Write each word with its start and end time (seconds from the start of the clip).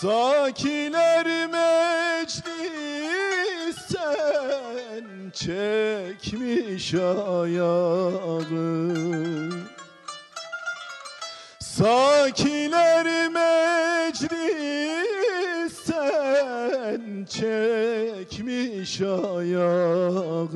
Sakiler 0.00 1.26
meclisten 1.26 2.50
çekmiş 5.32 6.94
ayağı 6.94 8.40
Sakiler 11.60 13.28
meclisten 13.28 14.30
çekmiş 17.30 19.00
ayağı 19.00 20.48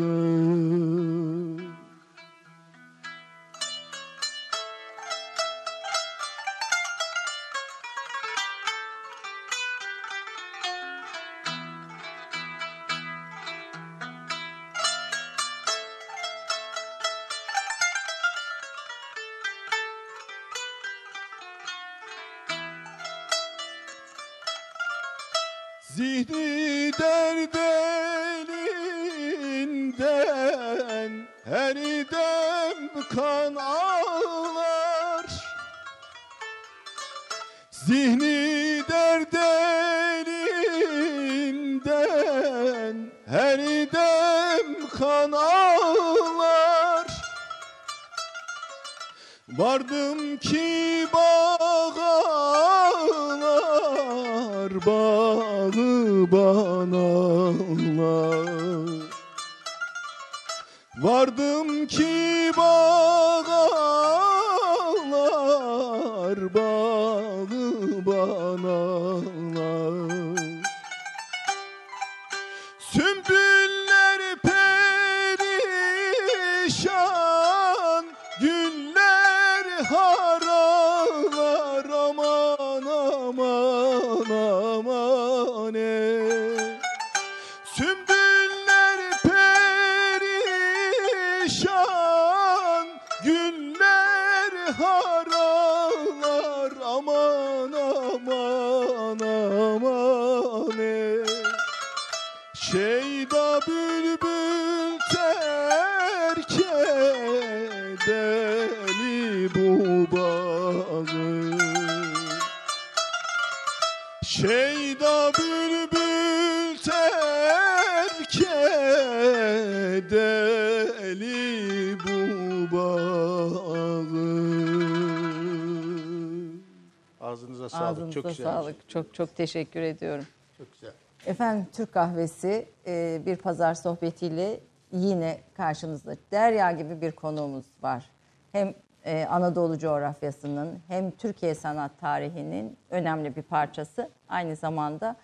güzel. 128.36 128.52
sağlık. 128.52 128.88
Çok 128.88 129.14
çok 129.14 129.36
teşekkür 129.36 129.82
ediyorum. 129.82 130.26
Çok 130.58 130.72
güzel. 130.72 130.92
Efendim 131.26 131.66
Türk 131.72 131.92
kahvesi 131.92 132.68
e, 132.86 133.22
bir 133.26 133.36
pazar 133.36 133.74
sohbetiyle 133.74 134.60
yine 134.92 135.38
karşınızda. 135.56 136.16
Derya 136.32 136.72
gibi 136.72 137.00
bir 137.00 137.12
konuğumuz 137.12 137.64
var. 137.82 138.10
Hem 138.52 138.74
e, 139.04 139.26
Anadolu 139.30 139.78
coğrafyasının 139.78 140.78
hem 140.88 141.10
Türkiye 141.10 141.54
sanat 141.54 142.00
tarihinin 142.00 142.76
önemli 142.90 143.36
bir 143.36 143.42
parçası. 143.42 144.10
Aynı 144.28 144.56
zamanda 144.56 145.16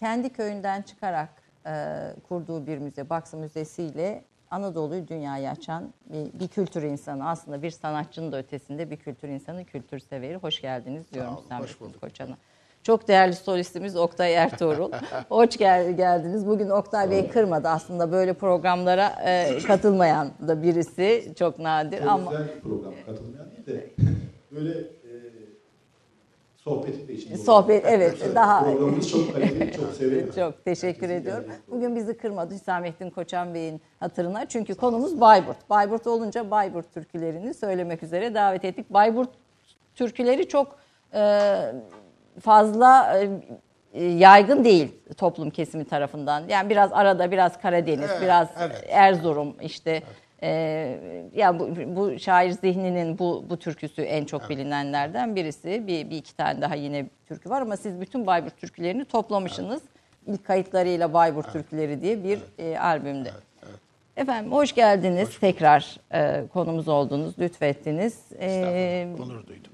kendi 0.00 0.32
köyünden 0.32 0.82
çıkarak 0.82 1.28
e, 1.66 2.04
kurduğu 2.28 2.66
bir 2.66 2.78
müze, 2.78 3.10
Baksı 3.10 3.36
Müzesi 3.36 3.82
ile 3.82 4.24
Anadolu'yu 4.50 5.08
dünyaya 5.08 5.52
açan 5.52 5.94
bir, 6.06 6.40
bir 6.40 6.48
kültür 6.48 6.82
insanı. 6.82 7.28
Aslında 7.28 7.62
bir 7.62 7.70
sanatçının 7.70 8.32
da 8.32 8.38
ötesinde 8.38 8.90
bir 8.90 8.96
kültür 8.96 9.28
insanı, 9.28 9.64
kültür 9.64 9.98
severi. 9.98 10.36
Hoş 10.36 10.60
geldiniz 10.60 11.12
diyorum 11.12 11.36
olun, 11.36 11.60
hoş 11.60 11.80
bulduk. 11.80 12.00
Koçan'a. 12.00 12.36
Çok 12.82 13.08
değerli 13.08 13.34
solistimiz 13.34 13.96
Oktay 13.96 14.34
Ertuğrul. 14.34 14.92
Hoş 15.28 15.56
gel- 15.56 15.96
geldiniz. 15.96 16.46
Bugün 16.46 16.68
Oktay 16.70 17.10
Bey 17.10 17.28
kırmadı 17.28 17.68
aslında 17.68 18.12
böyle 18.12 18.32
programlara 18.32 19.06
e, 19.24 19.58
katılmayan 19.66 20.30
da 20.48 20.62
birisi. 20.62 21.32
Çok 21.38 21.58
nadir 21.58 21.98
Çok 21.98 22.08
ama 22.08 22.30
güzel 22.30 22.60
program. 22.60 22.92
Katılmayan 23.06 23.46
değil 23.50 23.66
de 23.66 23.90
böyle 24.52 24.78
e, 24.78 25.12
sohbetin 26.56 27.08
de 27.08 27.12
içinde 27.12 27.36
sohbet 27.36 27.84
evet 27.86 28.34
daha 28.34 28.64
Programımız 28.64 29.10
çok 29.10 29.32
kaliteli, 29.34 29.72
çok 29.72 29.92
severim. 29.92 30.30
çok 30.36 30.64
teşekkür 30.64 31.00
Herkesin 31.08 31.22
ediyorum. 31.22 31.44
Bugün 31.70 31.96
bizi 31.96 32.16
kırmadı 32.16 32.54
Hüsamettin 32.54 33.10
Koçan 33.10 33.54
Bey'in 33.54 33.80
hatırına. 34.00 34.46
Çünkü 34.48 34.74
konumuz 34.74 35.20
Bayburt. 35.20 35.70
Bayburt 35.70 36.06
olunca 36.06 36.50
Bayburt 36.50 36.94
türkülerini 36.94 37.54
söylemek 37.54 38.02
üzere 38.02 38.34
davet 38.34 38.64
ettik. 38.64 38.90
Bayburt 38.90 39.30
türküleri 39.94 40.48
çok 40.48 40.76
e, 41.14 41.20
fazla 42.40 43.18
e, 43.92 44.04
yaygın 44.04 44.64
değil 44.64 44.88
toplum 45.16 45.50
kesimi 45.50 45.84
tarafından. 45.84 46.48
Yani 46.48 46.70
biraz 46.70 46.92
arada 46.92 47.30
biraz 47.30 47.60
Karadeniz, 47.60 48.10
Evet, 48.10 48.22
biraz 48.22 48.48
evet. 48.60 48.84
Erzurum 48.88 49.56
işte 49.62 50.02
e, 50.42 50.50
ya 51.34 51.58
bu, 51.58 51.68
bu 51.86 52.18
şair 52.18 52.50
zihninin 52.50 53.18
bu 53.18 53.44
bu 53.50 53.56
türküsü 53.56 54.02
en 54.02 54.24
çok 54.24 54.50
bilinenlerden 54.50 55.36
birisi. 55.36 55.86
Bir, 55.86 56.10
bir 56.10 56.16
iki 56.16 56.36
tane 56.36 56.60
daha 56.60 56.74
yine 56.74 57.06
türkü 57.28 57.50
var 57.50 57.62
ama 57.62 57.76
siz 57.76 58.00
bütün 58.00 58.26
Bayburt 58.26 58.56
türkülerini 58.56 59.04
toplamışsınız. 59.04 59.82
İlk 60.26 60.46
kayıtlarıyla 60.46 61.12
Bayburt 61.12 61.52
türküleri 61.52 62.02
diye 62.02 62.24
bir 62.24 62.38
e, 62.58 62.78
albümde. 62.78 63.30
Efendim 64.16 64.52
hoş 64.52 64.74
geldiniz. 64.74 65.38
Tekrar 65.40 65.96
e, 66.14 66.44
konumuz 66.52 66.88
oldunuz, 66.88 67.38
lütfettiniz. 67.38 68.18
E, 68.40 69.08
Onur 69.22 69.46
duydum. 69.46 69.72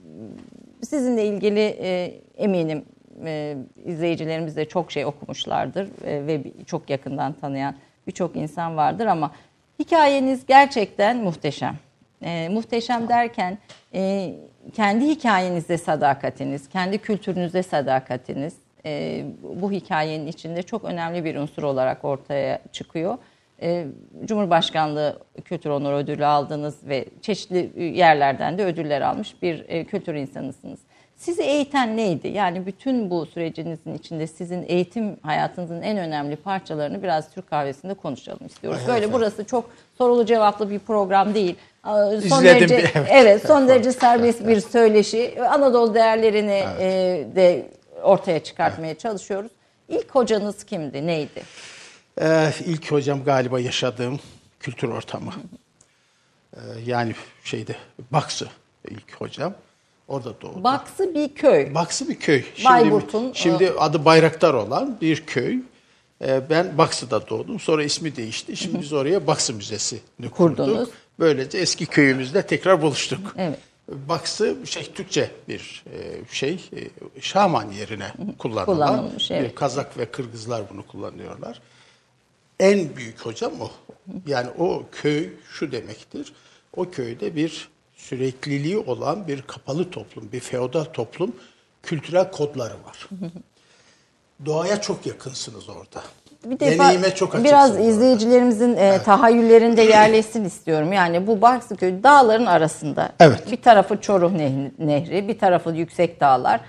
Sizinle 0.87 1.27
ilgili 1.27 1.77
e, 1.81 2.21
eminim 2.37 2.85
e, 3.25 3.57
izleyicilerimiz 3.85 4.57
de 4.57 4.65
çok 4.65 4.93
şey 4.93 5.07
okumuşlardır 5.07 5.89
e, 6.05 6.27
ve 6.27 6.43
çok 6.67 6.91
yakından 6.91 7.33
tanıyan 7.33 7.75
birçok 8.07 8.37
insan 8.37 8.77
vardır 8.77 9.07
ama 9.07 9.31
hikayeniz 9.79 10.47
gerçekten 10.47 11.17
muhteşem. 11.17 11.77
E, 12.23 12.49
muhteşem 12.49 13.09
derken 13.09 13.59
e, 13.95 14.35
kendi 14.73 15.07
hikayenizde 15.07 15.79
sadakatiniz, 15.79 16.69
kendi 16.69 16.99
kültürünüzde 16.99 17.63
sadakatiniz 17.63 18.55
e, 18.87 19.25
bu 19.43 19.73
hikayenin 19.73 20.27
içinde 20.27 20.63
çok 20.63 20.85
önemli 20.85 21.25
bir 21.25 21.37
unsur 21.37 21.63
olarak 21.63 22.05
ortaya 22.05 22.59
çıkıyor. 22.73 23.19
E, 23.65 23.87
Cumhurbaşkanlığı 24.25 25.19
Kültür 25.45 25.71
Onur 25.71 25.93
Ödülü 25.93 26.27
aldınız 26.27 26.75
ve 26.89 27.05
çeşitli 27.23 27.71
yerlerden 27.99 28.59
de 28.59 28.65
ödüller 28.65 29.01
almış 29.01 29.43
bir 29.43 29.65
e, 29.69 29.85
kültür 29.85 30.15
insanısınız. 30.15 30.79
Sizi 31.17 31.43
eğiten 31.43 31.97
neydi? 31.97 32.29
Yani 32.29 32.67
bütün 32.67 33.11
bu 33.11 33.27
sürecinizin 33.27 33.95
içinde 33.95 34.27
sizin 34.27 34.65
eğitim 34.69 35.17
hayatınızın 35.23 35.83
en 35.83 35.99
önemli 35.99 36.37
parçalarını 36.37 37.03
biraz 37.03 37.31
Türk 37.35 37.51
kahvesinde 37.51 37.95
konuşalım 37.95 38.47
istiyoruz. 38.47 38.81
Ay, 38.81 38.87
Böyle 38.87 38.99
efendim. 38.99 39.19
burası 39.19 39.45
çok 39.45 39.71
sorulu 39.99 40.27
cevaplı 40.27 40.71
bir 40.71 40.79
program 40.79 41.35
değil. 41.35 41.57
Son 41.85 42.13
İzledim 42.15 42.45
derece 42.45 42.79
bir- 42.79 42.83
evet. 42.95 43.09
evet 43.11 43.47
son 43.47 43.69
derece 43.69 43.93
serbest 43.93 44.47
bir 44.49 44.61
söyleşi. 44.61 45.35
Anadolu 45.51 45.95
değerlerini 45.95 46.65
e, 46.81 46.87
de 47.37 47.67
ortaya 48.03 48.43
çıkartmaya 48.43 48.95
çalışıyoruz. 48.95 49.51
İlk 49.89 50.11
hocanız 50.15 50.65
kimdi? 50.65 51.07
Neydi? 51.07 51.43
Ee, 52.21 52.53
ilk 52.67 52.93
hocam 52.93 53.25
galiba 53.25 53.61
yaşadığım 53.61 54.21
kültür 54.61 54.89
ortamı. 54.89 55.33
Ee, 56.57 56.59
yani 56.87 57.15
şeyde 57.45 57.77
Baksı 58.11 58.49
ilk 58.91 59.15
hocam. 59.15 59.55
Orada 60.09 60.41
doğdum. 60.41 60.65
Baksı 60.65 61.15
bir 61.15 61.35
köy. 61.35 61.75
Baksı 61.75 62.09
bir 62.09 62.19
köy. 62.19 62.45
Şimdi, 62.55 62.69
Bayburt'un, 62.69 63.33
Şimdi 63.33 63.71
adı 63.79 64.05
Bayraktar 64.05 64.55
olan 64.55 64.99
bir 65.01 65.27
köy. 65.27 65.59
Ee, 66.25 66.51
ben 66.51 66.79
Baksı'da 66.79 67.29
doğdum. 67.29 67.61
Sonra 67.61 67.85
ismi 67.85 68.17
değişti. 68.17 68.57
Şimdi 68.57 68.81
biz 68.81 68.93
oraya 68.93 69.27
Baksı 69.27 69.55
Müzesi'ni 69.55 70.31
kurduk. 70.31 70.57
Kurdunuz. 70.57 70.89
Böylece 71.19 71.59
eski 71.59 71.87
köyümüzde 71.87 72.47
tekrar 72.47 72.83
buluştuk. 72.83 73.35
Evet. 73.39 73.59
Baksı 73.89 74.57
şey 74.65 74.93
Türkçe 74.93 75.31
bir 75.49 75.85
şey 76.31 76.71
şaman 77.21 77.71
yerine 77.71 78.13
kullanılan 78.39 78.65
Kullanılmış, 78.65 79.31
evet. 79.31 79.55
Kazak 79.55 79.99
ve 79.99 80.07
Kırgızlar 80.07 80.63
bunu 80.71 80.87
kullanıyorlar. 80.87 81.61
En 82.61 82.97
büyük 82.97 83.21
hocam 83.21 83.53
o. 83.61 83.71
Yani 84.27 84.49
o 84.59 84.83
köy 84.93 85.29
şu 85.53 85.73
demektir. 85.73 86.33
O 86.77 86.91
köyde 86.91 87.37
bir 87.37 87.69
sürekliliği 87.97 88.79
olan 88.79 89.29
bir 89.29 89.43
kapalı 89.43 89.91
toplum, 89.91 90.33
bir 90.33 90.41
feodal 90.41 90.85
toplum 90.85 91.37
kültürel 91.83 92.31
kodları 92.31 92.75
var. 92.75 93.09
Doğaya 94.47 94.81
çok 94.81 95.07
yakınsınız 95.07 95.69
orada. 95.69 96.03
Bir 96.45 96.61
defa 96.61 96.85
Deneyime 96.85 97.15
çok 97.15 97.29
açıksınız. 97.29 97.45
biraz 97.45 97.71
orada. 97.71 97.83
izleyicilerimizin 97.83 98.77
e, 98.77 99.03
tahayyüllerinde 99.03 99.83
yerleşsin 99.83 100.45
istiyorum. 100.45 100.93
Yani 100.93 101.27
bu 101.27 101.43
Baksı 101.43 101.77
köyü 101.77 102.03
dağların 102.03 102.47
arasında. 102.47 103.13
Evet. 103.21 103.53
Bir 103.53 103.63
tarafı 103.63 104.01
Çoruh 104.01 104.33
nehri 104.79 105.29
bir 105.29 105.39
tarafı 105.39 105.71
yüksek 105.71 106.21
dağlar. 106.21 106.61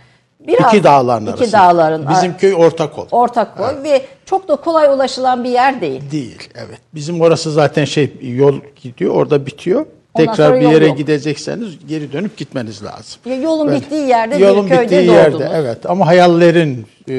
Biraz, 0.48 0.74
İki 0.74 0.84
dağların 0.84 1.26
iki 1.26 1.34
arası. 1.34 1.52
dağların 1.54 2.06
Bizim 2.10 2.38
köy 2.38 2.56
ortak 2.56 3.00
ol. 3.00 3.08
ortak 3.12 3.58
koy 3.58 3.84
ve 3.84 4.06
çok 4.26 4.48
da 4.48 4.56
kolay 4.56 4.88
ulaşılan 4.94 5.44
bir 5.44 5.50
yer 5.50 5.82
değil. 5.82 6.12
Değil, 6.12 6.50
evet. 6.56 6.80
Bizim 6.94 7.22
orası 7.22 7.52
zaten 7.52 7.86
şey 7.86 8.14
yol 8.22 8.60
gidiyor, 8.82 9.14
orada 9.16 9.46
bitiyor. 9.46 9.86
Ondan 10.14 10.28
Tekrar 10.36 10.62
bir 10.62 10.70
yere 10.70 10.88
yok. 10.88 10.98
gidecekseniz 10.98 11.88
geri 11.88 12.12
dönüp 12.14 12.38
gitmeniz 12.38 12.84
lazım. 12.84 13.22
Ya 13.26 13.36
Yolun 13.36 13.68
Böyle. 13.68 13.80
bittiği 13.80 14.08
yerde 14.08 14.36
Yolun 14.38 14.66
bir 14.66 14.70
köyde 14.70 14.84
bittiği 14.84 15.08
doğdunuz. 15.08 15.40
yerde, 15.42 15.50
evet. 15.54 15.90
Ama 15.90 16.08
hayallerin 16.08 16.86
e, 17.10 17.14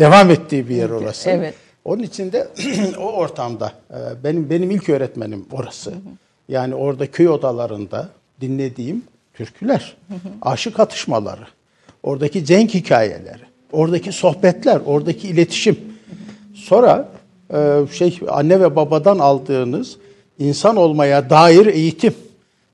devam 0.00 0.30
ettiği 0.30 0.68
bir 0.68 0.74
yer 0.76 0.90
orası. 0.90 1.30
Evet. 1.30 1.54
Onun 1.84 2.02
için 2.02 2.32
de 2.32 2.48
o 2.98 3.02
ortamda 3.12 3.72
e, 3.90 4.24
benim 4.24 4.50
benim 4.50 4.70
ilk 4.70 4.88
öğretmenim 4.88 5.46
orası. 5.52 5.92
Yani 6.48 6.74
orada 6.74 7.10
köy 7.10 7.28
odalarında 7.28 8.08
dinlediğim 8.40 9.02
türküler, 9.34 9.96
aşık 10.42 10.80
atışmaları, 10.80 11.46
oradaki 12.02 12.44
cenk 12.44 12.74
hikayeleri, 12.74 13.42
oradaki 13.72 14.12
sohbetler, 14.12 14.80
oradaki 14.86 15.28
iletişim. 15.28 15.78
Sonra 16.54 17.08
e, 17.54 17.86
şey 17.92 18.20
anne 18.28 18.60
ve 18.60 18.76
babadan 18.76 19.18
aldığınız 19.18 19.98
insan 20.38 20.76
olmaya 20.76 21.30
dair 21.30 21.66
eğitim. 21.66 22.14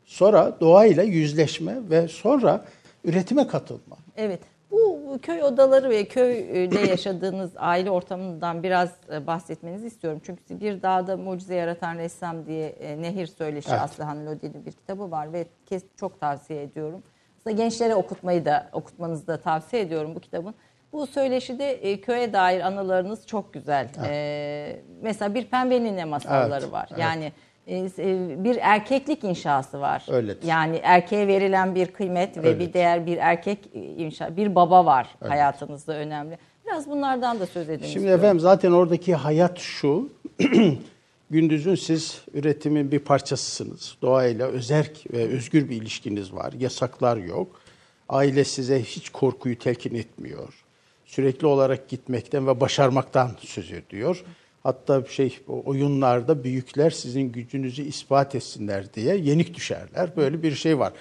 Sonra 0.05 0.57
doğayla 0.61 1.03
yüzleşme 1.03 1.77
ve 1.91 2.09
sonra 2.09 2.65
üretime 3.05 3.47
katılma. 3.47 3.97
Evet. 4.17 4.41
Bu 4.71 5.19
köy 5.23 5.43
odaları 5.43 5.91
ve 5.91 6.05
köyde 6.05 6.81
yaşadığınız 6.89 7.51
aile 7.57 7.91
ortamından 7.91 8.63
biraz 8.63 8.91
e, 9.13 9.27
bahsetmenizi 9.27 9.87
istiyorum. 9.87 10.21
Çünkü 10.27 10.61
bir 10.61 10.83
dağda 10.83 11.17
mucize 11.17 11.55
yaratan 11.55 11.99
ressam 11.99 12.47
diye 12.47 12.69
e, 12.69 13.03
Nehir 13.03 13.27
Söyleşi 13.27 13.69
Evet. 13.71 13.81
Aslıhan 13.81 14.27
Lodi'nin 14.27 14.67
bir 14.67 14.73
kitabı 14.73 15.11
var 15.11 15.33
ve 15.33 15.47
kes, 15.67 15.83
çok 15.97 16.21
tavsiye 16.21 16.63
ediyorum. 16.63 17.03
Aslında 17.47 17.63
gençlere 17.63 17.95
okutmayı 17.95 18.45
da 18.45 18.69
okutmanızı 18.73 19.27
da 19.27 19.37
tavsiye 19.41 19.83
ediyorum 19.83 20.15
bu 20.15 20.21
kitabın. 20.21 20.55
Bu 20.93 21.07
söyleşide 21.07 21.71
e, 21.73 22.01
köye 22.01 22.33
dair 22.33 22.61
anılarınız 22.61 23.27
çok 23.27 23.53
güzel. 23.55 23.89
E, 24.09 24.81
mesela 25.03 25.35
bir 25.35 25.45
pembe 25.47 25.83
nine 25.85 26.05
masalları 26.05 26.63
Evet, 26.63 26.73
var. 26.73 26.89
evet. 26.91 27.01
Yani 27.01 27.33
e, 27.67 27.77
e, 27.79 28.45
bir 28.45 28.59
erkeklik 28.61 29.25
inşası 29.25 29.81
var. 29.81 30.07
Öyledir. 30.11 30.49
Yani 30.49 30.81
erkeğe 30.83 31.27
verilen 31.29 31.75
bir 31.75 31.87
kıymet 31.87 32.37
ve 32.37 32.43
bir 32.43 32.49
Öyledir. 32.49 32.73
değer 32.73 33.07
bir 33.07 33.17
erkek 33.17 33.59
e, 33.75 33.81
inşa 33.81 34.37
bir 34.37 34.55
baba 34.55 34.85
var 34.87 35.09
hayatınızda 35.29 35.95
önemli. 35.95 36.39
Biraz 36.67 36.91
bunlardan 36.91 37.41
da 37.41 37.47
söz 37.47 37.69
edin. 37.69 37.85
Şimdi 37.85 37.87
istiyorum. 37.97 38.21
efendim 38.21 38.41
zaten 38.41 38.73
oradaki 38.73 39.15
hayat 39.15 39.59
şu. 39.59 40.09
Gündüzün 41.31 41.75
siz 41.75 42.21
üretimin 42.35 42.93
bir 42.93 42.99
parçasısınız. 42.99 43.97
Doğayla 44.03 44.47
özerk 44.47 45.13
ve 45.13 45.29
özgür 45.29 45.69
bir 45.69 45.77
ilişkiniz 45.77 46.33
var. 46.33 46.53
Yasaklar 46.53 47.17
yok. 47.17 47.61
Aile 48.09 48.45
size 48.45 48.83
hiç 48.83 49.09
korkuyu 49.09 49.59
telkin 49.59 49.95
etmiyor. 49.95 50.65
Sürekli 51.07 51.47
olarak 51.47 51.89
gitmekten 51.89 52.47
ve 52.47 52.61
başarmaktan 52.61 53.31
söz 53.41 53.73
ediyor. 53.73 54.25
Hatta 54.63 55.05
şey 55.09 55.39
oyunlarda 55.49 56.45
büyükler 56.45 56.91
sizin 56.91 57.33
gücünüzü 57.33 57.83
ispat 57.83 58.35
etsinler 58.35 58.95
diye 58.95 59.17
yenik 59.17 59.55
düşerler. 59.55 60.17
Böyle 60.17 60.43
bir 60.43 60.55
şey 60.55 60.79
var. 60.79 60.93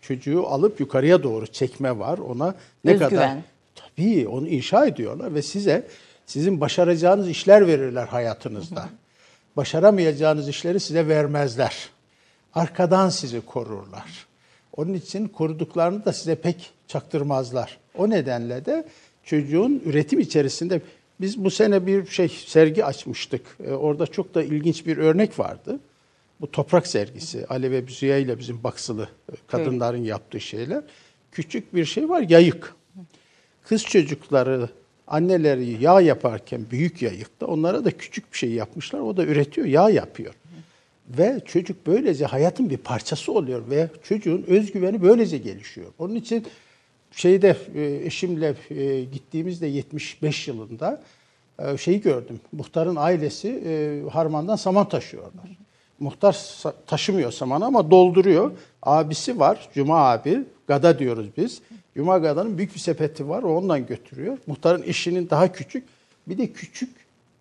Çocuğu 0.00 0.46
alıp 0.46 0.80
yukarıya 0.80 1.22
doğru 1.22 1.46
çekme 1.46 1.98
var. 1.98 2.18
Ona 2.18 2.54
ne 2.84 2.92
Özgüven. 2.92 3.10
kadar 3.10 3.38
Tabii 3.74 4.28
onu 4.28 4.48
inşa 4.48 4.86
ediyorlar 4.86 5.34
ve 5.34 5.42
size 5.42 5.86
sizin 6.26 6.60
başaracağınız 6.60 7.28
işler 7.28 7.66
verirler 7.66 8.06
hayatınızda. 8.06 8.88
Başaramayacağınız 9.56 10.48
işleri 10.48 10.80
size 10.80 11.08
vermezler. 11.08 11.88
Arkadan 12.54 13.08
sizi 13.08 13.40
korurlar. 13.40 14.26
Onun 14.76 14.94
için 14.94 15.28
koruduklarını 15.28 16.04
da 16.04 16.12
size 16.12 16.34
pek 16.34 16.70
çaktırmazlar. 16.88 17.78
O 17.98 18.10
nedenle 18.10 18.64
de 18.64 18.88
çocuğun 19.24 19.82
üretim 19.84 20.20
içerisinde 20.20 20.80
biz 21.20 21.44
bu 21.44 21.50
sene 21.50 21.86
bir 21.86 22.06
şey 22.06 22.28
sergi 22.28 22.84
açmıştık. 22.84 23.42
Ee, 23.66 23.72
Orada 23.72 24.06
çok 24.06 24.34
da 24.34 24.42
ilginç 24.42 24.86
bir 24.86 24.96
örnek 24.96 25.38
vardı. 25.38 25.78
Bu 26.40 26.50
toprak 26.50 26.86
sergisi. 26.86 27.46
Ali 27.46 27.70
ve 27.70 27.86
Büzüye 27.86 28.20
ile 28.20 28.38
bizim 28.38 28.64
baksılı 28.64 29.08
e, 29.32 29.34
kadınların 29.46 30.04
yaptığı 30.04 30.40
şeyler. 30.40 30.82
Küçük 31.32 31.74
bir 31.74 31.84
şey 31.84 32.08
var 32.08 32.24
yayık. 32.28 32.74
Kız 33.62 33.84
çocukları 33.84 34.68
anneleri 35.06 35.82
yağ 35.82 36.00
yaparken 36.00 36.66
büyük 36.70 37.02
yayıkta 37.02 37.46
onlara 37.46 37.84
da 37.84 37.90
küçük 37.90 38.32
bir 38.32 38.38
şey 38.38 38.50
yapmışlar. 38.50 39.00
O 39.00 39.16
da 39.16 39.24
üretiyor, 39.24 39.66
yağ 39.66 39.90
yapıyor. 39.90 40.34
Ve 41.08 41.40
çocuk 41.44 41.86
böylece 41.86 42.24
hayatın 42.24 42.70
bir 42.70 42.76
parçası 42.76 43.32
oluyor 43.32 43.70
ve 43.70 43.88
çocuğun 44.02 44.44
özgüveni 44.46 45.02
böylece 45.02 45.38
gelişiyor. 45.38 45.86
Onun 45.98 46.14
için 46.14 46.46
şeyde 47.12 47.56
e, 47.74 48.06
eşimle 48.06 48.54
e, 48.70 49.04
gittiğimizde 49.04 49.66
75 49.66 50.48
yılında 50.48 51.02
e, 51.58 51.76
şeyi 51.76 52.00
gördüm. 52.00 52.40
Muhtarın 52.52 52.96
ailesi 52.96 54.02
harmandan 54.12 54.56
saman 54.56 54.88
taşıyorlar. 54.88 55.58
Muhtar 56.00 56.62
taşımıyor 56.86 57.32
samanı 57.32 57.64
ama 57.64 57.90
dolduruyor. 57.90 58.52
Abisi 58.82 59.38
var, 59.40 59.68
Cuma 59.74 60.10
abi, 60.10 60.44
Gada 60.66 60.98
diyoruz 60.98 61.26
biz. 61.36 61.60
Cuma 61.96 62.18
Gada'nın 62.18 62.58
büyük 62.58 62.74
bir 62.74 62.80
sepeti 62.80 63.28
var, 63.28 63.42
o 63.42 63.56
ondan 63.56 63.86
götürüyor. 63.86 64.38
Muhtarın 64.46 64.82
eşinin 64.82 65.30
daha 65.30 65.52
küçük, 65.52 65.84
bir 66.26 66.38
de 66.38 66.52
küçük 66.52 66.90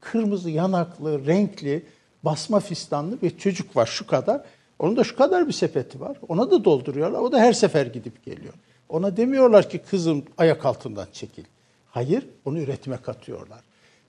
kırmızı 0.01 0.49
yanaklı, 0.49 1.25
renkli, 1.25 1.83
basma 2.23 2.59
fistanlı 2.59 3.21
bir 3.21 3.37
çocuk 3.37 3.75
var 3.75 3.85
şu 3.85 4.07
kadar. 4.07 4.41
Onun 4.79 4.97
da 4.97 5.03
şu 5.03 5.15
kadar 5.15 5.47
bir 5.47 5.53
sepeti 5.53 5.99
var. 5.99 6.17
Ona 6.27 6.51
da 6.51 6.65
dolduruyorlar. 6.65 7.19
O 7.19 7.31
da 7.31 7.39
her 7.39 7.53
sefer 7.53 7.85
gidip 7.85 8.25
geliyor. 8.25 8.53
Ona 8.89 9.17
demiyorlar 9.17 9.69
ki 9.69 9.77
kızım 9.77 10.23
ayak 10.37 10.65
altından 10.65 11.07
çekil. 11.13 11.43
Hayır, 11.89 12.25
onu 12.45 12.59
üretime 12.59 12.97
katıyorlar. 12.97 13.59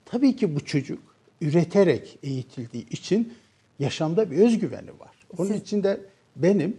Tabii 0.05 0.35
ki 0.35 0.55
bu 0.55 0.65
çocuk 0.65 0.99
üreterek 1.41 2.17
eğitildiği 2.23 2.89
için 2.89 3.33
yaşamda 3.79 4.31
bir 4.31 4.37
özgüveni 4.37 4.89
var. 4.99 5.15
Onun 5.37 5.53
için 5.53 5.83
de 5.83 5.99
benim 6.35 6.77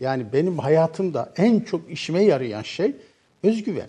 yani 0.00 0.26
benim 0.32 0.58
hayatımda 0.58 1.32
en 1.36 1.60
çok 1.60 1.90
işime 1.90 2.22
yarayan 2.24 2.62
şey 2.62 2.92
özgüven 3.42 3.88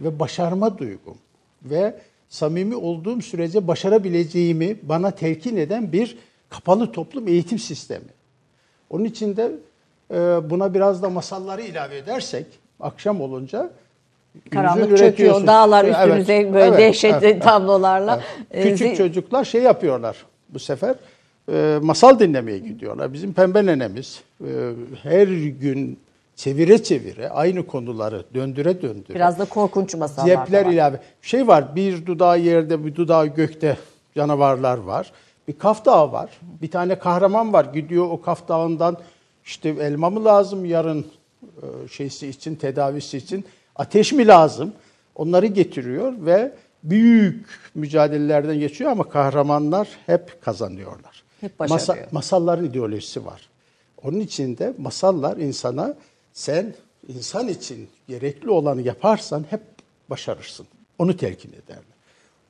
ve 0.00 0.18
başarma 0.18 0.78
duygum 0.78 1.16
ve 1.64 1.94
samimi 2.28 2.76
olduğum 2.76 3.22
sürece 3.22 3.68
başarabileceğimi 3.68 4.76
bana 4.82 5.10
telkin 5.10 5.56
eden 5.56 5.92
bir 5.92 6.18
kapalı 6.50 6.92
toplum 6.92 7.28
eğitim 7.28 7.58
sistemi. 7.58 8.04
Onun 8.90 9.04
için 9.04 9.36
de 9.36 9.52
e, 10.10 10.16
buna 10.50 10.74
biraz 10.74 11.02
da 11.02 11.10
masalları 11.10 11.62
ilave 11.62 11.96
edersek 11.96 12.46
akşam 12.80 13.20
olunca 13.20 13.70
Karanlık 14.50 14.98
çöküyor, 14.98 15.46
dağlar 15.46 15.84
Evet, 15.84 15.96
üstünüze 15.96 16.54
böyle 16.54 16.64
evet, 16.66 16.78
dehşetli 16.78 17.26
evet, 17.26 17.42
tablolarla. 17.42 18.20
evet. 18.50 18.66
Ee, 18.66 18.70
Küçük 18.70 18.96
çocuklar 18.96 19.44
şey 19.44 19.62
yapıyorlar 19.62 20.16
bu 20.48 20.58
sefer 20.58 20.94
e, 21.48 21.78
masal 21.82 22.18
dinlemeye 22.18 22.58
gidiyorlar. 22.58 23.12
Bizim 23.12 23.32
pembe 23.32 23.66
nenemiz 23.66 24.22
e, 24.40 24.72
her 25.02 25.26
gün 25.48 25.98
çevire 26.36 26.82
çevire 26.82 27.30
aynı 27.30 27.66
konuları 27.66 28.24
döndüre 28.34 28.82
döndüre. 28.82 29.14
Biraz 29.14 29.38
da 29.38 29.44
korkunç 29.44 29.94
masallar 29.94 30.40
da 30.40 30.44
Cepler 30.44 30.66
var. 30.66 30.72
ilave. 30.72 31.00
Şey 31.22 31.46
var 31.46 31.76
bir 31.76 32.06
dudağı 32.06 32.40
yerde 32.40 32.84
bir 32.84 32.94
dudağı 32.94 33.26
gökte 33.26 33.76
canavarlar 34.14 34.78
var. 34.78 35.12
Bir 35.48 35.58
kaf 35.58 35.84
dağı 35.84 36.12
var. 36.12 36.30
Bir 36.62 36.70
tane 36.70 36.98
kahraman 36.98 37.52
var. 37.52 37.64
Gidiyor 37.64 38.04
o 38.10 38.20
kaf 38.20 38.48
dağından 38.48 38.96
işte 39.44 39.68
elma 39.68 40.10
mı 40.10 40.24
lazım 40.24 40.64
yarın 40.64 41.06
e, 41.40 41.88
şeysi 41.88 42.28
için 42.28 42.54
tedavisi 42.54 43.16
için 43.16 43.44
ateş 43.76 44.12
mi 44.12 44.26
lazım? 44.26 44.72
Onları 45.14 45.46
getiriyor 45.46 46.12
ve 46.18 46.52
büyük 46.82 47.46
mücadelelerden 47.74 48.58
geçiyor 48.58 48.90
ama 48.90 49.08
kahramanlar 49.08 49.88
hep 50.06 50.42
kazanıyorlar. 50.42 51.22
Hep 51.42 51.58
başarıyor. 51.58 52.06
masalların 52.12 52.64
ideolojisi 52.64 53.26
var. 53.26 53.48
Onun 54.02 54.20
için 54.20 54.58
de 54.58 54.74
masallar 54.78 55.36
insana 55.36 55.94
sen 56.32 56.74
insan 57.08 57.48
için 57.48 57.88
gerekli 58.08 58.50
olanı 58.50 58.82
yaparsan 58.82 59.44
hep 59.50 59.60
başarırsın. 60.10 60.66
Onu 60.98 61.16
telkin 61.16 61.52
ederler. 61.52 61.82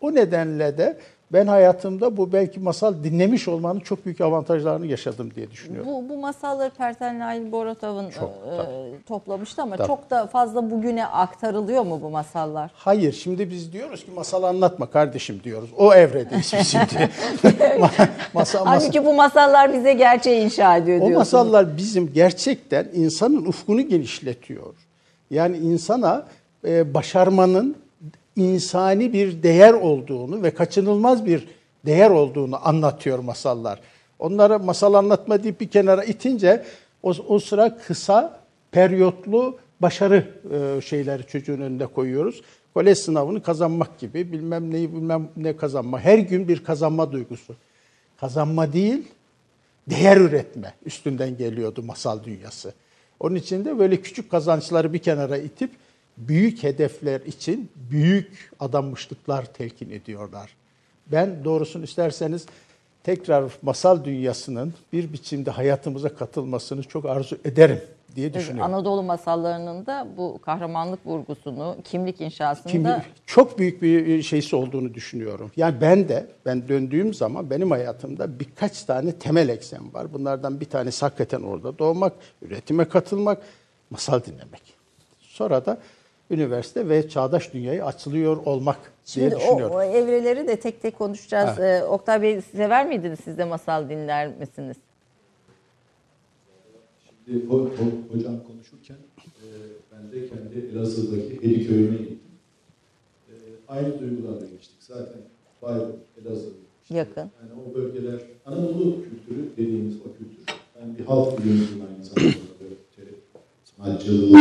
O 0.01 0.15
nedenle 0.15 0.79
de 0.79 0.99
ben 1.33 1.47
hayatımda 1.47 2.17
bu 2.17 2.33
belki 2.33 2.61
masal 2.61 2.95
dinlemiş 3.05 3.49
olmanın 3.49 3.81
çok 3.81 4.05
büyük 4.07 4.21
avantajlarını 4.21 4.87
yaşadım 4.87 5.31
diye 5.35 5.51
düşünüyorum. 5.51 5.91
Bu, 5.93 6.09
bu 6.09 6.17
masalları 6.19 6.71
Perten 6.71 7.19
Nail 7.19 7.53
Boratov'un 7.53 8.11
Çok, 8.11 8.31
e, 8.31 8.57
tabii. 8.57 9.05
toplamıştı 9.09 9.63
ama 9.63 9.77
Tabii. 9.77 9.87
çok 9.87 10.11
da 10.11 10.27
fazla 10.27 10.71
bugüne 10.71 11.07
aktarılıyor 11.07 11.83
mu 11.83 11.99
bu 12.03 12.11
masallar? 12.11 12.71
Hayır, 12.75 13.13
şimdi 13.13 13.51
biz 13.51 13.73
diyoruz 13.73 14.05
ki 14.05 14.11
masal 14.11 14.43
anlatma 14.43 14.87
kardeşim 14.87 15.41
diyoruz. 15.45 15.71
O 15.79 15.95
evredeyiz 15.95 16.53
biz 16.59 16.69
şimdi. 16.69 16.85
Ma- 17.43 17.81
masal, 17.81 18.09
masal. 18.35 18.67
Halbuki 18.67 19.05
bu 19.05 19.15
masallar 19.15 19.73
bize 19.75 19.93
gerçeği 19.93 20.45
inşa 20.45 20.77
ediyor 20.77 20.97
O 20.97 21.07
diyorsunuz. 21.09 21.33
masallar 21.33 21.77
bizim 21.77 22.13
gerçekten 22.13 22.89
insanın 22.95 23.45
ufkunu 23.45 23.81
genişletiyor. 23.89 24.75
Yani 25.31 25.57
insana 25.57 26.27
e, 26.65 26.95
başarmanın 26.95 27.77
insani 28.37 29.13
bir 29.13 29.43
değer 29.43 29.73
olduğunu 29.73 30.43
ve 30.43 30.51
kaçınılmaz 30.51 31.27
bir 31.27 31.49
değer 31.87 32.11
olduğunu 32.11 32.69
anlatıyor 32.69 33.19
masallar. 33.19 33.81
Onlara 34.19 34.59
masal 34.59 34.95
anlatma 34.95 35.43
deyip 35.43 35.61
bir 35.61 35.69
kenara 35.69 36.05
itince 36.05 36.65
o, 37.03 37.11
o 37.29 37.39
sıra 37.39 37.79
kısa, 37.79 38.41
periyotlu 38.71 39.59
başarı 39.81 40.29
e, 40.51 40.81
şeyleri 40.81 41.27
çocuğun 41.27 41.61
önüne 41.61 41.87
koyuyoruz. 41.87 42.43
Kolej 42.75 42.99
sınavını 42.99 43.43
kazanmak 43.43 43.99
gibi 43.99 44.33
bilmem 44.33 44.71
neyi 44.71 44.93
bilmem 44.93 45.29
ne 45.37 45.57
kazanma. 45.57 46.01
Her 46.01 46.19
gün 46.19 46.49
bir 46.49 46.65
kazanma 46.65 47.13
duygusu. 47.13 47.57
Kazanma 48.17 48.73
değil, 48.73 49.09
değer 49.91 50.17
üretme 50.17 50.75
üstünden 50.85 51.37
geliyordu 51.37 51.83
masal 51.83 52.25
dünyası. 52.25 52.75
Onun 53.21 53.35
için 53.35 53.65
de 53.65 53.79
böyle 53.79 54.01
küçük 54.01 54.31
kazançları 54.31 54.93
bir 54.93 54.99
kenara 54.99 55.37
itip 55.37 55.71
büyük 56.17 56.63
hedefler 56.63 57.21
için 57.21 57.71
büyük 57.91 58.51
adanmışlıklar 58.61 59.45
telkin 59.45 59.91
ediyorlar. 59.91 60.51
Ben 61.07 61.45
doğrusunu 61.45 61.85
isterseniz 61.85 62.47
tekrar 63.05 63.45
masal 63.63 64.05
dünyasının 64.05 64.75
bir 64.93 65.13
biçimde 65.13 65.51
hayatımıza 65.51 66.09
katılmasını 66.09 66.83
çok 66.83 67.05
arzu 67.05 67.39
ederim 67.45 67.81
diye 68.17 68.27
Evet, 68.27 68.37
düşünüyorum. 68.37 68.75
Anadolu 68.75 69.03
masallarının 69.03 69.87
da 69.87 70.07
bu 70.17 70.39
kahramanlık 70.43 71.07
vurgusunu, 71.07 71.77
kimlik 71.85 72.21
inşasında 72.21 72.69
Şimdi 72.69 73.03
çok 73.27 73.59
büyük 73.59 73.83
bir 73.83 74.23
şeysi 74.23 74.57
olduğunu 74.57 74.95
düşünüyorum. 74.95 75.51
Yani 75.57 75.81
ben 75.81 76.09
de 76.09 76.27
ben 76.47 76.69
döndüğüm 76.69 77.15
zaman 77.15 77.51
benim 77.51 77.71
hayatımda 77.71 78.41
birkaç 78.41 78.83
tane 78.83 79.13
temel 79.13 79.49
eksen 79.49 79.95
var. 79.95 80.13
Bunlardan 80.13 80.61
bir 80.61 80.67
tanesi 80.67 81.01
hakikaten 81.01 81.43
orada 81.43 81.79
doğmak, 81.79 82.13
üretime 82.43 82.85
katılmak, 82.85 83.43
masal 83.91 84.25
dinlemek. 84.25 84.63
Sonra 85.19 85.67
da 85.67 85.79
üniversite 86.33 86.89
ve 86.89 87.09
çağdaş 87.09 87.53
dünyayı 87.55 87.85
açılıyor 87.85 88.37
olmak 88.47 88.77
diye 89.17 89.31
Şimdi 89.31 89.37
o, 89.37 89.39
düşünüyorum. 89.39 89.77
o 89.77 89.83
evreleri 89.83 90.49
de 90.49 90.57
tek 90.61 90.83
tek 90.83 90.99
konuşacağız. 90.99 91.59
Ee, 91.59 91.85
Oktay 91.85 92.23
Bey 92.23 92.41
sever 92.41 92.87
miydiniz 92.87 93.19
siz 93.25 93.39
de 93.39 93.45
masal 93.45 93.89
dinler 93.89 94.29
misiniz? 94.41 94.77
Şimdi 97.27 97.45
ho- 97.47 97.69
ho- 97.77 98.17
hocam 98.17 98.35
konuşurken 98.47 98.97
e, 99.19 99.47
ben 99.93 100.13
de 100.13 100.29
kendi 100.29 100.67
Elazığ'daki 100.73 101.39
Eli 101.47 101.67
köyüne 101.69 101.97
gittim. 101.97 102.19
E, 103.29 103.33
aynı 103.69 104.01
duygularla 104.01 104.47
geçtik. 104.47 104.77
Zaten 104.81 105.21
Bayburt, 105.63 105.95
Elazığ. 106.23 106.49
işte 106.83 106.95
Yakın. 106.95 107.21
Yani 107.21 107.61
o 107.71 107.75
bölgeler 107.75 108.21
Anadolu 108.47 108.97
kültürü 109.05 109.49
dediğimiz 109.57 109.95
o 109.97 110.05
kültür. 110.19 110.55
Ben 110.81 110.99
bir 110.99 111.05
halk 111.05 111.39
bilimciyim 111.39 111.83
aynı 111.89 112.05
zamanda 112.05 112.37
böyle 112.61 112.75
terim, 112.97 113.17
sanatçılığı 113.65 114.37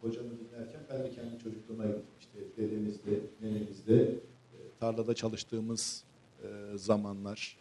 hocamı 0.00 0.28
dinlerken 0.30 0.80
ben 0.90 1.04
de 1.04 1.10
kendi 1.10 1.42
çocukluğuma 1.42 1.84
gittim. 1.86 2.02
İşte 2.20 2.38
dedemizle, 2.56 3.12
nenemizle 3.42 4.02
e, 4.02 4.56
tarlada 4.80 5.14
çalıştığımız 5.14 6.04
e, 6.42 6.46
zamanlar, 6.76 7.56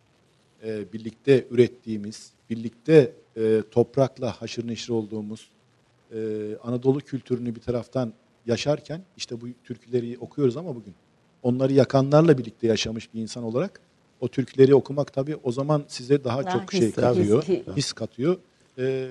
e, 0.63 0.93
birlikte 0.93 1.47
ürettiğimiz, 1.51 2.33
birlikte 2.49 3.13
e, 3.37 3.63
toprakla 3.71 4.41
haşır 4.41 4.67
neşir 4.67 4.89
olduğumuz 4.89 5.51
e, 6.13 6.17
Anadolu 6.63 6.99
kültürünü 6.99 7.55
bir 7.55 7.61
taraftan 7.61 8.13
yaşarken 8.45 9.01
işte 9.17 9.41
bu 9.41 9.45
türküleri 9.63 10.17
okuyoruz 10.19 10.57
ama 10.57 10.75
bugün 10.75 10.93
onları 11.43 11.73
yakanlarla 11.73 12.37
birlikte 12.37 12.67
yaşamış 12.67 13.13
bir 13.13 13.21
insan 13.21 13.43
olarak 13.43 13.81
o 14.19 14.27
türküleri 14.27 14.75
okumak 14.75 15.13
tabii 15.13 15.35
o 15.43 15.51
zaman 15.51 15.83
size 15.87 16.23
daha, 16.23 16.43
Daha 16.45 16.59
çok 16.59 16.73
his- 16.73 16.79
şey 16.79 16.91
katıyor, 16.91 17.43
his- 17.43 17.75
his, 17.75 17.93
katıyor. 17.93 18.37
E, 18.77 19.09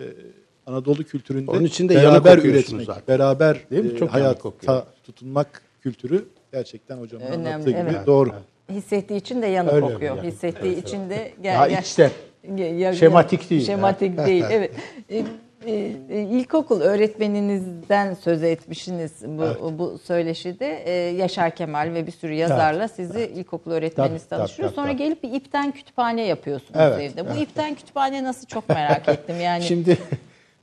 Anadolu 0.70 1.04
kültüründe 1.04 1.50
Onun 1.50 1.64
için 1.64 1.88
de 1.88 1.94
beraber 1.94 2.38
üretmek, 2.38 2.86
zaten. 2.86 3.02
beraber 3.08 3.56
Değil 3.70 3.84
mi? 3.84 3.92
e, 3.92 3.96
Çok 3.96 4.14
yanık 4.14 4.14
hayata 4.14 4.84
tutunmak 5.04 5.62
kültürü 5.82 6.24
gerçekten 6.52 6.96
hocamın 6.96 7.24
Önemli, 7.26 7.48
anlattığı 7.48 7.70
gibi 7.70 7.80
evet. 7.80 8.06
doğru. 8.06 8.30
Hissettiği 8.70 9.16
için 9.20 9.42
de 9.42 9.46
yanık 9.46 9.72
Öyle 9.72 9.84
okuyor. 9.84 10.16
yani. 10.16 10.26
Hissettiği 10.28 10.76
için 10.76 11.10
de 11.10 11.32
Daha 11.44 11.68
gel, 11.68 11.78
içten. 11.82 12.10
Ya- 12.56 12.92
Şematik 12.94 13.50
değil. 13.50 13.66
Şematik 13.66 14.18
değil. 14.26 14.44
Evet. 14.50 14.72
E, 15.10 15.24
e, 15.66 15.92
e, 16.10 16.20
İlkokul 16.22 16.80
öğretmeninizden 16.80 18.14
söz 18.14 18.42
etmişsiniz 18.42 19.12
bu, 19.26 19.78
bu 19.78 19.98
söyleşide. 19.98 20.82
E, 20.86 20.92
Yaşar 20.92 21.54
Kemal 21.56 21.90
ve 21.94 22.06
bir 22.06 22.12
sürü 22.12 22.32
yazarla 22.34 22.88
sizi 22.88 23.20
ilkokul 23.20 23.70
öğretmeniniz 23.70 24.22
Tabii, 24.24 24.38
tanıştırıyor. 24.38 24.68
tabii, 24.68 24.76
Sonra 24.76 24.88
tabii. 24.92 24.98
gelip 24.98 25.22
bir 25.22 25.32
ipten 25.32 25.70
kütüphane 25.70 26.26
yapıyorsunuz 26.26 26.80
Evet, 26.80 27.00
evde. 27.12 27.30
Bu 27.30 27.38
ipten 27.40 27.74
kütüphane 27.74 28.24
nasıl 28.24 28.46
çok 28.46 28.68
merak 28.68 29.08
ettim. 29.08 29.36
Yani 29.40 29.62
Şimdi 29.62 29.98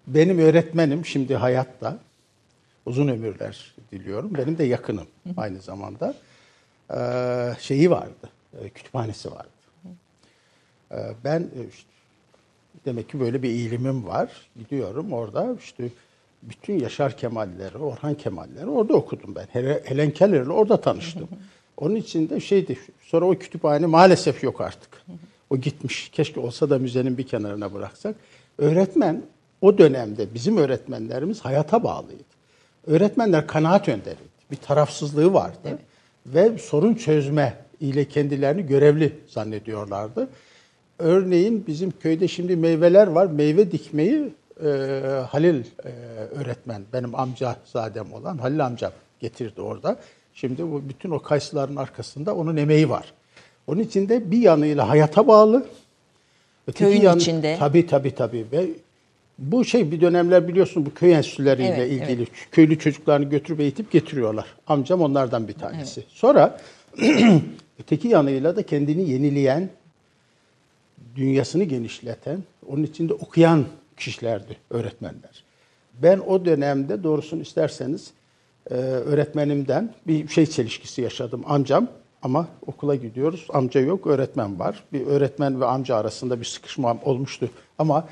benim 0.08 0.40
öğretmenim 0.40 1.06
şimdi 1.06 1.36
hayatta 1.36 1.98
uzun 2.86 3.08
ömürler 3.08 3.76
diliyorum. 3.92 4.34
Benim 4.38 4.58
de 4.58 4.64
yakınım 4.64 5.08
aynı 5.38 5.60
zamanda. 5.62 6.14
Ee, 6.94 7.54
şeyi 7.60 7.92
vardı, 7.92 8.30
e, 8.62 8.70
kütüphanesi 8.70 9.32
vardı. 9.32 9.48
Ee, 10.92 10.96
ben 11.24 11.40
e, 11.40 11.62
işte, 11.70 11.90
demek 12.86 13.10
ki 13.10 13.20
böyle 13.20 13.44
bir 13.44 13.50
eğilimim 13.50 14.08
var. 14.08 14.32
Gidiyorum 14.56 15.14
orada 15.14 15.56
işte 15.60 15.90
bütün 16.44 16.80
Yaşar 16.80 17.18
Kemal'leri, 17.18 17.78
Orhan 17.78 18.16
Kemal'leri 18.16 18.66
orada 18.66 18.94
okudum 18.94 19.36
ben. 19.36 19.48
Hele- 19.52 19.82
Helen 19.86 20.12
Keller'le 20.12 20.50
orada 20.50 20.82
tanıştım. 20.82 21.28
Onun 21.78 21.96
için 21.96 22.30
de 22.30 22.40
şeydi, 22.40 22.78
sonra 23.02 23.26
o 23.26 23.36
kütüphane 23.36 23.86
maalesef 23.86 24.44
yok 24.44 24.62
artık. 24.62 24.90
O 25.50 25.58
gitmiş. 25.58 26.10
Keşke 26.10 26.40
olsa 26.40 26.70
da 26.70 26.80
müzenin 26.80 27.18
bir 27.18 27.28
kenarına 27.28 27.74
bıraksak. 27.74 28.16
Öğretmen 28.58 29.22
o 29.62 29.78
dönemde 29.78 30.34
bizim 30.34 30.58
öğretmenlerimiz 30.58 31.40
hayata 31.40 31.84
bağlıydı. 31.84 32.24
Öğretmenler 32.88 33.48
kanaat 33.48 33.90
önderiydi. 33.90 34.28
Bir 34.52 34.56
tarafsızlığı 34.56 35.34
vardı. 35.34 35.80
Ve 36.26 36.58
sorun 36.58 36.94
çözme 36.94 37.54
ile 37.80 38.06
kendilerini 38.06 38.66
görevli 38.66 39.20
zannediyorlardı. 39.28 40.30
Örneğin 41.00 41.64
bizim 41.68 41.92
köyde 41.92 42.28
şimdi 42.28 42.56
meyveler 42.56 43.08
var. 43.08 43.26
Meyve 43.26 43.72
dikmeyi 43.72 44.34
e, 44.64 44.68
Halil 45.30 45.64
e, 45.86 45.90
öğretmen, 46.36 46.84
benim 46.94 47.16
amca 47.16 47.56
zadem 47.66 48.14
olan 48.14 48.38
Halil 48.38 48.66
amcam 48.66 48.92
getirdi 49.20 49.62
orada. 49.62 50.00
Şimdi 50.34 50.72
bu 50.72 50.90
bütün 50.90 51.12
o 51.12 51.20
kayısıların 51.20 51.76
arkasında 51.76 52.36
onun 52.36 52.58
emeği 52.58 52.90
var. 52.90 53.14
Onun 53.68 53.80
içinde 53.80 54.32
bir 54.32 54.38
yanıyla 54.38 54.90
hayata 54.90 55.28
bağlı. 55.28 55.66
Köyün 56.76 57.18
içinde. 57.18 57.56
Tabii 57.60 57.88
tabii 57.88 58.16
tabii. 58.16 58.46
Ve 58.52 58.68
bu 59.38 59.66
şey 59.66 59.92
bir 59.92 60.02
dönemler 60.02 60.48
biliyorsun 60.48 60.86
bu 60.86 60.94
köy 60.94 61.14
enstitüleriyle 61.14 61.70
Evet, 61.70 61.92
ilgili 61.92 62.28
köylü 62.52 62.80
çocuklarını 62.80 63.26
götürüp 63.26 63.60
eğitip 63.60 63.92
getiriyorlar. 63.92 64.46
Amcam 64.68 65.02
onlardan 65.02 65.48
bir 65.48 65.54
tanesi. 65.54 66.04
Sonra 66.08 66.60
öteki 67.80 68.08
yanıyla 68.08 68.56
da 68.56 68.64
kendini 68.64 69.10
yenileyen, 69.10 69.70
dünyasını 71.16 71.64
genişleten, 71.64 72.44
onun 72.68 72.84
içinde 72.84 73.14
okuyan 73.14 73.66
kişilerdi 73.98 74.58
öğretmenler. 74.70 75.44
Ben 76.04 76.20
o 76.20 76.46
dönemde 76.46 77.04
doğrusunu 77.04 77.42
isterseniz 77.42 78.12
e, 78.72 78.74
öğretmenimden 78.74 79.94
bir 80.08 80.28
şey 80.28 80.46
çelişkisi 80.46 81.02
yaşadım. 81.02 81.44
Amcam 81.46 81.88
ama 82.22 82.48
okula 82.68 82.96
gidiyoruz. 82.96 83.48
Amca 83.50 83.82
yok, 83.82 84.08
öğretmen 84.08 84.60
var. 84.60 84.84
Bir 84.94 85.08
öğretmen 85.08 85.62
ve 85.62 85.66
amca 85.66 85.96
arasında 85.96 86.40
bir 86.40 86.46
sıkışma 86.46 86.98
olmuştu. 87.04 87.50
Ama 87.78 88.08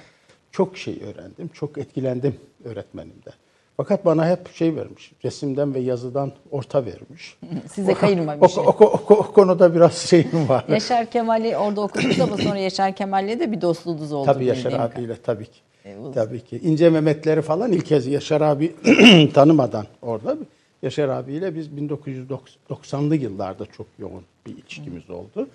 çok 0.55 0.77
şey 0.77 0.93
öğrendim, 1.03 1.49
çok 1.53 1.77
etkilendim 1.77 2.35
öğretmenimden. 2.65 3.33
Fakat 3.77 4.05
bana 4.05 4.29
hep 4.29 4.53
şey 4.55 4.75
vermiş, 4.75 5.11
resimden 5.25 5.73
ve 5.73 5.79
yazıdan 5.79 6.31
orta 6.51 6.85
vermiş. 6.85 7.37
Size 7.71 7.91
O, 7.91 7.95
kayırmamış. 7.95 8.57
o, 8.57 8.61
o, 8.61 8.85
o, 8.85 9.13
o 9.13 9.33
konuda 9.33 9.75
biraz 9.75 9.93
şeyim 9.97 10.49
var. 10.49 10.65
Yaşar 10.69 11.05
Kemal'i 11.11 11.57
orada 11.57 11.81
okudunuz 11.81 12.19
ama 12.19 12.37
sonra 12.37 12.57
Yaşar 12.57 12.95
Kemal'le 12.95 13.39
de 13.39 13.51
bir 13.51 13.61
dostluğunuz 13.61 14.13
oldu. 14.13 14.25
Tabii 14.25 14.45
Yaşar 14.45 14.71
abiyle 14.71 15.15
tabii 15.23 15.45
ki. 15.45 15.59
E, 15.85 15.97
o- 15.97 16.11
Tabii 16.11 16.41
ki. 16.41 16.57
İnce 16.63 16.89
Mehmetleri 16.89 17.41
falan 17.41 17.71
ilk 17.71 17.85
kez 17.85 18.07
Yaşar 18.07 18.41
abi 18.41 18.75
tanımadan 19.33 19.85
orada. 20.01 20.37
Yaşar 20.81 21.09
abiyle 21.09 21.55
biz 21.55 21.67
1990'lı 21.67 23.15
yıllarda 23.15 23.65
çok 23.65 23.87
yoğun 23.99 24.23
bir 24.45 24.51
ilişkimiz 24.51 25.09
oldu. 25.09 25.47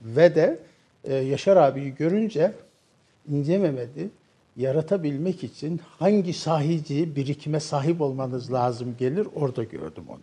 Ve 0.00 0.34
de 0.34 0.58
e, 1.04 1.14
Yaşar 1.14 1.56
abiyi 1.56 1.94
görünce 1.94 2.52
İnce 3.30 3.58
Mehmet'i 3.58 4.08
yaratabilmek 4.56 5.44
için 5.44 5.80
hangi 5.98 6.32
sahici 6.32 7.16
birikime 7.16 7.60
sahip 7.60 8.00
olmanız 8.00 8.52
lazım 8.52 8.94
gelir 8.98 9.28
orada 9.34 9.64
gördüm 9.64 10.04
onu. 10.08 10.20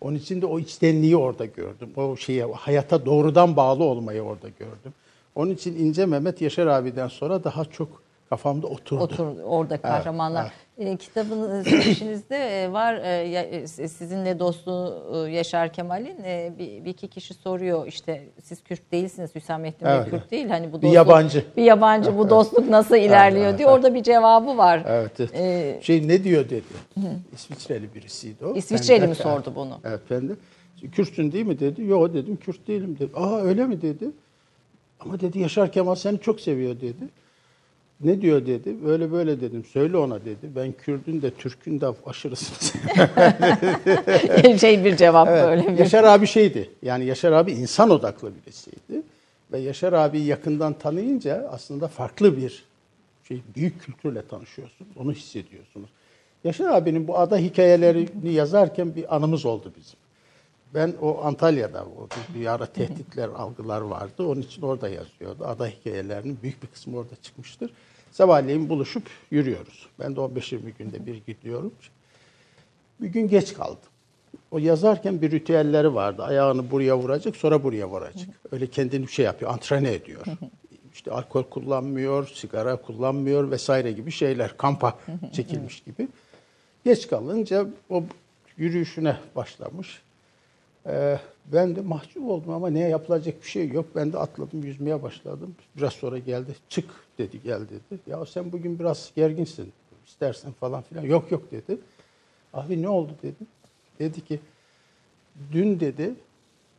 Onun 0.00 0.16
için 0.16 0.42
de 0.42 0.46
o 0.46 0.58
içtenliği 0.58 1.16
orada 1.16 1.44
gördüm. 1.46 1.90
O 1.96 2.16
şeye 2.16 2.44
hayata 2.44 3.06
doğrudan 3.06 3.56
bağlı 3.56 3.84
olmayı 3.84 4.22
orada 4.22 4.48
gördüm. 4.48 4.92
Onun 5.34 5.50
için 5.50 5.78
İnce 5.78 6.06
Mehmet 6.06 6.40
Yaşar 6.40 6.66
abiden 6.66 7.08
sonra 7.08 7.44
daha 7.44 7.64
çok 7.64 8.02
kafamda 8.32 8.66
oturdu. 8.66 9.02
Otur 9.02 9.26
orada 9.44 9.76
kahramanlar. 9.76 10.52
E, 10.78 10.96
kitabın 10.96 11.62
söyleşinizde 11.62 12.36
e, 12.64 12.72
var 12.72 12.94
e, 12.94 13.38
e, 13.52 13.88
sizinle 13.88 14.38
dostluğu 14.38 15.02
e, 15.14 15.30
Yaşar 15.30 15.72
Kemal'in 15.72 16.24
e, 16.24 16.52
bir, 16.58 16.84
bir 16.84 16.90
iki 16.90 17.08
kişi 17.08 17.34
soruyor 17.34 17.86
işte 17.86 18.24
siz 18.42 18.62
Kürt 18.62 18.92
değilsiniz 18.92 19.34
Hüsamettin 19.34 19.88
Bey 19.88 19.94
Evet. 19.94 20.10
Kürt 20.10 20.30
değil 20.30 20.48
hani 20.48 20.72
bu 20.72 20.76
Bir 20.76 20.82
dostluk 20.82 20.94
yabancı. 20.94 21.44
bir 21.56 21.62
yabancı 21.62 22.18
bu 22.18 22.30
dostluk 22.30 22.68
nasıl 22.68 22.96
ilerliyor 22.96 23.46
evet, 23.46 23.58
diyor 23.58 23.70
orada 23.70 23.94
bir 23.94 24.02
cevabı 24.02 24.56
var. 24.56 24.82
Evet. 24.86 25.20
evet. 25.20 25.34
E, 25.34 25.78
şey 25.82 26.08
ne 26.08 26.24
diyor 26.24 26.50
dedi. 26.50 26.62
İsviçreli 27.32 27.94
birisiydi 27.94 28.46
o. 28.46 28.54
İsviçreli 28.54 29.00
Ben 29.00 29.06
de- 29.06 29.10
mi 29.10 29.14
sordu 29.14 29.52
bunu? 29.56 29.80
Evet 29.84 30.00
ben 30.10 30.28
de. 30.28 30.32
Kürtsün 30.92 31.32
değil 31.32 31.46
mi 31.46 31.60
dedi. 31.60 31.82
Yok 31.82 32.14
dedim 32.14 32.36
Kürt 32.36 32.68
değilim 32.68 32.96
dedi. 32.98 33.10
Aa 33.14 33.40
öyle 33.40 33.66
mi 33.66 33.82
dedi. 33.82 34.10
Ama 35.00 35.20
dedi 35.20 35.38
Yaşar 35.38 35.72
Kemal 35.72 35.94
seni 35.94 36.20
çok 36.20 36.40
seviyor 36.40 36.80
dedi. 36.80 37.21
Ne 38.04 38.22
diyor 38.22 38.46
dedi. 38.46 38.84
Böyle 38.84 39.12
böyle 39.12 39.40
dedim. 39.40 39.64
Söyle 39.64 39.96
ona 39.96 40.24
dedi. 40.24 40.50
Ben 40.56 40.72
Kürdün 40.72 41.22
de 41.22 41.30
Türk'ün 41.30 41.80
de 41.80 41.86
aşırısın. 42.06 42.80
şey 44.58 44.84
bir 44.84 44.96
cevap 44.96 45.28
Evet. 45.28 45.44
böyle 45.44 45.72
bir. 45.72 45.78
Yaşar 45.78 46.04
abi 46.04 46.26
şeydi. 46.26 46.70
Yani 46.82 47.04
Yaşar 47.04 47.32
abi 47.32 47.52
insan 47.52 47.90
odaklı 47.90 48.32
birisiydi. 48.34 49.02
Ve 49.52 49.58
Yaşar 49.58 49.92
abi 49.92 50.20
yakından 50.20 50.72
tanıyınca 50.72 51.48
aslında 51.52 51.88
farklı 51.88 52.36
bir 52.36 52.64
şey 53.28 53.42
büyük 53.56 53.82
kültürle 53.82 54.26
tanışıyorsunuz. 54.26 54.96
Onu 54.96 55.12
hissediyorsunuz. 55.12 55.90
Yaşar 56.44 56.66
abinin 56.66 57.08
bu 57.08 57.18
ada 57.18 57.38
hikayelerini 57.38 58.32
yazarken 58.32 58.94
bir 58.96 59.16
anımız 59.16 59.46
oldu 59.46 59.72
bizim. 59.76 59.98
Ben 60.74 60.94
o 61.00 61.24
Antalya'da 61.24 61.84
o 61.84 62.08
bir, 62.34 62.46
ara 62.46 62.66
tehditler, 62.66 63.28
algılar 63.28 63.80
vardı. 63.80 64.22
Onun 64.26 64.40
için 64.40 64.62
orada 64.62 64.88
yazıyordu. 64.88 65.44
Ada 65.44 65.66
hikayelerinin 65.66 66.38
büyük 66.42 66.62
bir 66.62 66.68
kısmı 66.68 66.98
orada 66.98 67.14
çıkmıştır. 67.22 67.70
Sabahleyin 68.12 68.68
buluşup 68.68 69.02
yürüyoruz. 69.30 69.88
Ben 69.98 70.16
de 70.16 70.20
15-20 70.20 70.58
günde 70.78 71.06
bir 71.06 71.22
gidiyorum. 71.26 71.72
Bir 73.00 73.08
gün 73.08 73.28
geç 73.28 73.54
kaldım. 73.54 73.78
O 74.50 74.58
yazarken 74.58 75.22
bir 75.22 75.30
ritüelleri 75.30 75.94
vardı. 75.94 76.22
Ayağını 76.22 76.70
buraya 76.70 76.98
vuracak, 76.98 77.36
sonra 77.36 77.62
buraya 77.62 77.88
vuracak. 77.88 78.28
Öyle 78.52 78.66
kendini 78.66 79.08
şey 79.08 79.24
yapıyor, 79.24 79.52
antrene 79.52 79.92
ediyor. 79.92 80.26
İşte 80.94 81.10
alkol 81.10 81.42
kullanmıyor, 81.42 82.26
sigara 82.26 82.76
kullanmıyor 82.76 83.50
vesaire 83.50 83.92
gibi 83.92 84.10
şeyler. 84.10 84.56
Kampa 84.56 84.98
çekilmiş 85.32 85.80
gibi. 85.80 86.08
Geç 86.84 87.08
kalınca 87.08 87.66
o 87.90 88.04
yürüyüşüne 88.56 89.16
başlamış. 89.36 90.02
Ee, 90.86 91.18
ben 91.52 91.76
de 91.76 91.80
mahcup 91.80 92.28
oldum 92.28 92.50
ama 92.50 92.70
ne 92.70 92.88
yapılacak 92.88 93.42
bir 93.42 93.48
şey 93.48 93.68
yok. 93.68 93.86
Ben 93.94 94.12
de 94.12 94.18
atladım, 94.18 94.64
yüzmeye 94.64 95.02
başladım. 95.02 95.54
Biraz 95.76 95.92
sonra 95.92 96.18
geldi, 96.18 96.56
çık 96.68 96.90
dedi, 97.18 97.40
gel 97.44 97.60
dedi. 97.60 98.00
Ya 98.06 98.26
sen 98.26 98.52
bugün 98.52 98.78
biraz 98.78 99.12
gerginsin, 99.16 99.72
istersen 100.06 100.52
falan 100.52 100.82
filan. 100.82 101.02
Yok 101.02 101.30
yok 101.30 101.50
dedi. 101.50 101.78
Abi 102.52 102.82
ne 102.82 102.88
oldu 102.88 103.12
dedim. 103.22 103.46
Dedi 103.98 104.24
ki 104.24 104.40
dün 105.52 105.80
dedi 105.80 106.14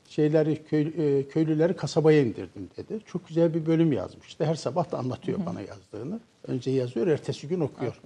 şeyleri 0.09 0.63
köy, 0.63 0.81
e, 0.97 1.27
köylüleri 1.27 1.75
kasabaya 1.75 2.21
indirdim 2.21 2.69
dedi. 2.77 2.99
Çok 3.05 3.27
güzel 3.27 3.53
bir 3.53 3.65
bölüm 3.65 3.91
yazmış. 3.91 4.27
İşte 4.27 4.45
her 4.45 4.55
sabah 4.55 4.91
da 4.91 4.97
anlatıyor 4.97 5.39
bana 5.45 5.61
yazdığını. 5.61 6.19
Önce 6.47 6.71
yazıyor, 6.71 7.07
ertesi 7.07 7.47
gün 7.47 7.59
okuyor. 7.59 7.99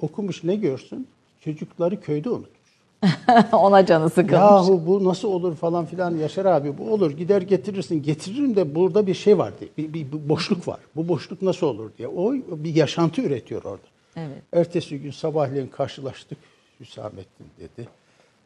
Okumuş 0.00 0.44
ne 0.44 0.56
görsün? 0.56 1.08
Çocukları 1.40 2.00
köyde 2.00 2.30
unutmuş. 2.30 2.61
Ona 3.52 3.86
canı 3.86 4.08
sıkılmış. 4.10 4.32
Yahu 4.32 4.82
bu 4.86 5.04
nasıl 5.04 5.28
olur 5.28 5.56
falan 5.56 5.86
filan 5.86 6.16
Yaşar 6.16 6.44
abi 6.44 6.78
bu 6.78 6.92
olur 6.92 7.10
gider 7.10 7.42
getirirsin. 7.42 8.02
Getiririm 8.02 8.56
de 8.56 8.74
burada 8.74 9.06
bir 9.06 9.14
şey 9.14 9.38
var 9.38 9.52
diye. 9.60 9.70
Bir, 9.78 9.92
bir- 9.94 10.12
bir 10.12 10.28
boşluk 10.28 10.68
var. 10.68 10.78
Bu 10.96 11.08
boşluk 11.08 11.42
nasıl 11.42 11.66
olur 11.66 11.90
diye. 11.98 12.08
O 12.08 12.32
bir 12.34 12.74
yaşantı 12.74 13.22
üretiyor 13.22 13.64
orada. 13.64 13.82
Evet. 14.16 14.42
Ertesi 14.52 14.98
gün 15.00 15.10
sabahleyin 15.10 15.66
karşılaştık. 15.66 16.38
Hüsamettin 16.80 17.46
dedi. 17.60 17.88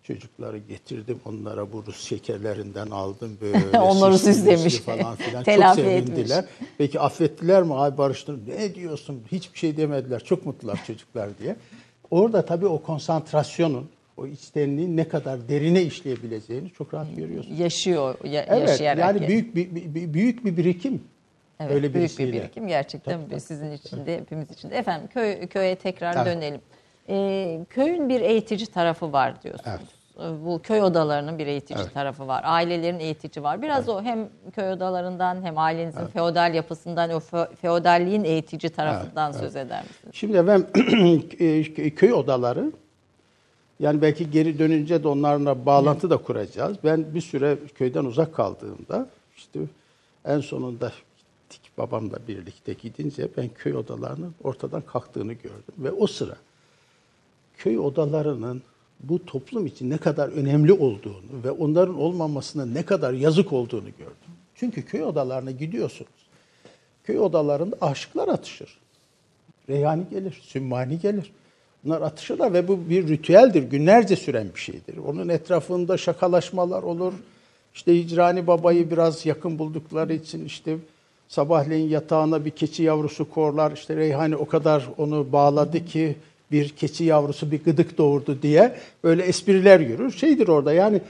Çocukları 0.02 0.58
getirdim 0.58 1.20
onlara 1.24 1.72
bu 1.72 1.84
Rus 1.86 2.04
şekerlerinden 2.08 2.86
aldım 2.90 3.38
böyle. 3.40 3.78
Onları 3.80 4.18
sisli 4.18 4.34
süslemiş. 4.34 4.76
falan 4.78 5.14
filan. 5.16 5.38
Çok 5.44 5.44
Telafi 5.44 5.80
sevindiler. 5.80 6.38
etmiş. 6.42 6.68
Peki 6.78 7.00
affettiler 7.00 7.62
mi? 7.62 7.74
Ay 7.74 7.98
barıştın. 7.98 8.42
Ne 8.48 8.74
diyorsun? 8.74 9.22
Hiçbir 9.32 9.58
şey 9.58 9.76
demediler. 9.76 10.24
Çok 10.24 10.46
mutlular 10.46 10.80
çocuklar 10.86 11.38
diye. 11.38 11.56
Orada 12.10 12.44
tabii 12.46 12.66
o 12.66 12.82
konsantrasyonun, 12.82 13.88
o 14.16 14.26
içtenliğin 14.26 14.96
ne 14.96 15.08
kadar 15.08 15.48
derine 15.48 15.82
işleyebileceğini 15.82 16.70
çok 16.70 16.94
rahat 16.94 17.16
görüyorsun. 17.16 17.54
Yaşıyor, 17.54 18.14
ya- 18.24 18.44
Evet, 18.48 18.68
yaşayarak. 18.68 18.98
yani 19.00 19.28
büyük 19.28 19.54
bir, 19.56 19.74
bir- 19.94 20.14
büyük 20.14 20.44
bir 20.44 20.56
birikim. 20.56 21.02
Evet, 21.60 21.72
Öyle 21.72 21.94
büyük 21.94 22.18
bir 22.18 22.32
birikim 22.32 22.68
gerçekten 22.68 23.12
Tabii, 23.20 23.30
tabii. 23.30 23.40
sizin 23.40 23.72
için 23.72 24.06
de 24.06 24.16
hepimiz 24.18 24.50
için 24.50 24.70
de. 24.70 24.76
Efendim 24.76 25.08
köy, 25.14 25.46
köye 25.46 25.76
tekrar 25.76 26.16
Evet. 26.16 26.26
dönelim. 26.26 26.60
Ee, 27.08 27.60
köyün 27.70 28.08
bir 28.08 28.20
eğitici 28.20 28.66
tarafı 28.66 29.12
var 29.12 29.42
diyorsunuz. 29.42 29.80
Ee, 30.18 30.44
Bu 30.46 30.60
köy 30.62 30.82
odalarının 30.82 31.38
bir 31.38 31.46
eğitici 31.46 31.78
Evet. 31.82 31.94
tarafı 31.94 32.26
var. 32.26 32.42
Ailelerin 32.46 32.98
eğitici 32.98 33.42
var. 33.42 33.62
Biraz 33.62 33.88
o 33.88 34.02
hem 34.02 34.28
köy 34.54 34.70
odalarından 34.72 35.42
hem 35.44 35.58
ailenizin 35.58 36.06
feodal 36.06 36.54
yapısından 36.54 37.10
o 37.10 37.16
fe- 37.18 37.56
feodalliğin 37.56 38.24
eğitici 38.24 38.70
tarafından 38.72 39.32
söz 39.32 39.56
eder 39.56 39.82
misiniz? 39.82 40.14
Şimdi 40.14 40.46
ben 40.46 40.66
e, 41.84 41.90
köy 41.90 42.12
odaları 42.12 42.72
yani 43.80 44.02
belki 44.02 44.30
geri 44.30 44.58
dönünce 44.58 45.02
de 45.02 45.08
onlarla 45.08 45.66
bağlantı 45.66 46.10
da 46.10 46.16
kuracağız. 46.16 46.76
Ben 46.84 47.14
bir 47.14 47.20
süre 47.20 47.58
köyden 47.74 48.04
uzak 48.04 48.34
kaldığımda 48.34 49.08
işte 49.36 49.60
en 50.24 50.40
sonunda 50.40 50.92
gittik 51.50 51.78
babamla 51.78 52.18
birlikte 52.28 52.72
gidince 52.72 53.28
ben 53.36 53.48
köy 53.48 53.74
odalarının 53.76 54.34
ortadan 54.44 54.82
kalktığını 54.82 55.32
gördüm 55.32 55.74
ve 55.78 55.92
o 55.92 56.06
sıra 56.06 56.36
köy 57.56 57.78
odalarının 57.78 58.62
bu 59.00 59.26
toplum 59.26 59.66
için 59.66 59.90
ne 59.90 59.98
kadar 59.98 60.28
önemli 60.28 60.72
olduğunu 60.72 61.44
ve 61.44 61.50
onların 61.50 61.98
olmamasına 61.98 62.66
ne 62.66 62.82
kadar 62.82 63.12
yazık 63.12 63.52
olduğunu 63.52 63.88
gördüm. 63.98 64.34
Çünkü 64.54 64.84
köy 64.84 65.02
odalarına 65.02 65.50
gidiyorsunuz. 65.50 66.10
Köy 67.04 67.18
odalarında 67.18 67.76
aşıklar 67.80 68.28
atışır. 68.28 68.78
Reyhani 69.68 70.04
gelir, 70.10 70.40
Sümmani 70.42 71.00
gelir. 71.00 71.32
Bunlar 71.86 72.02
atışırlar 72.02 72.52
ve 72.52 72.68
bu 72.68 72.90
bir 72.90 73.08
ritüeldir. 73.08 73.62
Günlerce 73.62 74.16
süren 74.16 74.48
bir 74.54 74.60
şeydir. 74.60 74.96
Onun 75.06 75.28
etrafında 75.28 75.96
şakalaşmalar 75.96 76.82
olur. 76.82 77.12
İşte 77.74 77.94
Hicrani 77.94 78.46
babayı 78.46 78.90
biraz 78.90 79.26
yakın 79.26 79.58
buldukları 79.58 80.14
için 80.14 80.44
işte 80.44 80.76
sabahleyin 81.28 81.88
yatağına 81.88 82.44
bir 82.44 82.50
keçi 82.50 82.82
yavrusu 82.82 83.30
korlar. 83.30 83.72
İşte 83.72 83.96
Reyhani 83.96 84.36
o 84.36 84.46
kadar 84.46 84.88
onu 84.98 85.32
bağladı 85.32 85.84
ki 85.84 86.16
bir 86.52 86.68
keçi 86.68 87.04
yavrusu 87.04 87.50
bir 87.50 87.64
gıdık 87.64 87.98
doğurdu 87.98 88.38
diye 88.42 88.76
böyle 89.04 89.22
espriler 89.22 89.80
yürür. 89.80 90.12
Şeydir 90.12 90.48
orada 90.48 90.72
yani 90.72 91.00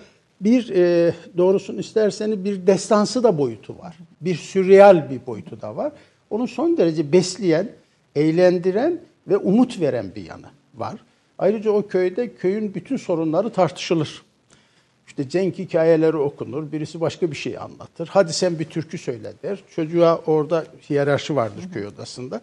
bir 0.40 0.70
e, 0.70 1.14
doğrusunu 1.36 1.80
isterseniz 1.80 2.44
bir 2.44 2.66
destansı 2.66 3.22
da 3.22 3.38
boyutu 3.38 3.78
var. 3.78 3.96
Bir 4.20 4.34
sürreal 4.34 5.10
bir 5.10 5.26
boyutu 5.26 5.60
da 5.60 5.76
var. 5.76 5.92
Onu 6.30 6.48
son 6.48 6.76
derece 6.76 7.12
besleyen, 7.12 7.68
eğlendiren 8.16 9.00
ve 9.28 9.36
umut 9.36 9.80
veren 9.80 10.06
bir 10.14 10.24
yanı 10.24 10.46
var. 10.76 10.94
Ayrıca 11.38 11.70
o 11.70 11.86
köyde 11.86 12.34
köyün 12.34 12.74
bütün 12.74 12.96
sorunları 12.96 13.50
tartışılır. 13.50 14.22
İşte 15.06 15.28
cenk 15.28 15.58
hikayeleri 15.58 16.16
okunur, 16.16 16.72
birisi 16.72 17.00
başka 17.00 17.30
bir 17.30 17.36
şey 17.36 17.58
anlatır. 17.58 18.08
Hadi 18.12 18.32
sen 18.32 18.58
bir 18.58 18.64
türkü 18.64 18.98
söyle 18.98 19.32
der. 19.42 19.58
Çocuğa 19.74 20.20
orada 20.26 20.64
hiyerarşi 20.90 21.36
vardır 21.36 21.64
köy 21.74 21.86
odasında. 21.86 22.40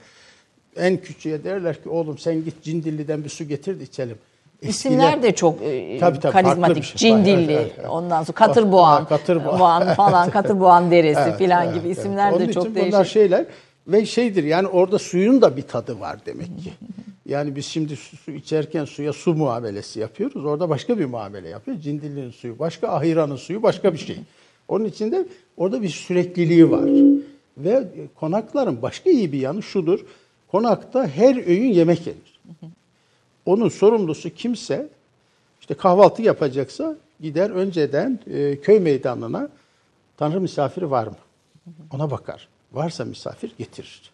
En 0.75 0.97
küçüğe 0.97 1.43
derler 1.43 1.83
ki 1.83 1.89
oğlum 1.89 2.17
sen 2.17 2.43
git 2.45 2.63
Cindilli'den 2.63 3.23
bir 3.23 3.29
su 3.29 3.43
getir 3.47 3.79
de 3.79 3.83
içelim. 3.83 4.17
İsimler 4.61 5.13
Eskiler- 5.13 5.23
de 5.23 5.35
çok 5.35 5.61
e, 5.61 5.97
Tabii, 5.99 6.19
tabii, 6.19 6.33
karizmatik. 6.33 6.83
şey. 6.83 6.97
Cindilli, 6.97 7.51
Evet, 7.53 7.61
evet, 7.61 7.71
evet. 7.79 7.89
ondan 7.89 8.23
sonra 8.23 8.35
Katırboğan, 8.35 9.05
Katırboğan. 9.07 9.59
Boğan 9.59 9.93
falan, 9.93 10.29
Katırboğan 10.29 10.91
Deresi 10.91 11.21
Evet, 11.21 11.39
falan 11.39 11.65
evet, 11.65 11.75
gibi 11.75 11.87
evet. 11.87 11.97
isimler 11.97 12.31
Onun 12.31 12.47
de 12.47 12.53
çok 12.53 12.63
için 12.63 12.75
değişik. 12.75 12.93
Bunlar 12.93 13.05
şeyler 13.05 13.45
ve 13.87 14.05
şeydir 14.05 14.43
yani 14.43 14.67
orada 14.67 14.99
suyun 14.99 15.41
da 15.41 15.57
bir 15.57 15.61
tadı 15.61 15.99
var 15.99 16.17
demek 16.25 16.47
ki. 16.47 16.73
Yani 17.25 17.55
biz 17.55 17.65
şimdi 17.65 17.95
su, 17.95 18.17
su 18.17 18.31
içerken 18.31 18.85
suya 18.85 19.13
su 19.13 19.33
muamelesi 19.33 19.99
yapıyoruz. 19.99 20.45
Orada 20.45 20.69
başka 20.69 20.99
bir 20.99 21.05
muamele 21.05 21.49
yapıyor. 21.49 21.79
Cindilli'nin 21.79 22.31
suyu 22.31 22.59
başka, 22.59 22.87
Ahiran'ın 22.87 23.35
suyu 23.35 23.63
başka 23.63 23.93
bir 23.93 23.97
şey. 23.97 24.17
Onun 24.67 24.85
için 24.85 25.11
de 25.11 25.27
orada 25.57 25.81
bir 25.81 25.89
sürekliliği 25.89 26.71
var. 26.71 26.89
Ve 27.57 27.87
konakların 28.15 28.81
başka 28.81 29.09
iyi 29.09 29.31
bir 29.31 29.39
yanı 29.39 29.63
şudur. 29.63 30.05
Konakta 30.51 31.07
her 31.07 31.47
öğün 31.47 31.71
yemek 31.71 32.07
yenir. 32.07 32.39
Onun 33.45 33.69
sorumlusu 33.69 34.29
kimse 34.29 34.87
işte 35.61 35.73
kahvaltı 35.73 36.21
yapacaksa 36.21 36.97
gider 37.21 37.49
önceden 37.49 38.19
e, 38.33 38.61
köy 38.61 38.79
meydanına 38.79 39.49
Tanrı 40.17 40.41
misafiri 40.41 40.91
var 40.91 41.07
mı? 41.07 41.17
Ona 41.91 42.11
bakar. 42.11 42.47
Varsa 42.73 43.05
misafir 43.05 43.53
getirir. 43.57 44.11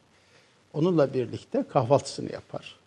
Onunla 0.74 1.14
birlikte 1.14 1.64
kahvaltısını 1.70 2.32
yapar. 2.32 2.79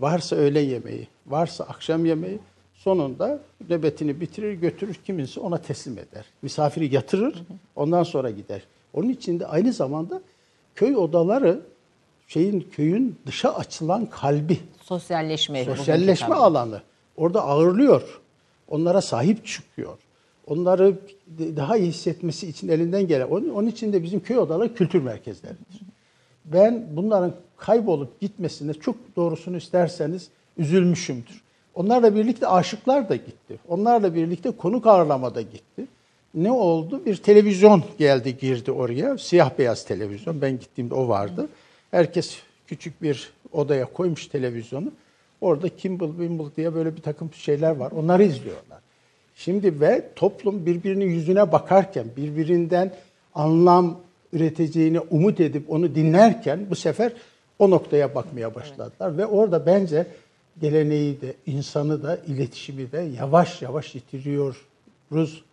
Varsa 0.00 0.36
öğle 0.36 0.60
yemeği, 0.60 1.08
varsa 1.26 1.64
akşam 1.64 2.06
yemeği 2.06 2.38
sonunda 2.74 3.40
nöbetini 3.68 4.20
bitirir 4.20 4.52
götürür 4.52 4.94
kiminse 4.94 5.40
ona 5.40 5.58
teslim 5.58 5.98
eder. 5.98 6.24
Misafiri 6.42 6.94
yatırır 6.94 7.42
ondan 7.76 8.02
sonra 8.02 8.30
gider. 8.30 8.62
Onun 8.94 9.08
için 9.08 9.40
de 9.40 9.46
aynı 9.46 9.72
zamanda 9.72 10.22
köy 10.74 10.96
odaları 10.96 11.60
şeyin 12.28 12.60
köyün 12.60 13.18
dışa 13.26 13.54
açılan 13.54 14.06
kalbi. 14.06 14.60
Sosyalleşme. 14.82 15.64
Sosyalleşme 15.64 16.34
alanı. 16.34 16.82
Orada 17.16 17.42
ağırlıyor. 17.42 18.20
Onlara 18.68 19.00
sahip 19.00 19.46
çıkıyor. 19.46 19.98
Onları 20.46 20.98
daha 21.38 21.76
iyi 21.76 21.88
hissetmesi 21.88 22.48
için 22.48 22.68
elinden 22.68 23.08
gelen. 23.08 23.26
Onun, 23.26 23.48
onun 23.48 23.66
için 23.66 23.92
de 23.92 24.02
bizim 24.02 24.20
köy 24.20 24.38
odaları 24.38 24.74
kültür 24.74 25.02
merkezleridir. 25.02 25.80
Ben 26.52 26.86
bunların 26.96 27.34
kaybolup 27.56 28.20
gitmesine 28.20 28.74
çok 28.74 28.96
doğrusunu 29.16 29.56
isterseniz 29.56 30.28
üzülmüşümdür. 30.58 31.42
Onlarla 31.74 32.14
birlikte 32.14 32.46
aşıklar 32.46 33.08
da 33.08 33.16
gitti. 33.16 33.58
Onlarla 33.68 34.14
birlikte 34.14 34.50
konuk 34.50 34.86
ağırlama 34.86 35.34
da 35.34 35.40
gitti. 35.40 35.86
Ne 36.34 36.50
oldu? 36.52 37.02
Bir 37.06 37.16
televizyon 37.16 37.84
geldi 37.98 38.38
girdi 38.38 38.72
oraya. 38.72 39.18
Siyah 39.18 39.50
beyaz 39.58 39.84
televizyon. 39.84 40.40
Ben 40.40 40.58
gittiğimde 40.58 40.94
o 40.94 41.08
vardı. 41.08 41.48
Herkes 41.90 42.38
küçük 42.66 43.02
bir 43.02 43.32
odaya 43.52 43.84
koymuş 43.92 44.26
televizyonu. 44.26 44.92
Orada 45.40 45.68
Kimball 45.68 46.08
Wimble 46.08 46.56
diye 46.56 46.74
böyle 46.74 46.96
bir 46.96 47.02
takım 47.02 47.32
şeyler 47.34 47.76
var. 47.76 47.92
Onları 47.92 48.22
izliyorlar. 48.22 48.78
Şimdi 49.36 49.80
ve 49.80 50.08
toplum 50.16 50.66
birbirinin 50.66 51.04
yüzüne 51.04 51.52
bakarken, 51.52 52.06
birbirinden 52.16 52.94
anlam 53.34 53.98
üreteceğine 54.32 55.00
umut 55.00 55.40
edip 55.40 55.70
onu 55.70 55.94
dinlerken 55.94 56.66
bu 56.70 56.74
sefer 56.74 57.12
o 57.58 57.70
noktaya 57.70 58.14
bakmaya 58.14 58.54
başladılar. 58.54 59.18
Ve 59.18 59.26
orada 59.26 59.66
bence 59.66 60.06
geleneği 60.60 61.20
de, 61.20 61.34
insanı 61.46 62.02
da, 62.02 62.18
iletişimi 62.26 62.92
de 62.92 62.98
yavaş 63.18 63.62
yavaş 63.62 63.94
yitiriyoruz 63.94 65.44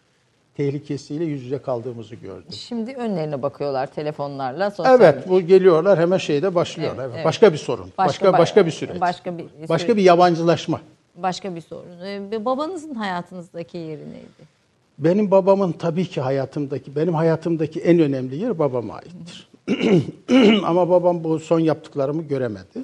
tehlikesiyle 0.57 1.23
yüz 1.25 1.43
yüze 1.43 1.57
kaldığımızı 1.61 2.15
gördüm. 2.15 2.51
Şimdi 2.51 2.93
önlerine 2.93 3.41
bakıyorlar 3.41 3.87
telefonlarla. 3.87 4.71
sosyal 4.71 5.01
Evet, 5.01 5.29
bu 5.29 5.41
geliyorlar 5.41 5.99
hemen 5.99 6.17
şeyde 6.17 6.55
başlıyorlar. 6.55 6.95
Evet, 6.95 7.05
Evet, 7.05 7.15
evet. 7.15 7.25
Başka 7.25 7.53
bir 7.53 7.57
sorun, 7.57 7.91
başka 7.97 8.33
başka, 8.33 8.61
ba- 8.61 8.65
bir 8.65 8.71
süreç. 8.71 9.01
Başka 9.01 9.37
bir 9.37 9.45
başka 9.69 9.97
bir 9.97 10.01
yabancılaşma. 10.01 10.81
başka 11.15 11.55
bir 11.55 11.61
sorun. 11.61 11.99
Ee, 12.05 12.45
Babanızın 12.45 12.95
hayatınızdaki 12.95 13.77
yeri 13.77 14.01
neydi? 14.11 14.56
Benim 14.97 15.31
babamın 15.31 15.71
tabii 15.71 16.05
ki 16.05 16.21
hayatımdaki, 16.21 16.95
benim 16.95 17.13
hayatımdaki 17.13 17.79
en 17.79 17.99
önemli 17.99 18.35
yer 18.35 18.59
babama 18.59 18.93
aittir. 18.93 19.49
Ama 20.65 20.89
babam 20.89 21.23
bu 21.23 21.39
son 21.39 21.59
yaptıklarımı 21.59 22.23
göremedi. 22.23 22.83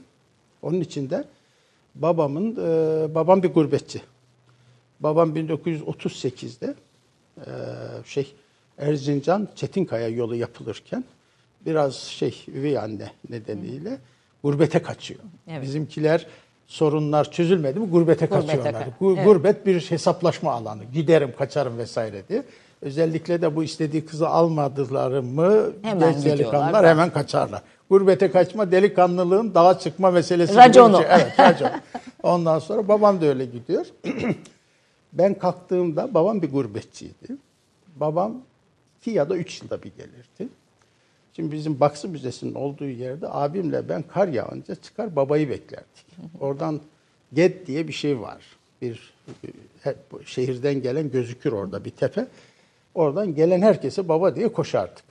Onun 0.62 0.80
için 0.82 1.10
de 1.10 1.24
babamın, 1.96 2.52
e, 2.52 3.16
babam 3.16 3.44
bir 3.44 3.54
gurbetçi. 3.54 4.02
Babam 5.00 5.36
1938'de 5.36 6.76
e, 7.38 7.50
şey 8.06 8.34
Erzincan 8.78 9.50
Çetinkaya 9.56 10.08
yolu 10.08 10.36
yapılırken 10.36 11.04
biraz 11.66 11.96
şey 11.96 12.46
üvey 12.48 12.78
anne 12.78 13.12
nedeniyle 13.30 13.98
gurbete 14.44 14.82
kaçıyor. 14.82 15.20
Evet. 15.48 15.64
Bizimkiler 15.64 16.28
sorunlar 16.68 17.32
çözülmedi 17.32 17.80
mi 17.80 17.90
gurbete, 17.90 18.26
Gurbete 18.26 18.48
kaçıyorlar. 18.48 18.82
ka- 18.82 18.86
Gu- 19.02 19.14
evet. 19.16 19.26
Gurbet 19.26 19.66
bir 19.66 19.82
hesaplaşma 19.82 20.52
alanı. 20.52 20.84
Giderim, 20.84 21.34
kaçarım 21.38 21.78
vesaire 21.78 22.28
diye. 22.30 22.44
Özellikle 22.82 23.42
de 23.42 23.56
bu 23.56 23.64
istediği 23.64 24.06
kızı 24.06 24.30
almadılar 24.30 25.20
mı 25.20 25.64
Hemen 25.82 26.24
delikanlılar 26.24 26.86
hemen 26.88 27.10
kaçarlar. 27.10 27.62
Gurbete 27.90 28.32
kaçma 28.32 28.72
delikanlılığın 28.72 29.54
dağa 29.54 29.80
çıkma 29.80 30.12
meselesi. 30.12 30.56
Raconu. 30.56 30.98
şey. 31.02 31.06
Evet, 31.10 31.40
racon. 31.40 31.70
Ondan 32.24 32.60
sonra 32.60 32.88
babam 32.88 33.22
da 33.22 33.26
öyle 33.26 33.46
gidiyor. 33.46 33.86
ben 35.14 35.34
kalktığımda 35.34 36.14
babam 36.14 36.42
bir 36.42 36.52
gurbetçiydi. 36.52 37.38
Babam 37.96 38.34
iki 39.02 39.12
ya 39.12 39.30
da 39.30 39.36
üç 39.38 39.62
yılda 39.62 39.84
bir 39.84 39.92
gelirdi. 39.98 40.54
Şimdi 41.36 41.52
bizim 41.52 41.80
Baksı 41.80 42.10
Müzesi'nin 42.10 42.54
olduğu 42.54 42.86
yerde 42.86 43.28
abimle 43.30 43.90
ben 43.90 44.02
kar 44.02 44.28
yağınca 44.28 44.76
çıkar 44.76 45.16
babayı 45.16 45.50
beklerdik. 45.50 46.06
Oradan 46.40 46.82
Ged 47.34 47.68
diye 47.68 47.88
bir 47.88 47.94
şey 47.94 48.20
var. 48.20 48.42
Bir 48.82 49.14
e, 49.86 49.94
şehirden 50.26 50.82
gelen 50.82 51.12
gözükür 51.12 51.52
orada 51.52 51.86
bir 51.86 51.90
tepe. 51.90 52.28
Oradan 52.96 53.36
gelen 53.36 53.62
herkese 53.62 54.08
baba 54.08 54.36
diye 54.36 54.54
koşardık. 54.54 55.04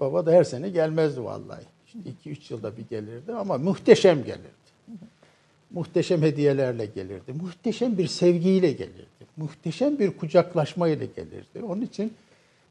Baba 0.00 0.26
da 0.26 0.32
her 0.32 0.44
sene 0.44 0.68
gelmezdi 0.68 1.24
vallahi. 1.24 1.64
İşte 1.86 1.98
iki 2.10 2.30
üç 2.30 2.50
yılda 2.50 2.76
bir 2.76 2.84
gelirdi 2.90 3.32
ama 3.32 3.58
muhteşem 3.58 4.24
gelirdi. 4.24 4.56
Muhteşem 5.70 6.22
hediyelerle 6.22 6.86
gelirdi. 6.86 7.32
Muhteşem 7.32 7.98
bir 7.98 8.06
sevgiyle 8.06 8.72
gelirdi. 8.72 9.26
Muhteşem 9.36 9.98
bir 9.98 10.16
kucaklaşmayla 10.16 11.06
gelirdi. 11.16 11.62
Onun 11.62 11.82
için 11.82 12.12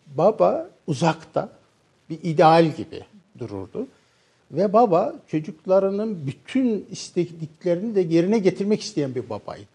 baba 0.07 0.69
uzakta 0.87 1.49
bir 2.09 2.19
ideal 2.23 2.65
gibi 2.77 3.01
dururdu. 3.39 3.87
Ve 4.51 4.73
baba 4.73 5.15
çocuklarının 5.27 6.27
bütün 6.27 6.85
istediklerini 6.91 7.95
de 7.95 8.01
yerine 8.01 8.39
getirmek 8.39 8.81
isteyen 8.81 9.15
bir 9.15 9.29
babaydı. 9.29 9.65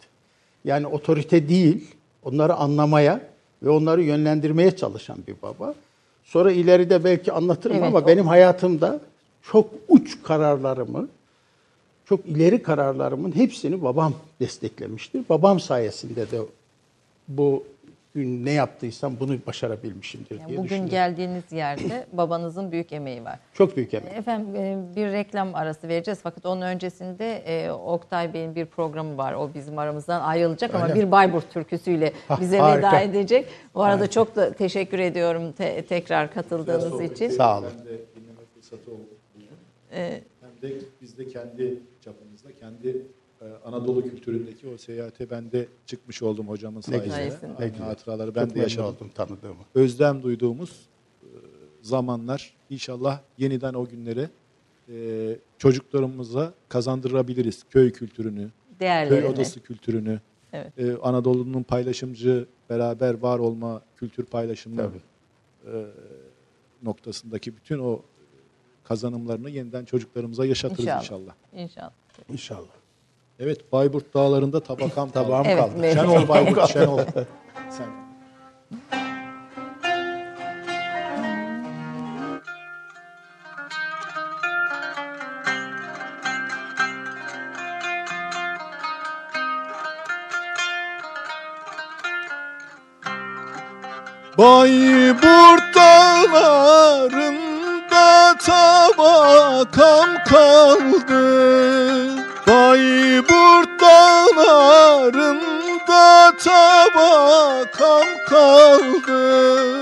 Yani 0.65 0.87
otorite 0.87 1.49
değil, 1.49 1.95
onları 2.23 2.55
anlamaya 2.55 3.21
ve 3.63 3.71
onları 3.71 4.03
yönlendirmeye 4.03 4.77
çalışan 4.77 5.19
bir 5.27 5.35
baba. 5.43 5.75
Sonra 6.25 6.53
ileride 6.53 7.05
belki 7.05 7.33
anlatırım 7.33 7.77
Evet, 7.77 7.87
ama 7.87 7.99
o- 7.99 8.07
benim 8.07 8.27
hayatımda 8.27 9.01
çok 9.43 9.71
uç 9.89 10.23
kararlarımı, 10.23 11.09
çok 12.05 12.27
ileri 12.27 12.63
kararlarımın 12.63 13.37
hepsini 13.37 13.83
babam 13.83 14.15
desteklemiştir. 14.41 15.25
Babam 15.29 15.61
sayesinde 15.61 16.31
de 16.31 16.41
bu 17.29 17.65
gün 18.15 18.45
ne 18.47 18.51
yaptıysam 18.53 19.13
bunu 19.21 19.37
başarabilmişimdir 19.47 20.39
Yani 20.41 20.49
diye 20.49 20.59
bugün 20.59 20.65
düşünüyorum. 20.69 20.91
geldiğiniz 20.91 21.53
yerde 21.53 22.07
babanızın 22.13 22.73
büyük 22.73 22.93
emeği 22.93 23.25
var. 23.25 23.39
Çok 23.55 23.77
büyük 23.77 23.95
emek. 23.95 24.13
Efendim 24.17 24.57
e, 24.57 24.97
bir 24.97 25.07
reklam 25.07 25.55
arası 25.55 25.89
vereceğiz 25.89 26.21
fakat 26.23 26.47
onun 26.47 26.61
öncesinde 26.63 27.37
e, 27.37 27.71
Oktay 27.71 28.35
Bey'in 28.35 28.55
bir 28.55 28.67
programı 28.67 29.17
var. 29.17 29.33
O 29.33 29.51
bizim 29.55 29.79
aramızdan 29.79 30.21
ayrılacak 30.21 30.75
ama 30.75 30.85
Öyle 30.89 30.95
bir 30.95 31.11
Bayburt 31.11 31.51
türküsüyle 31.53 32.13
Ha, 32.29 32.39
bize 32.41 32.59
harika. 32.59 32.89
veda 32.89 33.01
edecek. 33.01 33.47
Bu 33.75 33.83
arada 33.83 34.11
çok 34.11 34.37
da 34.37 34.53
teşekkür 34.53 34.99
ediyorum 34.99 35.53
te- 35.53 35.83
tekrar 35.83 36.35
katıldığınız 36.35 37.01
için. 37.01 37.29
Sağ 37.29 37.59
olun. 37.59 37.69
Ben 37.79 37.85
de 37.87 37.91
dinleme 37.91 38.41
fırsatı 38.55 38.91
oldu. 38.91 39.09
Hem 39.91 40.71
de 40.71 40.75
biz 41.03 41.19
de 41.19 41.29
kendi 41.29 41.79
çapımızda, 42.05 42.49
kendi 42.61 43.03
Anadolu 43.65 44.03
kültüründeki 44.03 44.69
o 44.69 44.77
seyahate 44.77 45.31
ben 45.31 45.53
de 45.53 45.69
çıkmış 45.87 46.23
oldum 46.23 46.49
hocamın 46.49 46.81
sayesinde. 46.81 47.57
Aynı 47.59 47.77
hatıraları 47.77 48.35
ben 48.35 48.41
Çok 48.41 48.51
de 48.51 48.55
memnun 48.55 48.63
yaşadım. 48.63 48.85
oldum 48.87 49.11
tanıdığımı. 49.15 49.61
Özlem 49.75 50.23
duyduğumuz 50.23 50.89
e, 51.23 51.27
zamanlar 51.83 52.55
inşallah 52.71 53.21
yeniden 53.39 53.75
o 53.75 53.87
günleri 53.89 54.29
e, 54.89 55.37
çocuklarımıza 55.59 56.55
kazandırabiliriz. 56.69 57.65
Köy 57.71 57.93
kültürünü, 57.93 58.51
Değerlerini. 58.81 59.21
köy 59.21 59.31
odası 59.31 59.61
kültürünü, 59.61 60.21
Evet. 60.53 60.79
e, 60.79 60.97
Anadolu'nun 60.97 61.63
paylaşımcı, 61.63 62.47
beraber 62.71 63.15
var 63.15 63.39
olma, 63.39 63.83
kültür 63.97 64.25
paylaşımı 64.25 64.77
Tabii. 64.77 65.01
e, 65.77 65.87
noktasındaki 66.83 67.57
bütün 67.57 67.79
o 67.79 68.03
kazanımlarını 68.85 69.51
yeniden 69.51 69.85
çocuklarımıza 69.85 70.47
yaşatırız 70.47 70.81
İnşallah. 70.85 71.03
inşallah. 71.03 71.35
İnşallah. 71.57 71.91
İnşallah. 72.29 72.80
Evet, 73.41 73.73
Bayburt 73.73 74.15
Dağları'nda 74.15 74.61
tabakam. 74.61 75.11
Tabağım 75.11 75.47
Evet, 75.47 75.59
kaldı. 75.59 75.73
evet. 75.79 75.95
Şenol 75.95 76.29
Bayburt, 76.29 76.73
Şenol. 76.73 76.99
Sen. 77.71 77.87
Bayburt 94.39 95.75
dağlarında 95.75 96.77
tabakam 98.39 100.25
kaldı 100.25 101.21
Bayburt 102.71 103.81
dağlarında 103.81 104.63
tabakam 106.45 108.09
kaldı. 108.29 109.81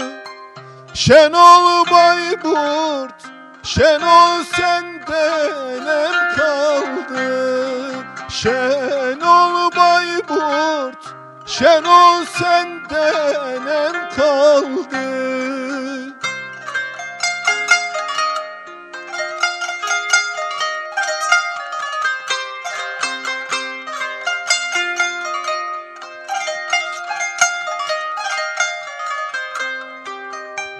Şenol 0.95 1.85
Bayburt, 1.91 3.15
Şenol 3.63 4.45
senden 4.57 5.87
em 5.87 6.37
kaldı. 6.37 7.29
Şenol 8.29 9.71
Bayburt, 9.77 11.03
Şenol 11.47 12.25
senden 12.25 13.67
em 13.67 14.11
kaldı 14.17 15.09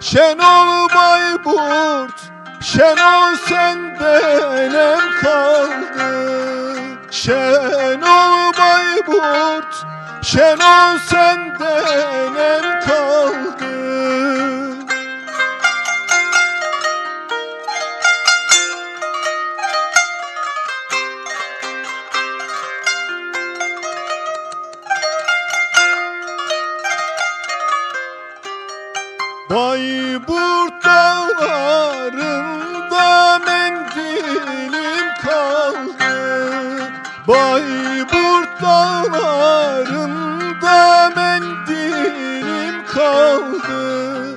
Şenol 0.00 0.88
Bayburt, 0.88 2.20
Şenol 2.60 3.36
senden 3.48 4.74
em 4.74 5.20
kaldı. 5.22 6.10
Şenol 7.10 8.52
Bayburt, 8.58 9.84
Şenol 10.22 10.98
senden 10.98 12.34
em 12.34 12.80
kaldı 12.80 13.71
Bayburt 29.52 30.84
dağlarında 30.84 32.18
mendilim 33.46 35.06
kaldı. 35.22 36.12
Bayburt 37.28 38.62
dağlarında 38.62 40.21
mendilim 43.12 43.62
kaldı 43.62 44.36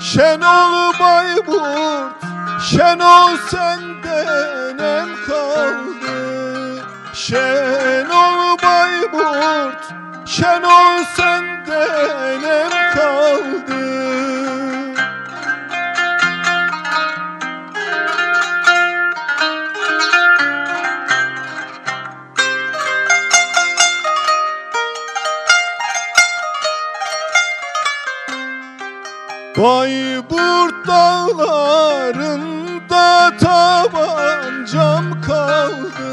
Şenol 0.00 0.92
Bayburt, 1.00 2.22
Şenol 2.62 3.36
senden 3.50 4.78
em 4.78 5.08
kaldı. 5.26 6.84
Şenol 7.14 8.58
Bayburt, 8.62 9.84
Şenol 10.26 11.04
senden 11.16 12.42
em 12.42 12.94
kaldı 12.94 14.37
Bayburt 29.58 30.86
dağlarında 30.86 32.16
tabancam 33.40 35.20
kaldı. 35.20 36.10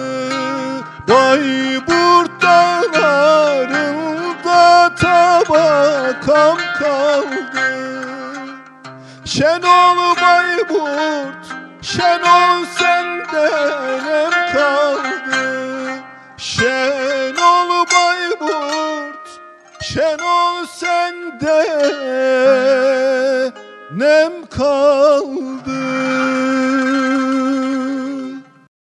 Bayburt 1.08 2.42
dağlarında 2.42 3.76
tabakam 4.96 6.58
kaldı. 6.80 7.68
Şenol 9.26 10.16
Bayburt, 10.22 11.46
Şenol 11.82 12.66
senden 12.66 14.32
kaldı. 14.54 15.44
Şenol 16.38 17.70
Bayburt, 17.94 19.15
Şenol 19.86 20.66
sende 20.66 21.64
nem 23.96 24.46
kaldı. 24.46 25.72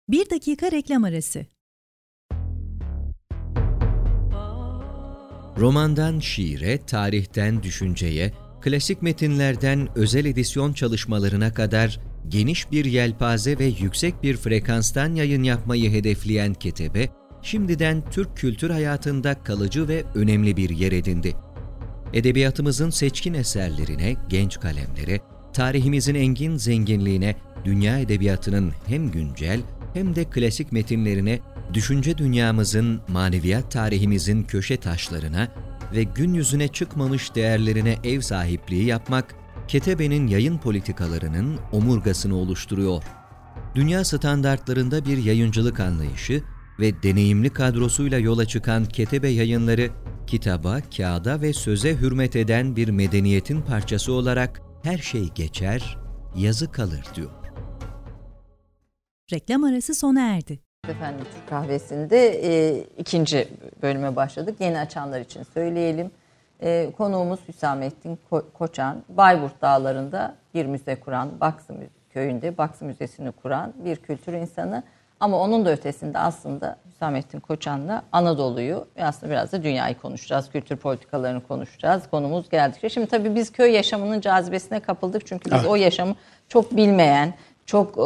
Bir 0.09 0.31
dakika 0.31 0.73
reklam 0.73 1.05
arası. 1.05 1.47
Romandan 5.59 6.19
şiire, 6.19 6.87
tarihten 6.87 7.63
düşünceye, 7.63 8.33
klasik 8.61 9.03
metinlerden 9.03 9.89
özel 9.95 10.25
edisyon 10.25 10.73
çalışmalarına 10.73 11.55
kadar 11.55 12.01
geniş 12.29 12.71
bir 12.71 12.85
yelpaze 12.85 13.59
ve 13.59 13.65
yüksek 13.65 14.23
bir 14.23 14.37
frekanstan 14.37 15.15
yayın 15.15 15.43
yapmayı 15.43 15.91
hedefleyen 15.91 16.55
Ketebe, 16.55 17.09
şimdiden 17.47 18.03
Türk 18.11 18.37
kültür 18.37 18.71
hayatında 18.71 19.35
kalıcı 19.35 19.89
ve 19.89 20.05
önemli 20.15 20.57
bir 20.57 20.71
yer 20.71 20.93
edindi. 20.93 21.37
Edebiyatımızın 22.13 22.91
seçkin 22.91 23.35
eserlerine, 23.35 24.17
genç 24.29 24.61
kalemlere, 24.61 25.21
tarihimizin 25.53 26.15
engin 26.15 26.57
zenginliğine, 26.57 27.37
dünya 27.65 27.99
edebiyatının 27.99 28.73
hem 28.87 29.11
güncel 29.11 29.61
hem 29.95 30.17
de 30.17 30.25
klasik 30.25 30.73
metinlerine, 30.73 31.41
düşünce 31.75 32.19
dünyamızın, 32.19 33.01
maneviyat 33.09 33.71
tarihimizin 33.71 34.43
köşe 34.43 34.77
taşlarına 34.77 35.49
ve 35.95 36.03
gün 36.03 36.35
yüzüne 36.35 36.69
çıkmamış 36.69 37.35
değerlerine 37.35 37.97
ev 38.05 38.21
sahipliği 38.21 38.85
yapmak, 38.85 39.35
Ketebe'nin 39.69 40.27
yayın 40.27 40.59
politikalarının 40.59 41.59
omurgasını 41.73 42.37
oluşturuyor. 42.37 43.03
Dünya 43.75 44.05
standartlarında 44.05 45.05
bir 45.05 45.19
yayıncılık 45.19 45.81
anlayışı 45.81 46.43
ve 46.81 47.03
deneyimli 47.03 47.51
kadrosuyla 47.51 48.19
yola 48.19 48.47
çıkan 48.47 48.85
Ketebe 48.85 49.29
yayınları, 49.29 49.89
kitaba, 50.27 50.79
kağıda 50.97 51.41
ve 51.41 51.53
söze 51.53 51.97
hürmet 51.97 52.37
eden 52.37 52.77
bir 52.77 52.89
medeniyetin 52.89 53.63
parçası 53.63 54.13
olarak 54.13 54.61
her 54.83 54.99
şey 54.99 55.29
geçer, 55.35 55.99
yazı 56.37 56.73
kalır 56.73 57.05
diyor. 57.15 57.31
Reklam 59.33 59.65
arası 59.65 59.95
sona 59.95 60.21
erdi. 60.37 60.59
Efendim 60.89 61.25
Türk 61.35 61.49
kahvesinde 61.49 62.27
e, 62.45 62.81
ikinci 62.99 63.49
bölüme 63.83 64.17
başladık. 64.17 64.57
Yeni 64.61 64.79
açanlar 64.79 65.21
için 65.21 65.43
söyleyelim. 65.55 66.11
E, 66.63 66.91
konuğumuz 66.97 67.41
Hüsamettin 67.49 68.19
Ko- 68.31 68.45
Koçan, 68.55 69.03
Bayburt 69.09 69.63
Dağları'nda 69.63 70.37
bir 70.55 70.67
müze 70.67 71.01
kuran, 71.01 71.41
Baksı 71.41 71.73
Mü- 71.73 71.89
köyünde 72.11 72.59
Baksı 72.59 72.85
Müzesi'ni 72.85 73.33
kuran 73.33 73.73
bir 73.85 73.97
kültür 73.97 74.33
insanı. 74.33 74.83
Ama 75.21 75.39
onun 75.41 75.67
da 75.67 75.71
ötesinde 75.71 76.19
aslında 76.19 76.77
Hüsamettin 76.93 77.41
Koçan'la 77.41 78.03
Anadolu'yu 78.13 78.87
aslında 79.01 79.33
biraz 79.33 79.53
da 79.53 79.63
dünyayı 79.63 79.99
konuşacağız. 79.99 80.51
Kültür 80.51 80.77
politikalarını 80.77 81.41
konuşacağız. 81.47 82.03
Konumuz 82.11 82.49
geldikçe. 82.49 82.89
Şimdi 82.89 83.07
tabii 83.07 83.35
biz 83.35 83.53
köy 83.53 83.71
yaşamının 83.71 84.21
cazibesine 84.21 84.81
kapıldık. 84.81 85.27
Çünkü 85.27 85.51
biz 85.51 85.67
o 85.67 85.75
yaşamı 85.75 86.15
çok 86.49 86.77
bilmeyen, 86.77 87.35
çok 87.67 87.99
e, 87.99 88.03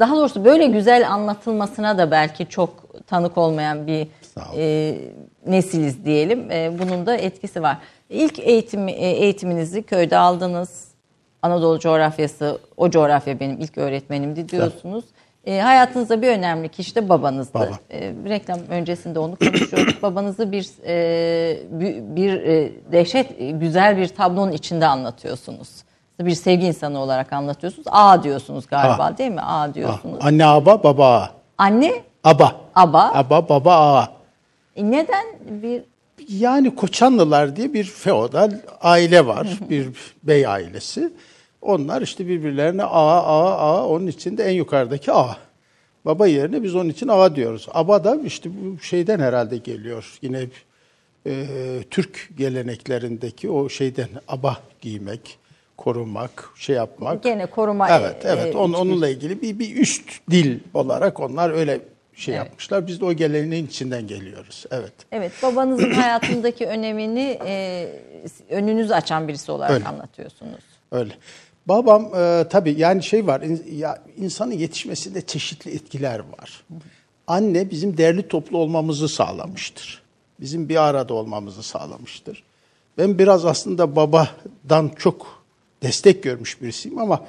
daha 0.00 0.16
doğrusu 0.16 0.44
böyle 0.44 0.66
güzel 0.66 1.12
anlatılmasına 1.12 1.98
da 1.98 2.10
belki 2.10 2.46
çok 2.46 2.70
tanık 3.06 3.38
olmayan 3.38 3.86
bir 3.86 4.08
e, 4.56 4.98
nesiliz 5.46 6.04
diyelim. 6.04 6.50
E, 6.50 6.78
bunun 6.78 7.06
da 7.06 7.16
etkisi 7.16 7.62
var. 7.62 7.78
İlk 8.10 8.38
eğitim, 8.38 8.88
eğitiminizi 8.88 9.82
köyde 9.82 10.18
aldınız. 10.18 10.88
Anadolu 11.42 11.78
coğrafyası, 11.78 12.58
o 12.76 12.90
coğrafya 12.90 13.40
benim 13.40 13.60
ilk 13.60 13.78
öğretmenimdi 13.78 14.48
diyorsunuz. 14.48 15.04
E, 15.46 15.60
hayatınızda 15.60 16.22
bir 16.22 16.28
önemli 16.28 16.68
kişi 16.68 16.94
de 16.94 17.08
babanızdı. 17.08 17.54
Baba. 17.54 17.78
E, 17.90 18.12
reklam 18.28 18.58
öncesinde 18.70 19.18
onu 19.18 19.36
konuşuyorduk. 19.36 20.02
Babanızı 20.02 20.52
bir 20.52 20.70
e, 20.86 21.58
bir, 22.16 22.32
e, 22.32 22.72
dehşet 22.92 23.40
e, 23.40 23.50
güzel 23.50 23.96
bir 23.96 24.08
tablonun 24.08 24.52
içinde 24.52 24.86
anlatıyorsunuz. 24.86 25.68
Bir 26.20 26.34
sevgi 26.34 26.66
insanı 26.66 26.98
olarak 26.98 27.32
anlatıyorsunuz. 27.32 27.86
A 27.90 28.22
diyorsunuz 28.22 28.66
galiba 28.66 29.04
A. 29.04 29.18
değil 29.18 29.30
mi? 29.30 29.40
A 29.40 29.74
diyorsunuz. 29.74 30.18
Anne 30.20 30.46
aba, 30.46 30.82
baba 30.82 31.16
ağa. 31.16 31.30
Anne 31.58 31.92
Aba. 32.24 32.52
Aba. 32.74 33.10
Aba, 33.14 33.48
baba 33.48 33.74
ağa. 33.74 34.08
E, 34.76 34.90
neden 34.90 35.26
bir 35.62 35.82
Yani 36.28 36.74
Koçanlılar 36.74 37.56
diye 37.56 37.72
bir 37.72 37.84
feodal 37.84 38.50
aile 38.80 39.26
var. 39.26 39.48
bir 39.70 39.88
bey 40.22 40.46
ailesi. 40.46 41.12
Onlar 41.66 42.02
işte 42.02 42.26
birbirlerine 42.28 42.84
ağa, 42.84 43.22
ağa, 43.22 43.56
ağa. 43.58 43.86
Onun 43.86 44.06
içinde 44.06 44.44
en 44.44 44.52
yukarıdaki 44.52 45.12
ağa. 45.12 45.36
Baba 46.04 46.26
yerine 46.26 46.62
biz 46.62 46.74
onun 46.74 46.88
için 46.88 47.08
ağa 47.08 47.36
diyoruz. 47.36 47.66
Aba 47.74 48.04
da 48.04 48.16
işte 48.24 48.50
bu 48.50 48.82
şeyden 48.82 49.20
herhalde 49.20 49.56
geliyor. 49.56 50.18
Yine 50.22 50.46
e, 51.26 51.46
Türk 51.90 52.28
geleneklerindeki 52.38 53.50
o 53.50 53.68
şeyden 53.68 54.08
aba 54.28 54.56
giymek, 54.80 55.38
korumak, 55.76 56.50
şey 56.56 56.76
yapmak. 56.76 57.22
Gene 57.22 57.46
koruma, 57.46 57.88
Evet, 57.90 58.16
evet. 58.24 58.54
e, 58.54 58.58
On, 58.58 58.72
onunla 58.72 59.08
ilgili 59.08 59.42
bir, 59.42 59.58
bir 59.58 59.76
üst 59.76 60.08
dil 60.30 60.60
olarak 60.74 61.20
onlar 61.20 61.50
öyle 61.50 61.80
şey 62.14 62.34
Evet. 62.34 62.46
yapmışlar. 62.46 62.86
Biz 62.86 63.00
de 63.00 63.04
o 63.04 63.12
geleneğin 63.12 63.66
içinden 63.66 64.06
geliyoruz. 64.06 64.64
Evet. 64.70 64.92
Evet, 65.12 65.32
babanızın 65.42 65.90
hayatındaki 66.02 66.66
önemini 66.66 67.38
e, 67.46 67.86
önünüz 68.50 68.90
açan 68.90 69.28
birisi 69.28 69.52
olarak 69.52 69.70
Öyle. 69.70 69.84
anlatıyorsunuz. 69.84 70.64
Öyle. 70.92 71.12
Babam 71.66 72.04
e, 72.16 72.46
tabii 72.50 72.74
yani 72.78 73.02
şey 73.02 73.26
var, 73.26 73.40
in- 73.40 73.76
ya, 73.76 74.02
insanın 74.16 74.52
yetişmesinde 74.52 75.20
çeşitli 75.26 75.70
etkiler 75.70 76.18
var. 76.18 76.64
Anne 77.26 77.70
bizim 77.70 77.96
derli 77.96 78.28
toplu 78.28 78.58
olmamızı 78.58 79.08
sağlamıştır. 79.08 80.02
Bizim 80.40 80.68
bir 80.68 80.76
arada 80.76 81.14
olmamızı 81.14 81.62
sağlamıştır. 81.62 82.42
Ben 82.98 83.18
biraz 83.18 83.44
aslında 83.44 83.96
babadan 83.96 84.90
çok 84.98 85.42
destek 85.82 86.22
görmüş 86.22 86.62
birisiyim 86.62 86.98
ama 86.98 87.26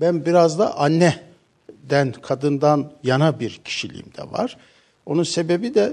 ben 0.00 0.26
biraz 0.26 0.58
da 0.58 0.78
anneden, 0.78 2.12
kadından 2.22 2.92
yana 3.02 3.40
bir 3.40 3.60
kişiliğim 3.64 4.06
de 4.06 4.32
var. 4.32 4.56
Onun 5.06 5.22
sebebi 5.22 5.74
de 5.74 5.92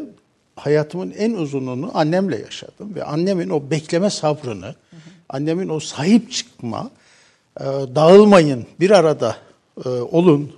hayatımın 0.56 1.12
en 1.12 1.34
uzununu 1.34 1.92
annemle 1.94 2.40
yaşadım 2.40 2.96
ve 2.96 3.04
annemin 3.04 3.50
o 3.50 3.70
bekleme 3.72 4.10
sabrını, 4.10 4.76
annemin 5.30 5.70
o 5.70 5.80
sahip 5.80 6.32
çıkma, 6.32 6.92
e, 7.60 7.64
dağılmayın, 7.96 8.66
bir 8.80 8.90
arada 8.92 9.38
e, 9.86 9.90
olun 9.90 10.52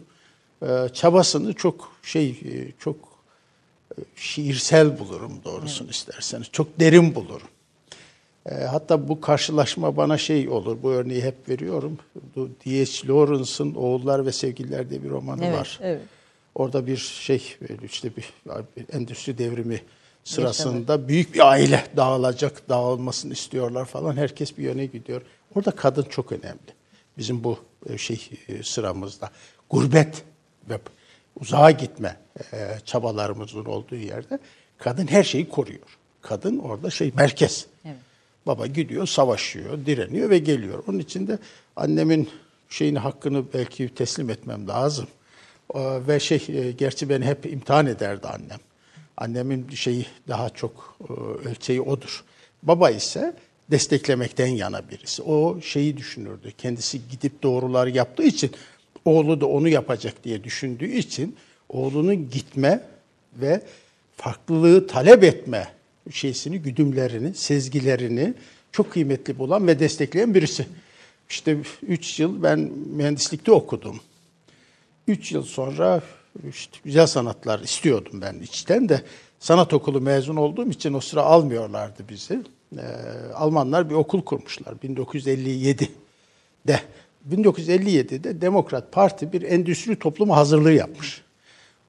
e, 0.61 0.89
çabasını 0.93 1.53
çok 1.53 1.91
şey 2.03 2.29
e, 2.29 2.71
çok 2.79 2.95
e, 3.97 4.01
şiirsel 4.15 4.99
bulurum 4.99 5.31
doğrusunu 5.45 5.89
isterseniz. 5.89 6.47
Çok 6.51 6.79
derin 6.79 7.15
bulurum. 7.15 7.47
E, 8.49 8.53
hatta 8.55 9.07
bu 9.07 9.21
karşılaşma 9.21 9.97
bana 9.97 10.17
şey 10.17 10.49
olur. 10.49 10.77
Bu 10.83 10.91
örneği 10.91 11.23
hep 11.23 11.49
veriyorum. 11.49 11.97
D.H. 12.35 13.07
Lawrence'ın 13.07 13.75
Oğullar 13.75 14.25
ve 14.25 14.31
Sevgililer 14.31 14.89
diye 14.89 15.03
bir 15.03 15.09
romanı 15.09 15.45
Evet, 15.45 15.57
var. 15.57 15.79
evet. 15.81 16.01
Orada 16.55 16.87
bir 16.87 16.97
şey 16.97 17.55
böyle 17.61 17.85
işte 17.85 18.09
bir, 18.17 18.33
bir 18.77 18.93
endüstri 18.95 19.37
devrimi 19.37 19.81
sırasında 20.23 21.07
büyük 21.07 21.33
bir 21.35 21.47
aile 21.51 21.83
dağılacak, 21.97 22.69
dağılmasını 22.69 23.33
istiyorlar 23.33 23.85
falan. 23.85 24.17
Herkes 24.17 24.57
bir 24.57 24.63
yöne 24.63 24.85
gidiyor. 24.85 25.21
Orada 25.55 25.71
kadın 25.71 26.03
çok 26.03 26.31
önemli. 26.31 26.73
Bizim 27.17 27.43
bu 27.43 27.59
e, 27.89 27.97
şey 27.97 28.29
e, 28.47 28.63
sıramızda. 28.63 29.31
Gurbet 29.69 30.23
ve 30.69 30.79
uzağa 31.39 31.71
gitme 31.71 32.17
e, 32.53 32.77
çabalarımızın 32.85 33.65
olduğu 33.65 33.95
yerde 33.95 34.39
kadın 34.77 35.07
her 35.07 35.23
şeyi 35.23 35.49
koruyor. 35.49 35.97
Kadın 36.21 36.59
orada 36.59 36.89
şey 36.89 37.11
merkez. 37.15 37.65
Evet. 37.85 37.95
Baba 38.45 38.67
gidiyor, 38.67 39.07
savaşıyor, 39.07 39.85
direniyor 39.85 40.29
ve 40.29 40.37
geliyor. 40.37 40.83
Onun 40.87 40.99
için 40.99 41.27
de 41.27 41.39
annemin 41.75 42.29
şeyini 42.69 42.99
hakkını 42.99 43.53
belki 43.53 43.95
teslim 43.95 44.29
etmem 44.29 44.67
lazım. 44.67 45.07
Ve 45.75 46.19
şey 46.19 46.71
gerçi 46.77 47.09
beni 47.09 47.25
hep 47.25 47.45
imtihan 47.45 47.85
ederdi 47.85 48.27
annem. 48.27 48.59
Annemin 49.17 49.69
şeyi 49.69 50.05
daha 50.27 50.49
çok 50.49 50.97
ölçeği 51.45 51.81
odur. 51.81 52.23
Baba 52.63 52.89
ise 52.89 53.35
desteklemekten 53.73 54.47
yana 54.47 54.89
birisi. 54.89 55.21
O 55.21 55.61
şeyi 55.61 55.97
düşünürdü. 55.97 56.51
Kendisi 56.57 57.01
gidip 57.11 57.43
doğruları 57.43 57.89
yaptığı 57.89 58.23
için 58.23 58.51
oğlu 59.05 59.41
da 59.41 59.45
onu 59.45 59.69
yapacak 59.69 60.23
diye 60.23 60.43
düşündüğü 60.43 60.91
için 60.91 61.35
oğlunun 61.69 62.29
gitme 62.29 62.83
ve 63.35 63.61
farklılığı 64.17 64.87
talep 64.87 65.23
etme 65.23 65.67
şeysini, 66.11 66.59
güdümlerini, 66.59 67.33
sezgilerini 67.33 68.33
çok 68.71 68.91
kıymetli 68.91 69.39
bulan 69.39 69.67
ve 69.67 69.79
destekleyen 69.79 70.33
birisi. 70.33 70.65
İşte 71.29 71.57
3 71.87 72.19
yıl 72.19 72.43
ben 72.43 72.59
mühendislikte 72.95 73.51
okudum. 73.51 73.99
3 75.07 75.31
yıl 75.31 75.43
sonra 75.43 76.01
işte 76.49 76.77
güzel 76.85 77.07
sanatlar 77.07 77.59
istiyordum 77.59 78.21
ben 78.21 78.39
içten 78.39 78.89
de 78.89 79.01
sanat 79.39 79.73
okulu 79.73 80.01
mezun 80.01 80.35
olduğum 80.35 80.69
için 80.69 80.93
o 80.93 80.99
sıra 80.99 81.21
almıyorlardı 81.21 82.03
bizi. 82.09 82.39
Ee, 82.77 83.33
Almanlar 83.33 83.89
bir 83.89 83.95
okul 83.95 84.21
kurmuşlar 84.21 84.73
1957'de. 84.83 86.79
1957'de 87.31 88.41
Demokrat 88.41 88.91
Parti 88.91 89.33
bir 89.33 89.41
endüstri 89.41 89.99
toplumu 89.99 90.35
hazırlığı 90.35 90.71
yapmış. 90.71 91.21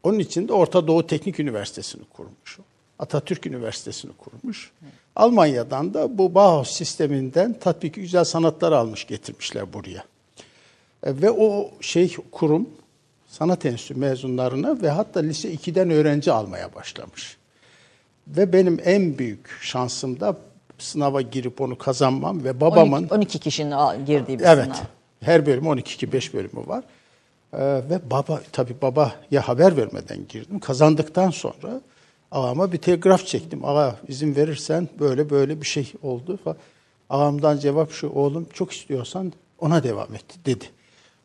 Onun 0.03 0.19
için 0.19 0.49
de 0.49 0.53
Orta 0.53 0.87
Doğu 0.87 1.07
Teknik 1.07 1.41
Üniversitesi'ni 1.41 2.03
kurmuş. 2.05 2.59
Atatürk 2.99 3.47
Üniversitesi'ni 3.47 4.13
kurmuş. 4.13 4.71
Almanya'dan 5.17 5.95
da 5.95 6.19
bu 6.19 6.35
Bauhaus 6.35 6.71
sisteminden 6.71 7.59
tatbiki 7.59 8.01
güzel 8.01 8.25
sanatlar 8.25 8.73
almış 8.73 9.07
getirmişler 9.07 9.73
buraya. 9.73 10.05
E, 11.03 11.23
Ve 11.23 11.31
o 11.31 11.71
şey 11.81 12.17
kurum 12.33 12.69
sanat 13.29 13.67
enstitüsü 13.67 14.01
mezunlarına 14.01 14.83
ve 14.83 14.91
hatta 14.91 15.21
lise 15.21 15.55
2'den 15.55 15.91
öğrenci 15.91 16.33
almaya 16.33 16.75
başlamış. 16.75 17.37
Ve 18.29 18.53
benim 18.53 18.81
en 18.85 19.19
büyük 19.19 19.49
şansım 19.61 20.21
da 20.21 20.37
sınava 20.85 21.21
girip 21.21 21.61
onu 21.61 21.79
kazanmam 21.79 22.45
ve 22.45 22.61
babamın 22.61 23.03
12, 23.03 23.15
12 23.15 23.39
kişinin 23.39 24.05
girdiği 24.07 24.39
bir 24.39 24.45
Evet. 24.45 24.65
sınav. 24.65 24.77
Her 25.21 25.47
bölüm 25.47 25.67
12 25.67 25.97
ki 25.97 26.13
5 26.13 26.35
bölümü 26.35 26.67
var. 26.67 26.85
Ee, 27.53 27.59
ve 27.63 28.11
baba 28.11 28.41
tabii 28.53 28.75
babaya 28.83 29.49
haber 29.49 29.77
vermeden 29.77 30.19
girdim. 30.29 30.59
Kazandıktan 30.59 31.31
sonra 31.31 31.81
ağama 32.31 32.73
bir 32.73 32.79
telgraf 32.79 33.27
çektim. 33.27 33.65
Ağa 33.65 33.97
izin 34.09 34.37
verirsen 34.37 34.89
böyle 35.01 35.31
böyle 35.31 35.61
bir 35.61 35.67
şey 35.67 35.93
oldu. 36.03 36.39
Ağamdan 37.11 37.59
cevap 37.59 37.93
şu 37.93 38.09
oğlum 38.09 38.47
çok 38.53 38.73
istiyorsan 38.73 39.33
ona 39.59 39.83
devam 39.83 40.15
et 40.15 40.25
dedi. 40.47 40.65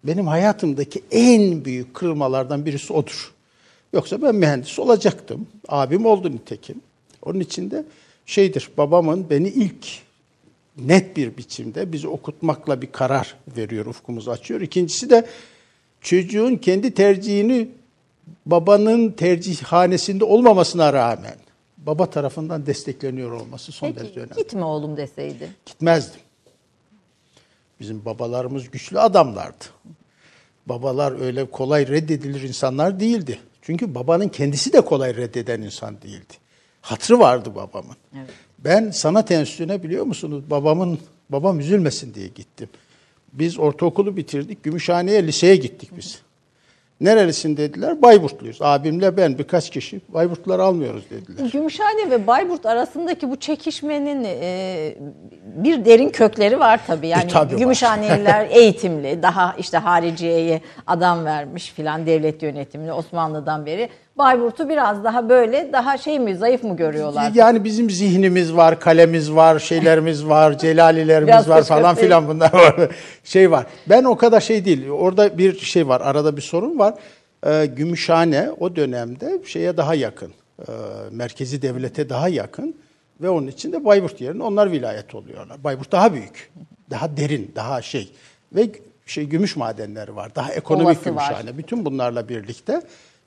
Benim 0.04 0.28
hayatımdaki 0.28 1.04
en 1.12 1.66
büyük 1.66 1.94
kırılmalardan 1.94 2.66
birisi 2.66 2.94
odur. 2.94 3.34
Yoksa 3.94 4.22
ben 4.22 4.36
mühendis 4.36 4.80
olacaktım. 4.80 5.48
Abim 5.68 6.06
oldu 6.06 6.32
nitekim. 6.32 6.82
Onun 7.22 7.40
için 7.40 7.72
de 7.72 7.86
şeydir 8.30 8.70
babamın 8.78 9.30
beni 9.30 9.48
ilk 9.48 9.88
net 10.78 11.18
bir 11.18 11.38
biçimde 11.38 11.92
bizi 11.92 12.08
okutmakla 12.08 12.82
bir 12.82 12.92
karar 12.92 13.36
veriyor, 13.58 13.86
ufkumuzu 13.86 14.32
açıyor. 14.32 14.62
İkincisi 14.62 15.10
de 15.10 15.28
çocuğun 16.02 16.56
kendi 16.56 16.94
tercihini 16.94 17.70
babanın 18.46 19.12
tercihhanesinde 19.12 20.24
olmamasına 20.24 20.94
rağmen 20.94 21.36
baba 21.78 22.10
tarafından 22.10 22.66
destekleniyor 22.66 23.32
olması 23.32 23.72
son 23.72 23.96
derece 23.96 24.08
Peki 24.08 24.20
önemli. 24.20 24.36
gitme 24.36 24.64
oğlum 24.64 24.98
deseydi. 24.98 25.52
Gitmezdim. 25.66 26.22
Bizim 27.80 28.06
babalarımız 28.06 28.72
güçlü 28.72 29.00
adamlardı. 29.00 29.66
Babalar 30.66 31.22
öyle 31.22 31.46
kolay 31.46 31.88
reddedilir 31.88 32.42
insanlar 32.42 33.00
değildi. 33.00 33.40
Çünkü 33.62 33.96
babanın 33.96 34.30
kendisi 34.30 34.74
de 34.74 34.82
kolay 34.82 35.16
reddeden 35.16 35.62
insan 35.62 36.02
değildi. 36.02 36.34
Hatırı 36.82 37.20
vardı 37.20 37.50
babamın. 37.56 37.96
Evet. 38.18 38.30
Ben 38.60 38.92
sanat 38.92 39.32
enstitüsüne 39.32 39.84
biliyor 39.84 40.06
musunuz 40.06 40.44
babamın 40.50 41.00
babam 41.30 41.60
üzülmesin 41.60 42.14
diye 42.14 42.28
gittim. 42.28 42.70
Biz 43.34 43.60
ortaokulu 43.60 44.18
bitirdik. 44.18 44.64
Gümüşhane'ye 44.64 45.28
liseye 45.28 45.56
gittik 45.56 45.90
biz. 45.98 46.22
Nerelisin 47.02 47.58
dediler. 47.58 48.02
Bayburtluyuz. 48.02 48.58
Abimle 48.62 49.18
ben 49.18 49.38
birkaç 49.38 49.70
kişi. 49.70 50.02
Bayburtluları 50.10 50.64
almıyoruz 50.64 51.04
dediler. 51.10 51.50
Gümüşhane 51.52 52.12
ve 52.12 52.28
Bayburt 52.28 52.66
arasındaki 52.66 53.32
bu 53.32 53.36
çekişmenin 53.36 54.24
e, 54.28 54.96
bir 55.56 55.86
derin 55.86 56.10
kökleri 56.10 56.60
var 56.60 56.80
tabii. 56.88 57.08
Yani 57.08 57.24
E, 57.24 57.28
tabii. 57.28 57.56
Gümüşhaneliler 57.56 58.48
eğitimli, 58.52 59.24
daha 59.24 59.56
işte 59.60 59.78
hariciyeye 59.78 60.62
adam 60.88 61.26
vermiş 61.26 61.72
filan 61.72 62.06
devlet 62.06 62.44
yönetimli 62.44 62.94
Osmanlı'dan 62.94 63.66
beri. 63.66 63.90
Bayburt'u 64.20 64.70
biraz 64.70 65.04
daha 65.04 65.30
böyle 65.30 65.70
daha 65.74 65.98
şey 65.98 66.20
mi 66.20 66.36
zayıf 66.36 66.64
mı 66.64 66.78
görüyorlar? 66.78 67.32
Yani 67.36 67.64
bizim 67.64 67.90
zihnimiz 67.90 68.56
var, 68.56 68.80
kalemiz 68.80 69.32
var, 69.32 69.60
şeylerimiz 69.60 70.26
var, 70.26 70.58
celalilerimiz 70.58 71.50
var 71.50 71.64
falan 71.64 71.96
filan 71.96 72.28
bunlar 72.28 72.54
var. 72.54 72.76
Şey 73.24 73.52
var. 73.52 73.66
Ben 73.90 74.04
o 74.04 74.18
kadar 74.18 74.42
şey 74.42 74.66
değil. 74.66 74.90
Orada 74.90 75.38
bir 75.38 75.60
şey 75.60 75.88
var. 75.88 76.02
Arada 76.02 76.38
bir 76.38 76.42
sorun 76.42 76.80
var. 76.80 76.94
Ee, 77.46 77.66
Gümüşhane 77.66 78.50
o 78.60 78.76
dönemde 78.76 79.40
şeye 79.46 79.78
daha 79.78 79.96
yakın. 79.96 80.34
Ee, 80.60 80.72
merkezi 81.12 81.62
devlete 81.62 82.10
daha 82.10 82.30
yakın. 82.30 82.76
Ve 83.22 83.30
onun 83.30 83.48
için 83.48 83.72
de 83.72 83.86
Bayburt 83.86 84.22
yerine 84.22 84.44
onlar 84.44 84.72
vilayet 84.72 85.16
oluyorlar. 85.16 85.64
Bayburt 85.64 85.92
daha 85.92 86.14
büyük. 86.14 86.52
Daha 86.90 87.18
derin, 87.18 87.52
daha 87.56 87.82
şey. 87.82 88.12
Ve 88.56 88.70
şey 89.06 89.26
gümüş 89.26 89.56
madenleri 89.56 90.16
var. 90.16 90.36
Daha 90.36 90.54
ekonomik 90.54 90.98
var. 90.98 91.04
Gümüşhane. 91.04 91.58
Bütün 91.58 91.86
bunlarla 91.86 92.30
birlikte. 92.30 92.82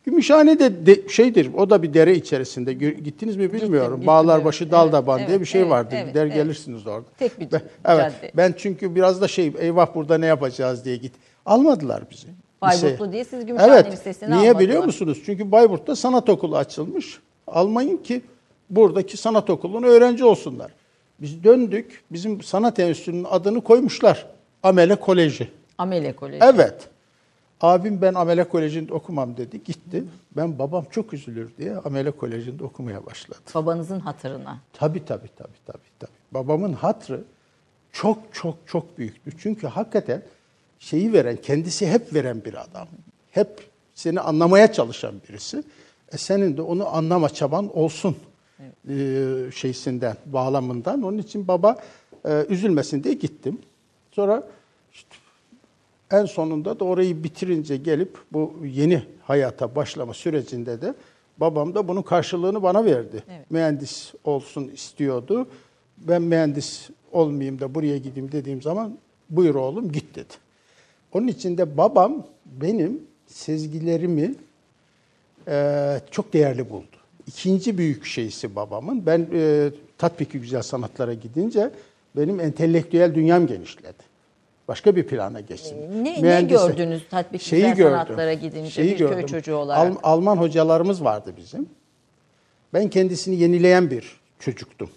Gümüşhane 0.04 0.58
de, 0.58 0.86
de 0.86 1.08
şeydir. 1.08 1.50
O 1.54 1.70
da 1.70 1.82
bir 1.82 1.94
dere 1.94 2.14
içerisinde. 2.14 2.72
Gittiniz 2.72 3.36
mi 3.36 3.52
bilmiyorum. 3.52 3.94
gittim, 3.94 4.06
Bağlarbaşı 4.06 4.64
evet. 4.64 4.72
Daldaban 4.72 5.18
Evet, 5.18 5.28
diye 5.28 5.40
bir 5.40 5.46
şey 5.46 5.60
evet, 5.60 5.70
vardır. 5.70 5.96
evet, 5.96 6.08
Gider 6.08 6.26
evet. 6.26 6.34
gelirsiniz 6.34 6.86
orada. 6.86 7.06
Tek 7.18 7.40
bir 7.40 7.52
ben, 7.52 7.62
evet. 7.84 8.12
Ben 8.36 8.54
çünkü 8.56 8.94
biraz 8.94 9.20
da 9.20 9.28
şey 9.28 9.52
eyvah 9.58 9.94
burada 9.94 10.18
ne 10.18 10.26
yapacağız 10.26 10.84
diye 10.84 10.96
git. 10.96 11.12
Almadılar 11.46 12.02
bizi. 12.10 12.26
Bayburtlu 12.62 12.88
Liseye. 12.88 13.12
değil, 13.12 13.24
siz 13.24 13.46
Gümüşhane 13.46 13.72
evet. 13.74 13.92
Lisesi'ni 13.92 14.28
Niye 14.30 14.38
almadılar. 14.38 14.60
biliyor 14.60 14.84
musunuz? 14.84 15.22
Çünkü 15.26 15.52
Bayburt'ta 15.52 15.96
sanat 15.96 16.28
okulu 16.28 16.56
açılmış. 16.56 17.18
Almayın 17.46 17.96
ki 17.96 18.20
buradaki 18.70 19.16
sanat 19.16 19.50
okuluna 19.50 19.86
öğrenci 19.86 20.24
olsunlar. 20.24 20.70
Biz 21.20 21.44
döndük. 21.44 22.02
Bizim 22.10 22.42
sanat 22.42 22.78
enstitüsünün 22.78 23.26
adını 23.30 23.60
koymuşlar. 23.60 24.26
Amele 24.62 24.94
Koleji. 24.96 25.48
Amele 25.78 26.12
Koleji. 26.12 26.40
Evet. 26.54 26.88
Abim 27.62 28.02
ben 28.02 28.14
Amele 28.14 28.44
Koleji'nde 28.44 28.94
okumam 28.94 29.36
dedi. 29.36 29.64
Gitti. 29.64 30.04
Ben 30.36 30.58
babam 30.58 30.84
çok 30.90 31.12
üzülür 31.12 31.50
diye 31.58 31.76
Amele 31.76 32.10
Koleji'nde 32.10 32.64
okumaya 32.64 33.06
başladı. 33.06 33.38
Babanızın 33.54 34.00
hatırına. 34.00 34.58
Tabii 34.72 35.04
tabii 35.04 35.28
tabii 35.36 35.58
tabii 35.66 35.78
tabii. 35.98 36.10
Babamın 36.32 36.72
hatrı 36.72 37.24
çok 37.92 38.18
çok 38.32 38.56
çok 38.66 38.98
büyüktü. 38.98 39.30
Çünkü 39.38 39.66
hakikaten 39.66 40.22
şeyi 40.78 41.12
veren, 41.12 41.36
kendisi 41.36 41.86
hep 41.86 42.14
veren 42.14 42.44
bir 42.44 42.54
adam. 42.54 42.88
Hep 43.30 43.70
seni 43.94 44.20
anlamaya 44.20 44.72
çalışan 44.72 45.14
birisi. 45.28 45.62
E 46.12 46.18
senin 46.18 46.56
de 46.56 46.62
onu 46.62 46.88
anlama 46.96 47.28
çaban 47.28 47.76
olsun 47.78 48.16
e, 48.88 49.26
şeysinden, 49.54 50.16
bağlamından. 50.26 51.02
Onun 51.02 51.18
için 51.18 51.48
baba 51.48 51.76
e, 52.24 52.46
üzülmesin 52.48 53.04
diye 53.04 53.14
gittim. 53.14 53.58
Sonra 54.12 54.42
en 56.12 56.24
sonunda 56.24 56.80
da 56.80 56.84
orayı 56.84 57.24
bitirince 57.24 57.76
gelip 57.76 58.18
bu 58.32 58.54
yeni 58.64 59.02
hayata 59.22 59.76
başlama 59.76 60.14
sürecinde 60.14 60.82
de 60.82 60.94
babam 61.38 61.74
da 61.74 61.88
bunun 61.88 62.02
karşılığını 62.02 62.62
bana 62.62 62.84
verdi. 62.84 63.22
Evet. 63.30 63.50
Mühendis 63.50 64.12
olsun 64.24 64.68
istiyordu. 64.68 65.46
Ben 65.98 66.22
mühendis 66.22 66.90
olmayayım 67.12 67.60
da 67.60 67.74
buraya 67.74 67.98
gideyim 67.98 68.32
dediğim 68.32 68.62
zaman 68.62 68.98
buyur 69.30 69.54
oğlum 69.54 69.92
git 69.92 70.14
dedi. 70.14 70.34
Onun 71.12 71.28
için 71.28 71.58
de 71.58 71.76
babam 71.76 72.26
benim 72.46 73.00
sezgilerimi 73.26 74.34
e, 75.48 76.00
çok 76.10 76.32
değerli 76.32 76.70
buldu. 76.70 76.96
İkinci 77.26 77.78
büyük 77.78 78.06
şeysi 78.06 78.56
babamın. 78.56 79.06
Ben 79.06 79.26
e, 79.32 79.70
tatbiki 79.98 80.40
güzel 80.40 80.62
sanatlara 80.62 81.14
gidince 81.14 81.70
benim 82.16 82.40
entelektüel 82.40 83.14
dünyam 83.14 83.46
genişledi. 83.46 84.11
Başka 84.72 84.96
bir 84.96 85.06
plana 85.06 85.40
geçtim. 85.40 85.78
Ne- 86.04 86.04
ne 86.04 86.18
Mühendislik- 86.20 86.48
gördünüz 86.48 87.02
tatbiki 87.10 87.50
güzel 87.50 87.76
sanatlara 87.76 88.32
gidince 88.32 88.82
bir 88.84 88.98
köy 88.98 89.26
çocuğu 89.26 89.54
olarak? 89.56 89.96
Al- 90.04 90.12
Alman 90.12 90.36
hocalarımız 90.36 91.04
vardı 91.04 91.34
bizim. 91.36 91.68
Ben 92.74 92.90
kendisini 92.90 93.36
yenileyen 93.36 93.90
bir 93.90 94.20
çocuktum. 94.38 94.90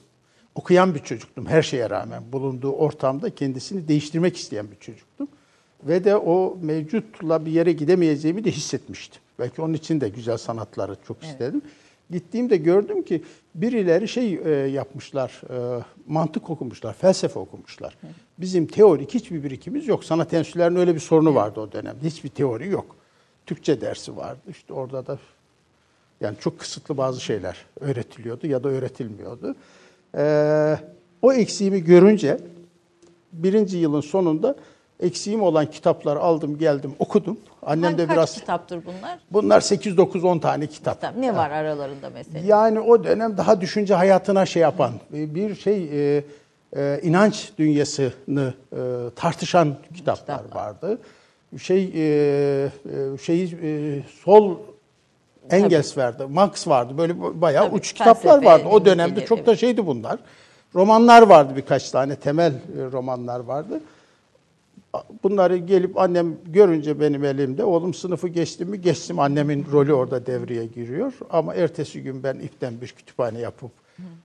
Okuyan 0.55 0.95
bir 0.95 0.99
çocuktum 0.99 1.45
her 1.45 1.61
şeye 1.61 1.89
rağmen. 1.89 2.23
Bulunduğu 2.31 2.71
ortamda 2.71 3.35
kendisini 3.35 3.87
değiştirmek 3.87 4.37
isteyen 4.37 4.71
bir 4.71 4.75
çocuktum. 4.79 5.27
Ve 5.83 6.03
de 6.03 6.15
o 6.15 6.57
mevcutla 6.61 7.45
bir 7.45 7.51
yere 7.51 7.71
gidemeyeceğimi 7.71 8.43
de 8.43 8.51
hissetmiştim. 8.51 9.21
Belki 9.39 9.61
onun 9.61 9.73
için 9.73 10.01
de 10.01 10.09
güzel 10.09 10.37
sanatları 10.37 10.95
çok 11.07 11.23
istedim. 11.23 11.61
Gittiğimde 12.11 12.57
gördüm 12.57 13.03
ki 13.03 13.23
birileri 13.55 14.07
şey 14.07 14.39
e, 14.45 14.49
yapmışlar, 14.49 15.41
e, 15.49 15.83
mantık 16.07 16.49
okumuşlar, 16.49 16.93
felsefe 16.93 17.39
okumuşlar. 17.39 17.97
Bizim 18.37 18.67
teorik 18.67 19.13
hiçbir 19.13 19.43
birikimimiz 19.43 19.87
yok. 19.87 20.03
Sanat 20.03 20.33
enstitülerinin 20.33 20.79
öyle 20.79 20.95
bir 20.95 20.99
sorunu 20.99 21.35
vardı 21.35 21.59
o 21.59 21.71
dönemde. 21.71 22.07
Hiçbir 22.07 22.29
teori 22.29 22.69
yok. 22.69 22.95
Türkçe 23.45 23.81
dersi 23.81 24.17
vardı. 24.17 24.41
İşte 24.49 24.73
orada 24.73 25.07
da 25.07 25.19
yani 26.21 26.35
çok 26.39 26.59
kısıtlı 26.59 26.97
bazı 26.97 27.21
şeyler 27.21 27.65
öğretiliyordu 27.79 28.47
ya 28.47 28.63
da 28.63 28.69
öğretilmiyordu. 28.69 29.55
Ee, 30.17 30.77
o 31.21 31.33
eksiğimi 31.33 31.83
görünce 31.83 32.37
birinci 33.33 33.77
yılın 33.77 34.01
sonunda 34.01 34.55
eksiğim 34.99 35.43
olan 35.43 35.65
kitapları 35.65 36.19
aldım 36.19 36.57
geldim 36.57 36.95
okudum. 36.99 37.37
Annem 37.63 37.97
de 37.97 38.07
Kaç 38.07 38.15
biraz 38.15 38.33
kitaptır 38.33 38.81
bunlar? 38.85 39.19
bunlar 39.31 39.61
8 39.61 39.97
9 39.97 40.23
10 40.23 40.39
tane 40.39 40.67
kitap. 40.67 40.95
Kitap. 40.95 41.17
Ne 41.17 41.35
var 41.35 41.49
aralarında 41.51 42.09
mesela? 42.09 42.39
Yani 42.45 42.79
o 42.79 43.03
dönem 43.03 43.37
daha 43.37 43.61
düşünce 43.61 43.93
hayatına 43.95 44.45
şey 44.45 44.61
yapan 44.61 44.91
bir 45.11 45.55
şey 45.55 45.89
e, 46.17 46.23
e, 46.77 46.99
inanç 47.03 47.51
dünyasını 47.57 48.53
e, 48.73 48.79
tartışan 49.15 49.75
kitaplar, 49.95 50.37
Kitaplar. 50.37 50.61
vardı. 50.65 50.97
Şey 51.61 51.83
e, 51.83 52.69
e, 53.13 53.17
şey 53.17 53.43
e, 53.43 54.03
sol 54.23 54.57
Engels 55.49 55.97
vardı, 55.97 56.27
Marx 56.29 56.67
vardı. 56.67 56.97
Böyle 56.97 57.41
bayağı 57.41 57.65
Tabii, 57.65 57.75
uç 57.75 57.93
kitaplar 57.93 58.43
vardı. 58.43 58.67
O 58.71 58.85
dönemde 58.85 59.11
ilgili, 59.11 59.25
çok 59.25 59.45
da 59.45 59.55
şeydi 59.55 59.87
bunlar. 59.87 60.19
Romanlar 60.75 61.21
vardı 61.21 61.53
birkaç 61.55 61.91
tane 61.91 62.15
temel 62.15 62.51
e, 62.51 62.91
romanlar 62.91 63.39
vardı. 63.39 63.81
Bunları 65.23 65.57
gelip 65.57 65.97
annem 65.99 66.35
görünce 66.45 66.99
benim 66.99 67.23
elimde, 67.23 67.63
oğlum 67.63 67.93
sınıfı 67.93 68.27
geçti 68.27 68.65
mi 68.65 68.81
geçtim. 68.81 69.19
Annemin 69.19 69.65
rolü 69.71 69.93
orada 69.93 70.25
devreye 70.25 70.65
giriyor. 70.65 71.13
Ama 71.29 71.55
ertesi 71.55 72.03
gün 72.03 72.23
ben 72.23 72.35
ipten 72.35 72.81
bir 72.81 72.87
kütüphane 72.87 73.39
yapıp 73.39 73.71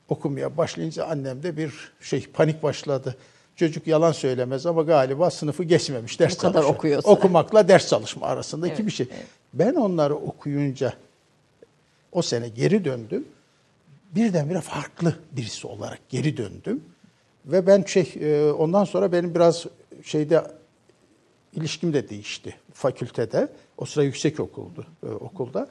okumaya 0.08 0.56
başlayınca 0.56 1.04
annemde 1.06 1.56
bir 1.56 1.92
şey 2.00 2.26
panik 2.32 2.62
başladı. 2.62 3.16
Çocuk 3.56 3.86
yalan 3.86 4.12
söylemez 4.12 4.66
ama 4.66 4.82
galiba 4.82 5.30
sınıfı 5.30 5.64
geçmemiş. 5.64 6.20
Ders 6.20 6.36
Bu 6.36 6.40
kadar 6.40 6.52
çalışıyor. 6.52 6.74
okuyorsa. 6.74 7.10
Okumakla 7.10 7.68
ders 7.68 7.88
çalışma 7.88 8.26
arasındaki 8.26 8.74
Evet, 8.74 8.86
bir 8.86 8.90
şey. 8.90 9.08
Ben 9.54 9.74
onları 9.74 10.14
okuyunca 10.14 10.92
o 12.12 12.22
sene 12.22 12.48
geri 12.48 12.84
döndüm. 12.84 13.24
Birdenbire 14.14 14.60
farklı 14.60 15.14
birisi 15.32 15.66
olarak 15.66 15.98
geri 16.08 16.36
döndüm. 16.36 16.84
Ve 17.46 17.66
ben 17.66 17.82
şey 17.82 18.14
e, 18.20 18.52
ondan 18.52 18.84
sonra 18.84 19.12
benim 19.12 19.34
biraz 19.34 19.66
şeyde 20.04 20.42
ilişkim 21.54 21.92
de 21.92 22.08
değişti 22.08 22.56
fakültede. 22.72 23.48
O 23.78 23.84
sıra 23.84 24.04
yüksek 24.04 24.40
okuldu 24.40 24.86
e, 25.02 25.06
okulda. 25.06 25.68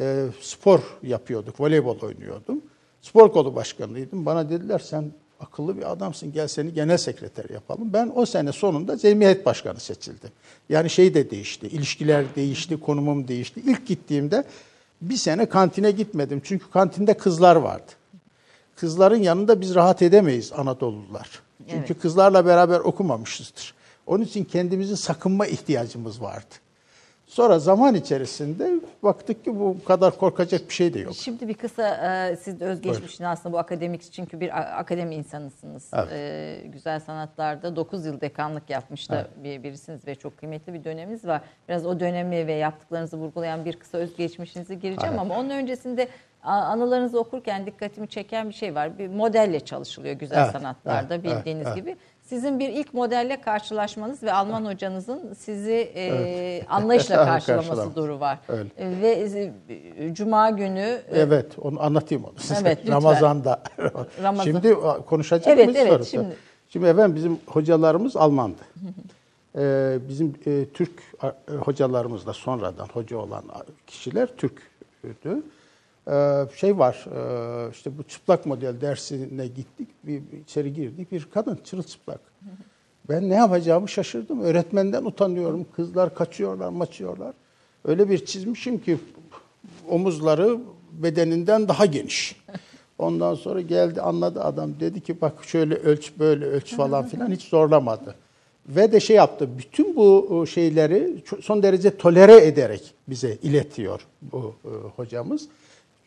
E, 0.00 0.26
spor 0.40 0.80
yapıyorduk, 1.02 1.60
voleybol 1.60 2.00
oynuyordum. 2.00 2.62
Spor 3.02 3.32
kolu 3.32 3.54
başkanıydım. 3.54 4.26
Bana 4.26 4.50
dediler 4.50 4.78
sen 4.78 5.12
akıllı 5.40 5.76
bir 5.76 5.92
adamsın 5.92 6.32
gel 6.32 6.48
seni 6.48 6.74
genel 6.74 6.96
sekreter 6.96 7.50
yapalım. 7.50 7.92
Ben 7.92 8.12
o 8.14 8.26
sene 8.26 8.52
sonunda 8.52 8.98
cemiyet 8.98 9.46
başkanı 9.46 9.80
seçildim. 9.80 10.30
Yani 10.68 10.90
şey 10.90 11.14
de 11.14 11.30
değişti, 11.30 11.66
ilişkiler 11.66 12.24
değişti, 12.36 12.80
konumum 12.80 13.28
değişti. 13.28 13.60
İlk 13.66 13.86
gittiğimde 13.86 14.44
bir 15.00 15.16
sene 15.16 15.46
kantine 15.46 15.90
gitmedim. 15.90 16.40
Çünkü 16.44 16.70
kantinde 16.70 17.14
kızlar 17.14 17.56
vardı. 17.56 17.92
Kızların 18.76 19.22
yanında 19.22 19.60
biz 19.60 19.74
rahat 19.74 20.02
edemeyiz 20.02 20.52
Anadolulular. 20.52 21.42
Çünkü 21.70 21.94
kızlarla 21.94 22.46
beraber 22.46 22.80
okumamışızdır. 22.80 23.74
Onun 24.10 24.24
için 24.24 24.44
kendimizin 24.44 24.94
sakınma 24.94 25.46
ihtiyacımız 25.46 26.22
vardı. 26.22 26.54
Sonra 27.26 27.58
zaman 27.58 27.94
içerisinde 27.94 28.70
baktık 29.02 29.44
ki 29.44 29.60
bu 29.60 29.76
kadar 29.84 30.18
korkacak 30.18 30.68
bir 30.68 30.74
şey 30.74 30.94
de 30.94 30.98
yok. 30.98 31.14
Şimdi 31.14 31.48
bir 31.48 31.54
kısa 31.54 31.88
e, 32.30 32.36
siz 32.36 32.60
de 32.60 32.64
özgeçmişini 32.64 33.28
aslında 33.28 33.52
bu 33.52 33.58
akademik 33.58 34.12
çünkü 34.12 34.40
bir 34.40 34.78
akademi 34.80 35.14
insanısınız. 35.14 35.90
Evet. 35.94 36.08
E, 36.12 36.62
güzel 36.68 37.00
sanatlarda 37.00 37.76
9 37.76 38.06
yıl 38.06 38.20
dekanlık 38.20 38.70
yapmış 38.70 39.10
da 39.10 39.28
bir, 39.44 39.62
birisiniz 39.62 40.06
ve 40.06 40.14
çok 40.14 40.38
kıymetli 40.38 40.74
bir 40.74 40.84
döneminiz 40.84 41.24
var. 41.24 41.40
Biraz 41.68 41.86
o 41.86 42.00
dönemi 42.00 42.46
ve 42.46 42.52
yaptıklarınızı 42.52 43.16
vurgulayan 43.16 43.64
bir 43.64 43.76
kısa 43.76 43.98
özgeçmişinize 43.98 44.74
gireceğim 44.74 45.14
Evet. 45.14 45.20
ama 45.20 45.38
onun 45.38 45.50
öncesinde 45.50 46.08
anılarınızı 46.42 47.20
okurken 47.20 47.66
dikkatimi 47.66 48.08
çeken 48.08 48.48
bir 48.48 48.54
şey 48.54 48.74
var. 48.74 48.98
Bir 48.98 49.08
modelle 49.08 49.60
çalışılıyor 49.60 50.14
güzel 50.14 50.42
Evet, 50.42 50.52
sanatlarda 50.52 51.14
evet, 51.14 51.24
bildiğiniz 51.24 51.66
evet, 51.66 51.76
gibi. 51.76 51.96
Sizin 52.30 52.58
bir 52.58 52.68
ilk 52.68 52.94
modelle 52.94 53.40
karşılaşmanız 53.40 54.22
ve 54.22 54.32
Alman 54.32 54.64
hocanızın 54.66 55.34
sizi 55.38 55.92
e, 55.94 56.62
anlayışla 56.68 57.16
karşılaması 57.24 57.68
Karşılama. 57.68 57.94
duru 57.96 58.20
var. 58.20 58.38
Öyle. 58.48 58.68
E, 58.78 59.00
Ve 59.02 59.52
e, 59.98 60.14
Cuma 60.14 60.50
günü 60.50 60.78
e, 60.80 61.20
Evet, 61.20 61.46
onu 61.60 61.82
anlatayım 61.82 62.24
onu 62.24 62.32
size. 62.38 62.60
Evet, 62.60 62.78
lütfen. 62.78 62.92
Ramazan'da. 62.94 63.62
Ramazan. 64.22 64.44
Şimdi 64.44 64.74
konuşacak 65.06 65.46
Evet, 65.54 65.66
mıyız 65.66 65.80
evet, 65.80 65.92
sorusu? 65.92 66.10
şimdi. 66.10 66.36
Şimdi 66.68 66.86
efendim 66.86 67.16
bizim 67.16 67.38
hocalarımız 67.46 68.16
Almandı. 68.16 68.62
Ee, 69.58 69.98
bizim 70.08 70.34
e, 70.46 70.66
Türk 70.74 71.02
e, 71.22 71.52
hocalarımız 71.52 72.26
da 72.26 72.32
sonradan 72.32 72.86
hoca 72.92 73.16
olan 73.18 73.44
kişiler 73.86 74.28
Türk 74.36 74.70
Ee, 75.04 75.08
şey 76.56 76.78
var, 76.78 77.06
e, 77.16 77.70
işte 77.70 77.98
bu 77.98 78.02
çıplak 78.02 78.46
model 78.46 78.80
dersine 78.80 79.46
gittik, 79.46 79.88
bir 80.04 80.22
içeri 80.44 80.74
girdik, 80.74 81.12
bir 81.12 81.28
kadın 81.34 81.58
çırılçıplak. 81.64 82.20
Ben 83.08 83.30
ne 83.30 83.34
yapacağımı 83.34 83.88
şaşırdım. 83.88 84.40
Öğretmenden 84.40 85.04
utanıyorum. 85.04 85.66
Kızlar 85.76 86.14
kaçıyorlar, 86.14 86.68
maçıyorlar. 86.68 87.34
Öyle 87.84 88.10
bir 88.10 88.24
çizmişim 88.26 88.78
ki 88.78 88.98
omuzları 89.88 90.58
bedeninden 90.92 91.68
daha 91.68 91.86
geniş. 91.86 92.36
Ondan 92.98 93.34
sonra 93.34 93.60
geldi 93.60 94.00
anladı 94.00 94.42
adam 94.44 94.80
dedi 94.80 95.00
ki 95.00 95.20
bak 95.20 95.44
şöyle 95.44 95.74
ölç 95.74 96.12
böyle 96.18 96.44
ölç 96.44 96.76
falan 96.76 97.06
filan 97.06 97.30
hiç 97.30 97.42
zorlamadı. 97.42 98.14
Ve 98.68 98.92
de 98.92 99.00
şey 99.00 99.16
yaptı 99.16 99.48
bütün 99.58 99.96
bu 99.96 100.42
e, 100.42 100.50
şeyleri 100.50 101.16
son 101.40 101.62
derece 101.62 101.96
tolere 101.96 102.46
ederek 102.46 102.94
bize 103.08 103.38
iletiyor 103.42 104.06
bu 104.22 104.54
e, 104.64 104.68
hocamız. 104.96 105.48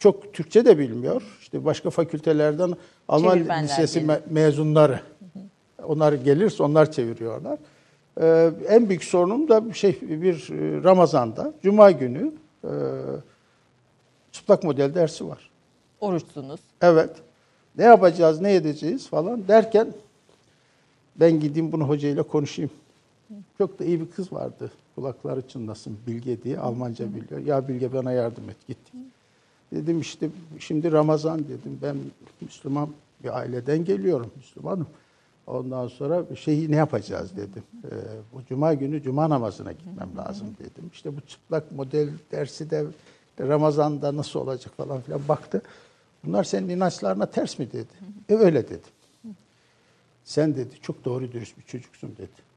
Çok 0.04 0.34
Türkçe 0.34 0.66
de 0.66 0.80
bilmiyor. 0.80 1.22
İşte 1.42 1.66
başka 1.66 1.90
fakültelerden 1.90 2.74
Alman 3.08 3.40
lisesi 3.64 4.00
me- 4.00 4.20
mezunları 4.30 5.00
onlar 5.84 6.14
gelirse 6.14 6.64
onlar 6.64 6.92
çeviriyorlar. 6.92 7.60
Ee, 8.22 8.52
en 8.68 8.90
büyük 8.90 9.04
sorunum 9.04 9.50
da 9.50 9.74
şey 9.74 9.98
bir 10.02 10.50
e, 10.50 10.84
Ramazan'da 10.84 11.54
Cuma 11.64 11.92
günü 11.92 12.32
e, 12.64 12.72
çıplak 14.32 14.64
model 14.64 14.96
dersi 14.96 15.28
var. 15.28 15.50
Oruçsunuz. 16.02 16.60
Evet. 16.82 17.10
Ne 17.78 17.84
yapacağız, 17.84 18.42
ne 18.42 18.56
edeceğiz 18.56 19.08
falan 19.08 19.48
derken 19.48 19.88
ben 21.16 21.40
gideyim 21.40 21.72
bunu 21.72 21.84
hocayla 21.90 22.24
konuşayım. 22.24 22.72
Çok 23.58 23.80
da 23.80 23.86
iyi 23.86 24.02
bir 24.02 24.12
kız 24.12 24.34
vardı. 24.34 24.72
Kulakları 24.96 25.48
çınlasın 25.48 25.98
Bilge 26.08 26.44
diye. 26.44 26.60
Almanca 26.60 27.06
biliyor. 27.16 27.42
Ya 27.46 27.68
Bilge 27.68 27.94
bana 27.94 28.12
yardım 28.12 28.50
et. 28.50 28.68
Gittik. 28.68 28.94
Dedim 29.74 30.00
işte 30.00 30.30
şimdi 30.60 30.92
Ramazan 30.92 31.40
dedim. 31.40 31.80
Ben 31.82 31.98
Müslüman 32.42 32.90
bir 33.24 33.38
aileden 33.38 33.86
geliyorum. 33.86 34.32
Müslümanım. 34.36 34.88
Ondan 35.48 35.88
sonra 35.88 36.36
şeyi 36.36 36.72
ne 36.72 36.76
yapacağız 36.76 37.38
dedim. 37.38 37.64
Ee, 37.84 37.90
bu 38.34 38.46
cuma 38.50 38.74
günü 38.74 39.04
cuma 39.04 39.30
namazına 39.30 39.72
gitmem 39.72 40.10
lazım 40.18 40.48
dedim. 40.60 40.90
İşte 40.94 41.18
bu 41.18 41.22
çıplak 41.22 41.72
model 41.72 42.10
dersi 42.32 42.70
de 42.70 42.86
Ramazan'da 43.40 44.16
nasıl 44.16 44.40
olacak 44.40 44.74
falan 44.78 45.02
filan 45.02 45.22
baktı. 45.28 45.62
Bunlar 46.24 46.44
senin 46.44 46.70
inançlarına 46.70 47.26
ters 47.26 47.60
mi 47.60 47.72
dedi. 47.72 47.94
E 48.30 48.36
öyle 48.36 48.68
dedim. 48.68 48.92
Sen 50.26 50.56
dedi 50.56 50.76
çok 50.82 51.06
doğru 51.06 51.32
dürüst 51.32 51.58
bir 51.58 51.64
çocuksun 51.64 52.12
dedi. 52.18 52.54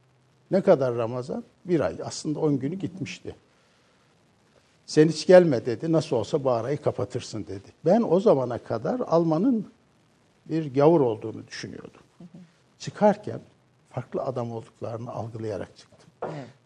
Ne 0.50 0.60
kadar 0.60 0.94
Ramazan? 0.94 1.44
Bir 1.64 1.80
ay. 1.80 1.96
Aslında 2.04 2.40
on 2.40 2.58
günü 2.58 2.74
gitmişti. 2.74 3.34
Sen 4.86 5.08
hiç 5.08 5.26
gelme 5.26 5.66
dedi. 5.66 5.92
Nasıl 5.92 6.16
olsa 6.16 6.44
bu 6.44 6.50
arayı 6.50 6.82
kapatırsın 6.82 7.46
dedi. 7.46 7.68
Ben 7.84 8.02
o 8.08 8.20
zamana 8.20 8.58
kadar 8.58 9.00
Alman'ın 9.00 9.66
bir 10.46 10.74
gavur 10.74 11.00
olduğunu 11.00 11.46
düşünüyordum. 11.46 12.00
Çıkarken 12.78 13.40
farklı 13.90 14.22
adam 14.22 14.52
olduklarını 14.52 15.12
algılayarak 15.12 15.76
çıktım. 15.76 16.10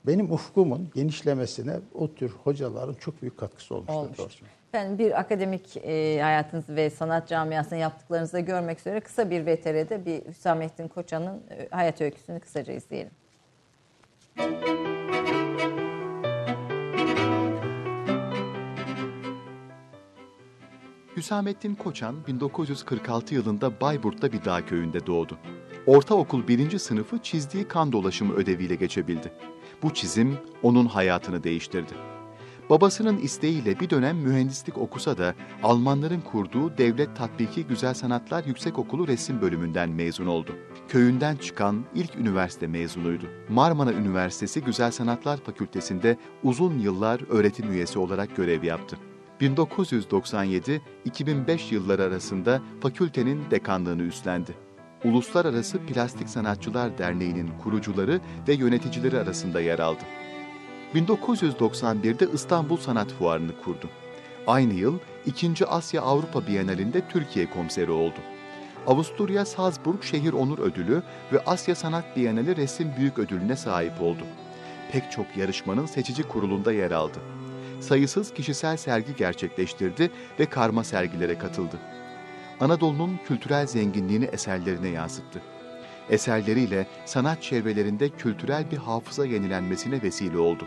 Benim 0.07 0.33
ufkumun 0.33 0.91
genişlemesine 0.95 1.77
o 1.95 2.14
tür 2.14 2.31
hocaların 2.31 2.95
çok 2.95 3.23
büyük 3.23 3.39
katkısı 3.39 3.75
olmuştur. 3.75 3.95
Olmuştur. 3.95 4.47
Efendim 4.68 4.99
bir 4.99 5.21
akademik 5.21 5.77
e, 5.77 6.21
hayatınızı 6.23 6.77
ve 6.77 6.91
sanat 6.91 7.29
camiasında 7.29 7.77
yaptıklarınızı 7.77 8.33
da 8.33 8.41
görmek 8.41 8.81
üzere 8.81 9.01
kısa 9.01 9.31
bir 9.31 9.47
VTR'de 9.47 10.07
bir 10.07 10.27
Hüsamettin 10.27 10.89
Koçan'ın 10.89 11.43
e, 11.51 11.68
hayat 11.71 12.01
öyküsünü 12.01 12.41
kısaca 12.41 12.73
izleyelim. 12.73 13.11
Hüsamettin 21.21 21.75
Koçan 21.75 22.27
1946 22.27 23.35
yılında 23.35 23.81
Bayburt'ta 23.81 24.33
bir 24.33 24.45
dağ 24.45 24.66
köyünde 24.66 25.07
doğdu. 25.07 25.39
Ortaokul 25.87 26.49
birinci 26.49 26.79
sınıfı 26.79 27.18
çizdiği 27.18 27.68
kan 27.68 27.93
dolaşımı 27.93 28.35
ödeviyle 28.35 28.75
geçebildi. 28.75 29.33
Bu 29.83 29.95
çizim 29.95 30.39
onun 30.62 30.87
hayatını 30.87 31.45
değiştirdi. 31.45 31.93
Babasının 32.71 33.18
isteğiyle 33.18 33.81
bir 33.81 33.91
dönem 33.91 34.16
mühendislik 34.16 34.79
okusa 34.79 35.18
da 35.18 35.35
Almanların 35.62 36.21
kurduğu 36.21 36.79
Devlet 36.79 37.16
Tatbiki 37.16 37.66
Güzel 37.66 37.95
Sanatlar 37.95 38.45
Yüksekokulu 38.45 39.09
resim 39.09 39.41
bölümünden 39.41 39.91
mezun 39.91 40.27
oldu. 40.27 40.53
Köyünden 40.89 41.37
çıkan 41.37 41.85
ilk 41.95 42.16
üniversite 42.16 42.66
mezunuydu. 42.66 43.27
Marmara 43.49 43.93
Üniversitesi 43.93 44.61
Güzel 44.64 44.91
Sanatlar 44.91 45.37
Fakültesinde 45.37 46.16
uzun 46.43 46.79
yıllar 46.79 47.21
öğretim 47.31 47.73
üyesi 47.73 47.99
olarak 47.99 48.37
görev 48.37 48.64
yaptı. 48.64 49.09
1997-2005 49.41 51.74
yılları 51.74 52.03
arasında 52.03 52.62
fakültenin 52.80 53.51
dekanlığını 53.51 54.03
üstlendi. 54.03 54.55
Uluslararası 55.05 55.78
Plastik 55.78 56.28
Sanatçılar 56.28 56.99
Derneği'nin 56.99 57.51
kurucuları 57.62 58.20
ve 58.49 58.55
yöneticileri 58.55 59.18
arasında 59.18 59.61
yer 59.61 59.78
aldı. 59.78 60.03
1991'de 60.95 62.28
İstanbul 62.34 62.76
Sanat 62.76 63.12
Fuarı'nı 63.12 63.53
kurdu. 63.64 63.88
Aynı 64.47 64.74
yıl 64.74 64.99
2. 65.26 65.66
Asya 65.66 66.03
Avrupa 66.03 66.47
Bienalinde 66.47 67.03
Türkiye 67.09 67.51
komiseri 67.51 67.91
oldu. 67.91 68.18
Avusturya 68.86 69.45
Salzburg 69.45 70.03
Şehir 70.03 70.32
Onur 70.32 70.59
Ödülü 70.59 71.03
ve 71.32 71.41
Asya 71.47 71.74
Sanat 71.74 72.16
Bienali 72.16 72.57
Resim 72.57 72.88
Büyük 72.99 73.18
Ödülüne 73.18 73.57
sahip 73.57 74.03
oldu. 74.03 74.22
Pek 74.93 75.12
çok 75.12 75.36
yarışmanın 75.36 75.86
seçici 75.86 76.22
kurulunda 76.22 76.72
yer 76.72 76.91
aldı. 76.91 77.18
Sayısız 77.81 78.35
kişisel 78.35 78.76
sergi 78.76 79.16
gerçekleştirdi 79.16 80.11
ve 80.41 80.47
karma 80.47 80.85
sergilere 80.85 81.39
katıldı. 81.39 81.78
Anadolu'nun 82.61 83.20
kültürel 83.26 83.66
zenginliğini 83.66 84.24
eserlerine 84.24 84.89
yansıttı. 84.89 85.43
Eserleriyle 86.11 86.87
sanat 87.05 87.43
çevrelerinde 87.43 88.09
kültürel 88.09 88.70
bir 88.70 88.76
hafıza 88.76 89.26
yenilenmesine 89.26 90.03
vesile 90.03 90.39
oldu. 90.39 90.64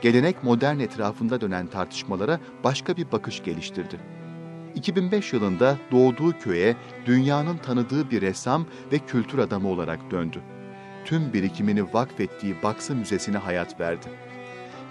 Gelenek 0.00 0.44
modern 0.44 0.78
etrafında 0.78 1.40
dönen 1.40 1.66
tartışmalara 1.66 2.40
başka 2.64 2.96
bir 2.96 3.12
bakış 3.12 3.42
geliştirdi. 3.42 4.00
2005 4.74 5.32
yılında 5.32 5.78
doğduğu 5.92 6.38
köye 6.38 6.76
dünyanın 7.06 7.56
tanıdığı 7.56 8.10
bir 8.10 8.20
ressam 8.20 8.66
ve 8.92 8.98
kültür 8.98 9.38
adamı 9.38 9.68
olarak 9.68 10.10
döndü. 10.10 10.40
Tüm 11.04 11.32
birikimini 11.32 11.94
vakfettiği 11.94 12.62
Baksı 12.62 12.94
Müzesi'ne 12.94 13.38
hayat 13.38 13.80
verdi. 13.80 14.06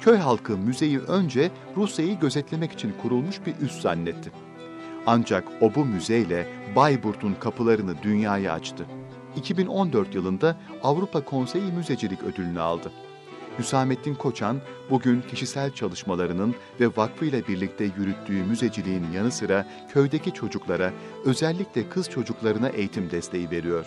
Köy 0.03 0.17
halkı 0.17 0.57
müzeyi 0.57 0.99
önce 0.99 1.51
Rusya'yı 1.77 2.19
gözetlemek 2.19 2.71
için 2.71 2.93
kurulmuş 3.01 3.45
bir 3.45 3.55
üs 3.65 3.81
zannetti. 3.81 4.31
Ancak 5.07 5.43
o 5.61 5.75
bu 5.75 5.85
müzeyle 5.85 6.47
Bayburt'un 6.75 7.33
kapılarını 7.33 8.03
dünyaya 8.03 8.53
açtı. 8.53 8.85
2014 9.35 10.15
yılında 10.15 10.57
Avrupa 10.83 11.25
Konseyi 11.25 11.71
Müzecilik 11.71 12.23
Ödülünü 12.23 12.59
aldı. 12.59 12.91
Hüsamettin 13.59 14.15
Koçan 14.15 14.57
bugün 14.89 15.21
kişisel 15.21 15.73
çalışmalarının 15.73 16.55
ve 16.79 16.87
vakfıyla 16.87 17.47
birlikte 17.47 17.83
yürüttüğü 17.83 18.43
müzeciliğin 18.43 19.11
yanı 19.11 19.31
sıra 19.31 19.67
köydeki 19.93 20.33
çocuklara, 20.33 20.93
özellikle 21.25 21.89
kız 21.89 22.09
çocuklarına 22.09 22.69
eğitim 22.69 23.11
desteği 23.11 23.51
veriyor. 23.51 23.85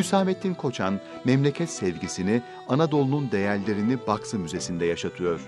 Hüsamettin 0.00 0.54
Koçan 0.54 1.00
memleket 1.24 1.70
sevgisini, 1.70 2.42
Anadolu'nun 2.68 3.30
değerlerini 3.32 3.98
Baksı 4.06 4.38
Müzesi'nde 4.38 4.86
yaşatıyor. 4.86 5.40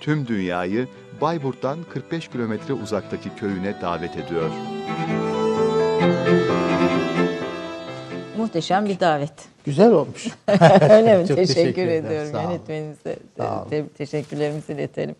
Tüm 0.00 0.26
dünyayı 0.26 0.88
Bayburt'tan 1.20 1.78
45 1.92 2.28
kilometre 2.28 2.74
uzaktaki 2.74 3.30
köyüne 3.36 3.80
davet 3.82 4.16
ediyor. 4.16 4.50
Muhteşem 8.36 8.86
bir 8.86 9.00
davet. 9.00 9.32
Güzel 9.64 9.92
olmuş. 9.92 10.26
Öyle 10.90 11.18
mi? 11.18 11.26
Çok 11.28 11.36
teşekkür, 11.36 11.54
teşekkür 11.54 11.86
ediyorum 11.86 12.30
yönetmenimize. 12.34 13.16
Te- 13.70 13.88
teşekkürlerimizi 13.98 14.72
iletelim. 14.72 15.16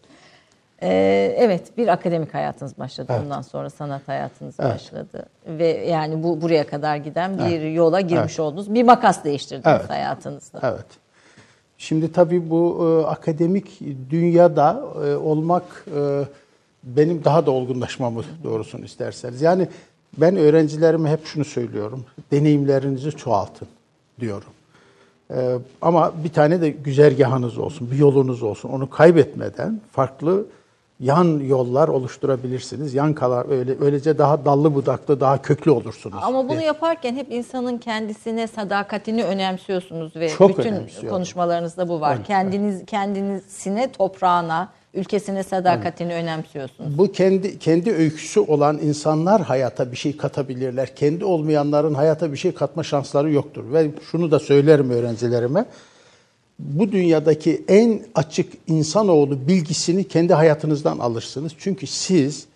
Ee, 0.83 1.35
evet 1.39 1.77
bir 1.79 1.89
akademik 1.89 2.35
hayatınız 2.35 2.79
başladı. 2.79 3.13
Evet. 3.13 3.23
Ondan 3.25 3.43
sonra 3.43 3.71
sanat 3.71 4.09
hayatınız 4.09 4.55
Evet. 4.61 4.75
başladı. 4.75 5.27
Ve 5.47 5.67
yani 5.67 6.23
bu 6.23 6.41
buraya 6.43 6.67
kadar 6.67 6.97
giden 6.97 7.39
bir 7.39 7.61
yola 7.63 8.01
girmiş 8.01 8.33
Evet. 8.39 8.41
oldunuz. 8.41 8.75
Bir 8.75 8.83
makas 8.83 9.25
değiştirdiniz 9.25 9.67
Evet. 9.67 9.91
hayatınızda. 9.91 10.61
Evet. 10.63 10.87
Şimdi 11.79 12.13
tabii 12.13 12.51
bu 12.51 12.87
e, 13.05 13.07
akademik 13.07 13.81
dünyada 14.11 14.83
e, 15.07 15.17
olmak 15.17 15.85
e, 15.97 16.23
benim 16.85 17.25
daha 17.25 17.47
da 17.47 17.51
olgunlaşmamı 17.51 18.23
doğrusunu 18.45 18.85
isterseniz. 18.85 19.43
Yani 19.43 19.69
ben 20.17 20.37
öğrencilerime 20.37 21.11
hep 21.11 21.27
şunu 21.27 21.45
söylüyorum. 21.45 22.05
Deneyimlerinizi 22.33 23.11
çoğaltın 23.13 23.69
diyorum. 24.21 24.49
E, 25.31 25.59
ama 25.83 26.13
bir 26.25 26.29
tane 26.33 26.61
de 26.61 26.71
güzergahınız 26.71 27.59
olsun, 27.59 27.91
bir 27.91 27.97
yolunuz 27.97 28.43
olsun. 28.43 28.69
Onu 28.69 28.91
kaybetmeden 28.91 29.81
farklı 29.93 30.47
yan 31.01 31.41
yollar 31.41 31.89
oluşturabilirsiniz. 31.89 32.95
Yan 32.95 33.15
kalar 33.15 33.51
öyle 33.51 33.77
öylece 33.81 34.19
daha 34.19 34.45
dallı 34.45 34.75
budaklı, 34.75 35.21
daha 35.21 35.43
köklü 35.43 35.71
olursunuz. 35.71 36.17
Ama 36.23 36.45
bunu 36.45 36.59
diye. 36.59 36.67
yaparken 36.67 37.15
hep 37.17 37.33
insanın 37.33 37.79
kendisine 37.79 38.47
sadakatini 38.47 39.25
önemsiyorsunuz 39.25 40.17
ve 40.17 40.29
Çok 40.29 40.59
bütün 40.59 41.09
konuşmalarınızda 41.09 41.89
bu 41.89 42.01
var. 42.01 42.17
Evet, 42.17 42.27
Kendiniz 42.27 42.87
kendisine, 42.87 43.93
toprağına, 43.93 44.69
ülkesine 44.95 45.43
sadakatini 45.43 46.15
önemsiyorsunuz. 46.15 46.99
Bu 46.99 47.13
kendi 47.13 47.59
kendi 47.59 47.93
öyküsü 47.93 48.41
olan 48.41 48.79
insanlar 48.79 49.43
hayata 49.43 49.93
bir 49.93 49.97
şey 49.97 50.17
katabilirler. 50.17 50.97
Kendi 50.97 51.25
olmayanların 51.25 51.95
hayata 51.95 52.33
bir 52.33 52.37
şey 52.37 52.55
katma 52.55 52.83
şansları 52.83 53.31
yoktur. 53.31 53.73
Ve 53.73 53.91
şunu 54.11 54.31
da 54.31 54.39
söylerim 54.39 54.91
öğrencilerime. 54.91 55.65
Bu 56.59 56.93
dünyadaki 56.93 57.65
en 57.69 58.01
açık 58.15 58.53
insanoğlu 58.67 59.49
bilgisini 59.49 60.09
kendi 60.09 60.35
hayatınızdan 60.35 60.99
alırsınız. 60.99 61.53
Çünkü 61.59 61.87
siz 61.87 62.47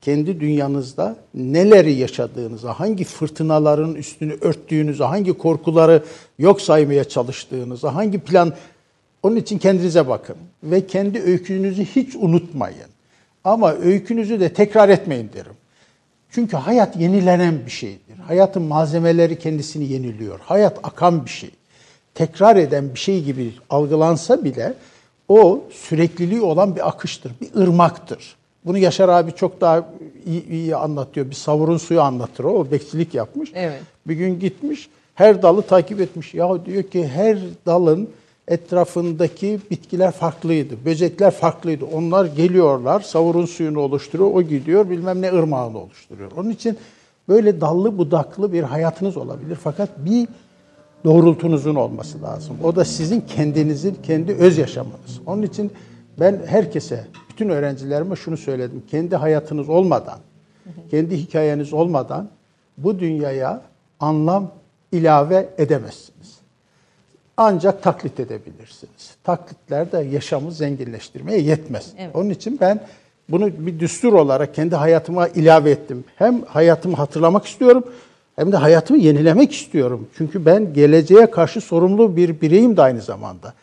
kendi 0.00 0.40
dünyanızda 0.40 1.16
neleri 1.34 1.92
yaşadığınızı, 1.92 2.68
hangi 2.68 3.04
fırtınaların 3.04 3.94
üstünü 3.94 4.32
örttüğünüzü, 4.40 5.02
hangi 5.02 5.32
korkuları 5.32 6.04
yok 6.38 6.60
saymaya 6.60 7.04
çalıştığınızı, 7.04 7.88
hangi 7.88 8.18
plan 8.18 8.54
onun 9.22 9.36
için 9.36 9.58
kendinize 9.58 10.08
bakın 10.08 10.36
ve 10.62 10.86
kendi 10.86 11.20
öykünüzü 11.20 11.84
hiç 11.84 12.16
unutmayın. 12.16 12.88
Ama 13.44 13.72
öykünüzü 13.72 14.40
de 14.40 14.52
tekrar 14.52 14.88
etmeyin 14.88 15.30
derim. 15.34 15.52
Çünkü 16.30 16.56
hayat 16.56 16.96
yenilenen 16.96 17.66
bir 17.66 17.70
şeydir. 17.70 18.18
Hayatın 18.26 18.62
malzemeleri 18.62 19.38
kendisini 19.38 19.92
yeniliyor. 19.92 20.40
Hayat 20.40 20.78
akan 20.82 21.24
bir 21.24 21.30
şey. 21.30 21.50
Tekrar 22.20 22.56
eden 22.56 22.94
bir 22.94 22.98
şey 22.98 23.22
gibi 23.22 23.52
algılansa 23.70 24.44
bile 24.44 24.74
o 25.28 25.60
sürekliliği 25.70 26.40
olan 26.40 26.76
bir 26.76 26.88
akıştır, 26.88 27.32
bir 27.40 27.60
ırmaktır. 27.60 28.36
Bunu 28.64 28.78
Yaşar 28.78 29.08
abi 29.08 29.32
çok 29.32 29.60
daha 29.60 29.88
iyi, 30.26 30.48
iyi 30.48 30.76
anlatıyor. 30.76 31.30
Bir 31.30 31.34
savurun 31.34 31.76
suyu 31.76 32.00
anlatır 32.00 32.44
o. 32.44 32.48
O 32.48 32.70
bekçilik 32.70 33.14
yapmış. 33.14 33.50
Evet. 33.54 33.80
Bir 34.06 34.14
gün 34.14 34.40
gitmiş, 34.40 34.88
her 35.14 35.42
dalı 35.42 35.62
takip 35.62 36.00
etmiş. 36.00 36.34
Ya 36.34 36.66
diyor 36.66 36.82
ki 36.82 37.08
her 37.08 37.38
dalın 37.66 38.08
etrafındaki 38.48 39.60
bitkiler 39.70 40.10
farklıydı. 40.10 40.74
Böcekler 40.84 41.30
farklıydı. 41.30 41.84
Onlar 41.84 42.24
geliyorlar, 42.24 43.00
savurun 43.00 43.46
suyunu 43.46 43.80
oluşturuyor. 43.80 44.30
O 44.34 44.42
gidiyor, 44.42 44.90
bilmem 44.90 45.22
ne 45.22 45.32
ırmağını 45.32 45.78
oluşturuyor. 45.78 46.30
Onun 46.36 46.50
için 46.50 46.78
böyle 47.28 47.60
dallı 47.60 47.98
budaklı 47.98 48.52
bir 48.52 48.62
hayatınız 48.62 49.16
olabilir. 49.16 49.58
Fakat 49.62 49.88
bir 49.98 50.28
doğrultunuzun 51.04 51.74
olması 51.74 52.22
lazım. 52.22 52.56
O 52.64 52.76
da 52.76 52.84
sizin 52.84 53.20
kendinizin, 53.20 53.96
kendi 54.02 54.32
öz 54.32 54.58
yaşamınız. 54.58 55.20
Onun 55.26 55.42
için 55.42 55.72
ben 56.20 56.40
herkese, 56.46 57.06
bütün 57.30 57.48
öğrencilerime 57.48 58.16
şunu 58.16 58.36
söyledim. 58.36 58.82
Kendi 58.90 59.16
hayatınız 59.16 59.68
olmadan, 59.68 60.18
kendi 60.90 61.16
hikayeniz 61.16 61.72
olmadan 61.72 62.28
bu 62.78 62.98
dünyaya 62.98 63.62
anlam 64.00 64.50
ilave 64.92 65.48
edemezsiniz. 65.58 66.40
Ancak 67.36 67.82
taklit 67.82 68.20
edebilirsiniz. 68.20 69.16
Taklitler 69.24 69.92
de 69.92 69.98
yaşamı 69.98 70.52
zenginleştirmeye 70.52 71.40
yetmez. 71.40 71.92
Evet. 71.98 72.16
Onun 72.16 72.30
için 72.30 72.58
ben 72.60 72.80
bunu 73.28 73.66
bir 73.66 73.80
düstur 73.80 74.12
olarak 74.12 74.54
kendi 74.54 74.76
hayatıma 74.76 75.28
ilave 75.28 75.70
ettim. 75.70 76.04
Hem 76.16 76.42
hayatımı 76.42 76.96
hatırlamak 76.96 77.46
istiyorum 77.46 77.84
hem 78.36 78.52
de 78.52 78.56
hayatımı 78.56 79.00
yenilemek 79.00 79.52
istiyorum. 79.52 80.08
Çünkü 80.16 80.44
ben 80.46 80.72
geleceğe 80.72 81.30
karşı 81.30 81.60
sorumlu 81.60 82.16
bir 82.16 82.40
bireyim 82.40 82.76
de 82.76 82.82
aynı 82.82 83.00
zamanda. 83.00 83.54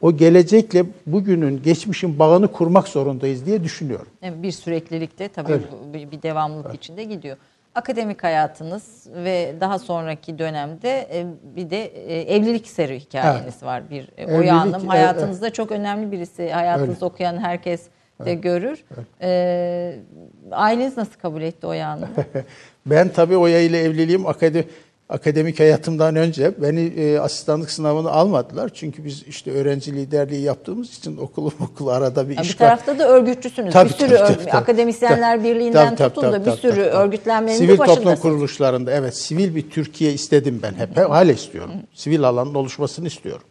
O 0.00 0.16
gelecekle 0.16 0.84
bugünün, 1.06 1.62
geçmişin 1.62 2.18
bağını 2.18 2.48
kurmak 2.52 2.88
zorundayız 2.88 3.46
diye 3.46 3.64
düşünüyorum. 3.64 4.06
Bir 4.22 4.50
süreklilikte 4.52 5.28
tabii 5.28 5.52
Evet. 5.52 5.62
bu- 5.72 6.12
bir, 6.12 6.22
devamlılık 6.22 6.74
içinde 6.74 7.04
gidiyor. 7.04 7.36
Akademik 7.74 8.24
hayatınız 8.24 9.06
ve 9.24 9.54
daha 9.60 9.78
sonraki 9.78 10.38
dönemde 10.38 11.08
e, 11.12 11.26
bir 11.56 11.70
de 11.70 11.84
e, 11.84 12.34
evlilik 12.36 12.66
seri 12.68 13.00
hikayeniz 13.00 13.62
var. 13.62 13.90
Bir 13.90 14.08
e, 14.16 14.22
Evlilik, 14.22 14.40
Oya 14.40 14.60
Hanım 14.60 14.74
evet, 14.80 14.88
hayatınızda 14.90 15.52
çok 15.52 15.72
önemli 15.72 16.12
birisi. 16.12 16.50
Hayatınızı 16.50 16.92
Öyle. 16.92 17.04
okuyan 17.04 17.38
herkes 17.38 17.82
de 18.24 18.34
görür. 18.34 18.84
E, 19.22 19.98
aileniz 20.50 20.96
nasıl 20.96 21.20
kabul 21.20 21.42
etti 21.42 21.66
Oya 21.66 21.88
Hanım'ı? 21.88 22.08
Ben 22.86 23.08
tabii 23.08 23.36
Oya 23.36 23.60
ile 23.60 23.80
evliliğim 23.82 24.26
akademi, 24.26 24.64
akademik 25.08 25.60
hayatımdan 25.60 26.16
önce 26.16 26.54
beni 26.62 26.80
e, 26.80 27.18
asistanlık 27.18 27.70
sınavını 27.70 28.10
almadılar. 28.10 28.70
Çünkü 28.74 29.04
biz 29.04 29.22
işte 29.22 29.50
öğrenci 29.52 29.94
liderliği 29.94 30.42
yaptığımız 30.42 30.98
için 30.98 31.16
okulu 31.16 31.46
okulu 31.60 31.90
arada 31.90 32.28
bir 32.28 32.38
iş 32.38 32.50
bir 32.52 32.56
tarafta 32.56 32.98
da 32.98 33.08
örgütçüsünüz. 33.08 33.72
Tabii, 33.72 33.88
bir 33.88 33.94
sürü 33.94 34.08
tabii, 34.16 34.32
ör- 34.32 34.38
tabii, 34.44 34.50
akademisyenler 34.52 35.38
Tabii, 35.38 35.48
birliğinden 35.48 35.96
tabii, 35.96 36.08
tutun 36.08 36.22
tabii, 36.22 36.32
da 36.32 36.40
bir 36.40 36.44
tabii, 36.50 36.60
sürü 36.60 36.74
tabii, 36.74 36.80
örgütlenmenin 36.96 37.56
Sivil 37.58 37.68
de 37.68 37.76
toplum 37.76 37.88
başındasınız. 37.94 38.20
kuruluşlarında 38.20 38.92
evet 38.92 39.16
sivil 39.16 39.54
bir 39.54 39.70
Türkiye 39.70 40.12
istedim 40.12 40.60
ben 40.62 40.74
hep. 40.74 40.96
Hala 40.96 41.32
istiyorum. 41.32 41.70
Sivil 41.94 42.22
alanın 42.24 42.54
oluşmasını 42.54 43.06
istiyorum. 43.06 43.44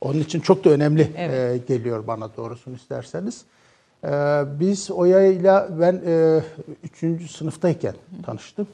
Onun 0.00 0.20
için 0.20 0.40
çok 0.40 0.64
da 0.64 0.70
önemli 0.70 1.08
Evet. 1.18 1.54
e, 1.70 1.74
geliyor 1.74 2.06
bana 2.06 2.28
doğrusunu 2.36 2.74
isterseniz. 2.76 3.40
E, 4.04 4.08
biz 4.60 4.90
Oya 4.90 5.26
ile 5.26 5.64
ben 5.80 6.00
e, 6.06 6.40
3. 7.02 7.30
sınıftayken 7.30 7.94
tanıştım. 8.26 8.66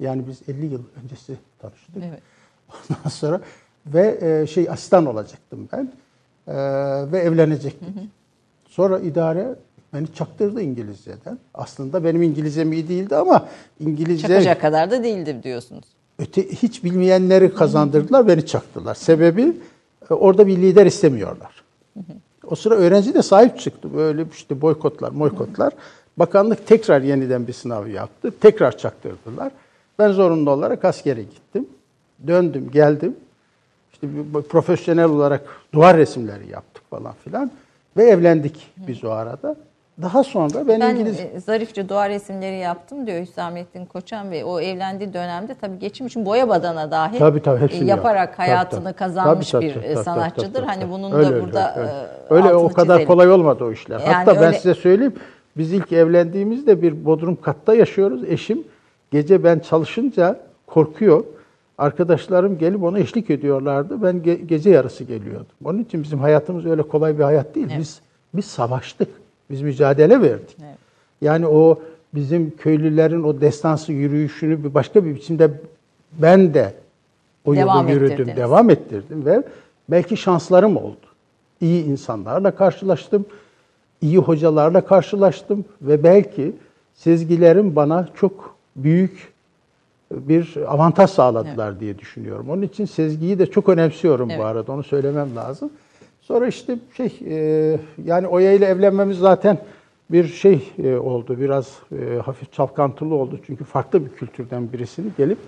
Yani 0.00 0.22
biz 0.28 0.54
50 0.56 0.66
yıl 0.66 0.82
öncesi 1.04 1.36
tanıştık. 1.58 1.96
Evet. 1.96 2.22
Ondan 2.90 3.10
sonra 3.10 3.40
ve 3.86 4.18
e, 4.20 4.46
şey 4.46 4.70
asistan 4.70 5.06
olacaktım 5.06 5.68
ben 5.72 5.92
E, 6.48 6.54
ve 7.12 7.18
evlenecektik. 7.18 7.88
Sonra 8.68 8.98
idare 8.98 9.54
beni 9.94 10.14
çaktırdı 10.14 10.62
İngilizceden. 10.62 11.38
Aslında 11.54 12.04
benim 12.04 12.22
İngilizcem 12.22 12.72
iyi 12.72 12.88
değildi 12.88 13.16
ama 13.16 13.48
İngilizce 13.80 14.28
Çakacak 14.28 14.60
kadar 14.60 14.90
da 14.90 15.04
değildi 15.04 15.40
diyorsunuz. 15.42 15.84
öte, 16.18 16.48
hiç 16.48 16.84
bilmeyenleri 16.84 17.54
kazandırdılar, 17.54 18.28
beni 18.28 18.46
çaktılar. 18.46 18.94
Sebebi 18.94 19.52
e, 20.10 20.14
orada 20.14 20.46
bir 20.46 20.56
lider 20.56 20.86
istemiyorlar. 20.86 21.64
O 22.50 22.54
sıra 22.54 22.74
öğrenci 22.74 23.14
de 23.14 23.22
sahip 23.22 23.60
çıktı. 23.60 23.94
Böyle 23.94 24.26
işte 24.32 24.60
boykotlar, 24.60 25.20
boykotlar. 25.20 25.72
Bakanlık 26.16 26.66
tekrar 26.66 27.02
yeniden 27.02 27.46
bir 27.46 27.52
sınav 27.52 27.86
yaptı. 27.86 28.32
Tekrar 28.40 28.78
çaktırdılar. 28.78 29.52
Ben 29.98 30.12
zorunlu 30.12 30.50
olarak 30.50 30.84
askere 30.84 31.22
gittim. 31.22 31.68
Döndüm, 32.26 32.70
geldim. 32.70 33.16
İşte 33.92 34.06
profesyonel 34.48 35.04
olarak 35.04 35.46
duvar 35.74 35.96
resimleri 35.96 36.50
yaptık 36.50 36.82
falan 36.90 37.14
filan. 37.24 37.50
Ve 37.96 38.04
evlendik 38.04 38.66
biz 38.76 39.04
o 39.04 39.10
arada. 39.10 39.56
Daha 40.02 40.24
sonra 40.24 40.68
ben, 40.68 40.80
Ben 40.80 40.94
İngiliz... 40.94 41.20
e, 41.20 41.40
zarifçe 41.40 41.88
doğa 41.88 42.08
resimleri 42.08 42.56
yaptım 42.58 43.06
diyor 43.06 43.20
Hüsamettin 43.20 43.84
Koçan 43.86 44.30
ve 44.30 44.44
o 44.44 44.60
evlendiği 44.60 45.14
dönemde 45.14 45.54
tabii 45.60 45.78
geçim 45.78 46.06
için 46.06 46.26
boya 46.26 46.48
badana 46.48 46.90
dahi 46.90 47.18
Tabii, 47.18 47.42
tabii, 47.42 47.60
hepsini 47.60 47.84
e, 47.84 47.90
yaparak. 47.90 48.36
Tabii, 48.36 48.46
hayatını 48.46 48.84
tabii. 48.84 48.94
kazanmış 48.94 49.50
Tabii, 49.50 49.64
bir 49.66 49.74
tabii, 49.74 49.84
e, 49.84 49.94
tabii, 49.94 50.04
sanatçıdır. 50.04 50.52
tabii, 50.54 50.66
Hani 50.66 50.80
tabii. 50.80 50.90
bunun 50.92 51.12
Öyle, 51.12 51.26
da 51.30 51.34
öyle, 51.34 51.44
burada 51.44 51.74
öyle. 51.76 51.90
e, 51.90 52.34
Öyle 52.34 52.54
o 52.54 52.68
kadar 52.72 52.94
çizelim. 52.94 53.06
kolay 53.06 53.30
olmadı 53.30 53.64
o 53.64 53.72
işler. 53.72 54.00
Yani 54.00 54.12
Hatta 54.14 54.34
ben 54.36 54.42
öyle- 54.44 54.56
size 54.58 54.74
söyleyeyim. 54.74 55.14
Biz 55.56 55.72
ilk 55.72 55.92
evlendiğimizde 55.92 56.82
bir 56.82 57.04
bodrum 57.04 57.36
katta 57.42 57.74
yaşıyoruz. 57.74 58.24
Eşim 58.24 58.64
gece 59.10 59.44
ben 59.44 59.58
çalışınca 59.58 60.40
korkuyor. 60.66 61.24
Arkadaşlarım 61.78 62.58
gelip 62.58 62.82
ona 62.82 62.98
eşlik 62.98 63.30
ediyorlardı. 63.30 64.02
Ben 64.02 64.16
ge- 64.16 64.42
gece 64.46 64.70
yarısı 64.70 65.04
geliyordum. 65.04 65.46
Onun 65.64 65.78
için 65.78 66.02
bizim 66.02 66.18
hayatımız 66.18 66.66
öyle 66.66 66.82
kolay 66.82 67.18
bir 67.18 67.24
hayat 67.24 67.54
değil. 67.54 67.68
Biz 67.78 68.00
biz 68.34 68.44
savaştık. 68.44 69.08
Biz 69.50 69.62
mücadele 69.62 70.22
verdik. 70.22 70.56
Evet. 70.60 70.78
Yani 71.20 71.46
o 71.46 71.80
bizim 72.14 72.56
köylülerin 72.56 73.22
o 73.22 73.40
destansı 73.40 73.92
yürüyüşünü 73.92 74.64
bir 74.64 74.74
başka 74.74 75.04
bir 75.04 75.14
biçimde 75.14 75.50
ben 76.12 76.54
de 76.54 76.74
o 77.44 77.56
Devam 77.56 77.88
yolu 77.88 78.04
yürüdüm, 78.04 78.36
devam 78.36 78.70
ettirdim 78.70 79.26
ve 79.26 79.42
belki 79.88 80.16
şanslarım 80.16 80.76
oldu. 80.76 80.96
İyi 81.60 81.84
insanlarla 81.84 82.50
karşılaştım, 82.50 83.26
iyi 84.02 84.18
hocalarla 84.18 84.80
karşılaştım 84.80 85.64
ve 85.82 86.02
belki 86.02 86.52
sezgilerim 86.94 87.76
bana 87.76 88.08
çok 88.14 88.56
büyük 88.76 89.32
bir 90.10 90.56
avantaj 90.66 91.10
sağladılar 91.10 91.80
diye 91.80 91.98
düşünüyorum. 91.98 92.50
Onun 92.50 92.62
için 92.62 92.84
sezgiyi 92.84 93.38
de 93.38 93.46
çok 93.46 93.68
önemsiyorum 93.68 94.30
Evet. 94.30 94.40
bu 94.40 94.44
arada. 94.44 94.72
Onu 94.72 94.82
söylemem 94.82 95.36
lazım. 95.36 95.70
Sonra 96.26 96.46
işte 96.46 96.78
şey 96.96 97.18
e, 97.26 97.78
yani 98.04 98.26
Oya 98.26 98.52
ile 98.52 98.66
evlenmemiz 98.66 99.18
zaten 99.18 99.58
bir 100.10 100.24
şey 100.28 100.72
e, 100.82 100.96
oldu. 100.96 101.40
Biraz 101.40 101.78
e, 101.92 102.18
hafif 102.18 102.52
çalkantılı 102.52 103.14
oldu. 103.14 103.40
Çünkü 103.46 103.64
farklı 103.64 104.04
bir 104.04 104.10
kültürden 104.10 104.72
birisini 104.72 105.06
gelip 105.18 105.38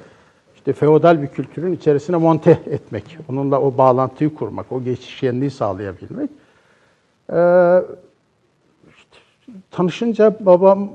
işte 0.54 0.72
feodal 0.72 1.22
bir 1.22 1.26
kültürün 1.26 1.72
içerisine 1.72 2.16
monte 2.16 2.50
etmek. 2.50 3.18
Onunla 3.28 3.60
o 3.60 3.78
bağlantıyı 3.78 4.34
kurmak, 4.34 4.72
o 4.72 4.82
geçişkenliği 4.82 5.50
sağlayabilmek. 5.50 6.30
Ee, 7.32 7.82
işte 8.96 9.52
tanışınca 9.70 10.36
babam 10.40 10.90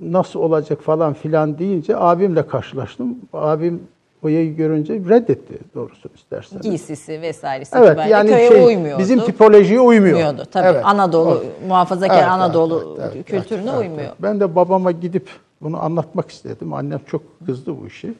nasıl 0.00 0.40
olacak 0.40 0.82
falan 0.82 1.12
filan 1.12 1.58
deyince 1.58 1.96
abimle 1.96 2.46
karşılaştım. 2.46 3.18
Abim 3.32 3.82
Oya'yı 4.22 4.56
görünce 4.56 4.94
reddetti 4.94 5.58
doğrusunu 5.74 6.12
isterseniz. 6.14 6.62
giysisi 6.62 7.22
vesairesi 7.22 7.76
Evet 7.76 7.88
itibariyle 7.88 8.14
yani 8.14 8.30
köye 8.30 8.48
şey, 8.48 8.64
uymuyordu. 8.66 9.02
bizim 9.02 9.20
tipolojiye 9.20 9.80
uymuyor. 9.80 10.16
uymuyordu. 10.16 10.44
Tabii 10.52 10.66
Evet. 10.66 10.84
Anadolu, 10.84 11.30
O- 11.30 11.66
muhafazakar 11.68 12.14
Evet, 12.18 12.28
Anadolu 12.28 12.96
evet, 13.00 13.12
evet, 13.14 13.26
kültürüne 13.26 13.70
evet, 13.70 13.80
uymuyor. 13.80 14.02
evet. 14.02 14.14
Ben 14.22 14.40
de 14.40 14.54
babama 14.54 14.90
gidip 14.90 15.28
bunu 15.60 15.82
anlatmak 15.84 16.30
istedim. 16.30 16.72
Annem 16.72 17.00
çok 17.06 17.22
kızdı 17.46 17.74
bu 17.82 17.86
işi. 17.86 18.14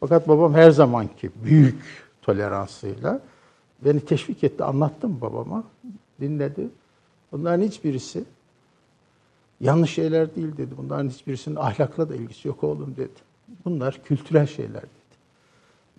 Fakat 0.00 0.28
babam 0.28 0.54
her 0.54 0.70
zamanki 0.70 1.30
büyük 1.44 1.82
toleransıyla 2.22 3.20
beni 3.84 4.00
teşvik 4.00 4.44
etti. 4.44 4.64
Anlattım 4.64 5.18
babama. 5.20 5.64
Dinledi. 6.20 6.68
Bunların 7.32 7.62
hiçbirisi 7.64 8.24
Yanlış 9.60 9.94
şeyler 9.94 10.36
değil 10.36 10.56
dedi. 10.56 10.74
Bunların 10.78 11.08
hiçbirisinin 11.08 11.56
ahlakla 11.56 12.08
da 12.08 12.14
ilgisi 12.14 12.48
yok 12.48 12.64
oğlum 12.64 12.94
dedi. 12.96 13.10
Bunlar 13.64 14.00
kültürel 14.04 14.46
şeyler. 14.46 14.82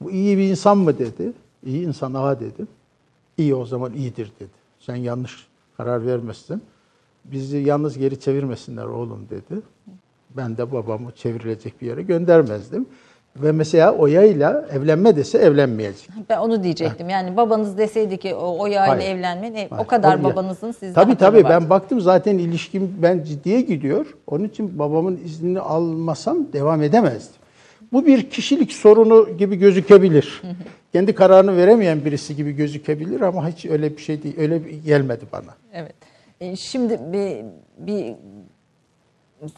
Bu 0.02 0.12
iyi 0.12 0.38
bir 0.38 0.44
insan 0.50 0.78
mı 0.78 1.00
dedi. 1.00 1.32
İyi 1.66 1.88
insan 1.88 2.14
ağa 2.14 2.40
dedim. 2.40 2.68
İyi 3.38 3.56
o 3.56 3.66
zaman 3.66 3.94
iyidir 3.94 4.32
dedi. 4.40 4.50
Sen 4.80 4.96
yanlış 4.96 5.48
karar 5.78 6.06
vermezsin. 6.06 6.62
Bizi 7.26 7.58
yalnız 7.58 7.98
geri 7.98 8.20
çevirmesinler 8.20 8.86
oğlum 8.86 9.28
dedi. 9.30 9.62
Ben 10.38 10.58
de 10.58 10.72
babamı 10.72 11.12
çevrilecek 11.12 11.82
bir 11.82 11.88
yere 11.88 12.02
göndermezdim. 12.02 12.86
Ve 13.36 13.52
mesela 13.52 13.94
Oya'yla 13.96 14.66
evlenme 14.72 15.16
dese 15.16 15.38
evlenmeyecek. 15.38 16.10
Ben 16.30 16.38
onu 16.38 16.64
diyecektim. 16.64 17.10
Yani 17.10 17.38
babanız 17.38 17.78
deseydi 17.78 18.18
ki 18.18 18.36
o, 18.36 18.58
o 18.60 18.68
yağıyla 18.68 18.96
Hayır. 19.06 19.16
evlenmeyin. 19.18 19.56
e, 19.56 19.68
o 19.72 19.76
Hayır. 19.76 19.88
kadar 19.88 20.12
Tabii. 20.12 20.24
babanızın 20.24 20.72
sizde 20.72 20.94
Tabii 20.94 21.16
tabii 21.16 21.44
var. 21.44 21.50
ben 21.50 21.70
baktım 21.70 22.02
zaten 22.02 22.38
ilişkim 22.38 22.96
ben 23.02 23.24
ciddiye 23.24 23.62
gidiyor. 23.62 24.06
Onun 24.28 24.44
için 24.44 24.80
babamın 24.80 25.20
iznini 25.26 25.60
almasam 25.60 26.38
devam 26.54 26.84
edemezdim. 26.84 27.41
Bu 27.92 28.06
bir 28.06 28.30
kişilik 28.30 28.74
sorunu 28.74 29.38
gibi 29.38 29.56
gözükebilir. 29.56 30.42
Kendi 30.94 31.16
kararını 31.16 31.58
veremeyen 31.58 32.06
birisi 32.06 32.36
gibi 32.36 32.52
gözükebilir 32.52 33.22
ama 33.22 33.50
hiç 33.50 33.66
öyle 33.66 33.98
bir 33.98 34.02
şey 34.02 34.24
değil. 34.24 34.36
Öyle 34.40 34.58
gelmedi 34.86 35.26
bana. 35.32 35.56
Evet. 35.74 35.96
E, 36.42 36.56
Şimdi 36.56 37.00
bir, 37.14 37.46
bir 37.78 38.16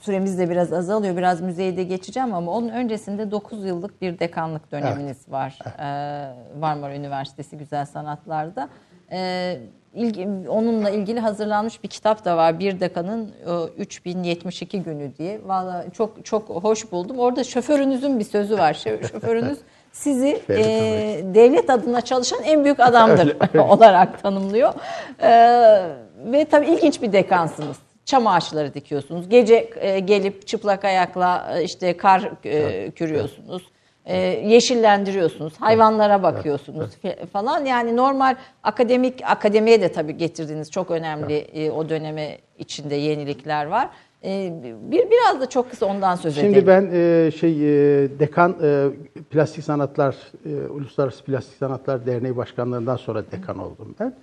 süremiz 0.02 0.40
de 0.40 0.50
biraz 0.50 0.74
azalıyor. 0.74 1.18
Biraz 1.18 1.42
müzeyde 1.42 1.84
geçeceğim 1.84 2.34
ama 2.34 2.52
onun 2.52 2.70
öncesinde 2.70 3.32
9 3.32 3.66
yıllık 3.66 4.02
bir 4.02 4.20
dekanlık 4.20 4.72
döneminiz 4.72 5.18
var. 5.30 5.60
Ee, 5.80 6.60
Marmara 6.60 6.96
Üniversitesi 6.96 7.58
Güzel 7.58 7.86
Sanatlar'da. 7.86 8.70
Ee, 9.12 9.60
ilgi, 9.94 10.28
onunla 10.50 10.90
ilgili 10.90 11.20
hazırlanmış 11.20 11.84
bir 11.84 11.88
kitap 11.88 12.26
da 12.26 12.38
var. 12.38 12.60
Bir 12.60 12.80
dekanın 12.80 13.32
e, 13.78 13.82
3072 13.82 14.84
günü 14.84 15.12
diye. 15.18 15.42
Vallahi 15.46 15.92
çok 15.92 16.26
çok 16.26 16.50
hoş 16.50 16.92
buldum. 16.92 17.20
Orada 17.20 17.44
şoförünüzün 17.44 18.20
bir 18.20 18.24
sözü 18.24 18.58
var. 18.58 18.74
Şoförünüz 19.12 19.58
sizi 19.92 20.42
e, 20.50 20.56
devlet 21.24 21.70
adına 21.70 22.02
çalışan 22.02 22.44
en 22.44 22.64
büyük 22.64 22.80
adamdır 22.80 23.36
olarak 23.60 24.24
tanımlıyor. 24.24 24.74
Ee, 25.22 25.90
ve 26.26 26.46
tabii 26.46 26.66
ilginç 26.66 27.02
bir 27.02 27.14
dekansınız. 27.14 27.78
Çam 28.06 28.28
ağaçları 28.28 28.74
dikiyorsunuz. 28.74 29.30
Gece 29.30 29.70
e, 29.76 30.00
gelip 30.00 30.48
çıplak 30.48 30.86
ayakla 30.86 31.54
e, 31.58 31.64
işte 31.64 31.98
kar 31.98 32.32
e, 32.46 32.92
kürüyorsunuz. 32.92 33.64
E, 34.06 34.18
yeşillendiriyorsunuz. 34.48 35.54
Hayvanlara 35.60 36.24
bakıyorsunuz 36.24 36.90
falan. 37.34 37.66
Yani 37.66 37.98
normal 37.98 38.36
akademik 38.64 39.22
akademiye 39.24 39.82
de 39.82 39.92
tabii 39.92 40.18
getirdiğiniz 40.18 40.72
çok 40.72 40.92
önemli 40.92 41.38
e, 41.38 41.72
o 41.72 41.90
döneme 41.90 42.38
içinde 42.60 42.96
yenilikler 42.96 43.66
var. 43.66 43.90
E, 44.24 44.54
bir 44.92 45.12
biraz 45.12 45.42
da 45.42 45.50
çok 45.50 45.70
kısa 45.70 45.86
ondan 45.86 46.16
söz 46.16 46.38
edelim. 46.38 46.54
Şimdi 46.54 46.68
ben 46.68 46.90
e, 46.94 47.32
şey 47.32 47.52
e, 47.52 48.10
dekan 48.20 48.56
e, 48.64 48.88
plastik 49.32 49.64
sanatlar 49.64 50.16
e, 50.46 50.68
Uluslararası 50.68 51.24
Plastik 51.24 51.58
Sanatlar 51.58 52.06
Derneği 52.06 52.38
Başkanlığından 52.38 52.98
sonra 52.98 53.24
dekan 53.32 53.60
oldum 53.60 53.96
ben. 54.00 54.14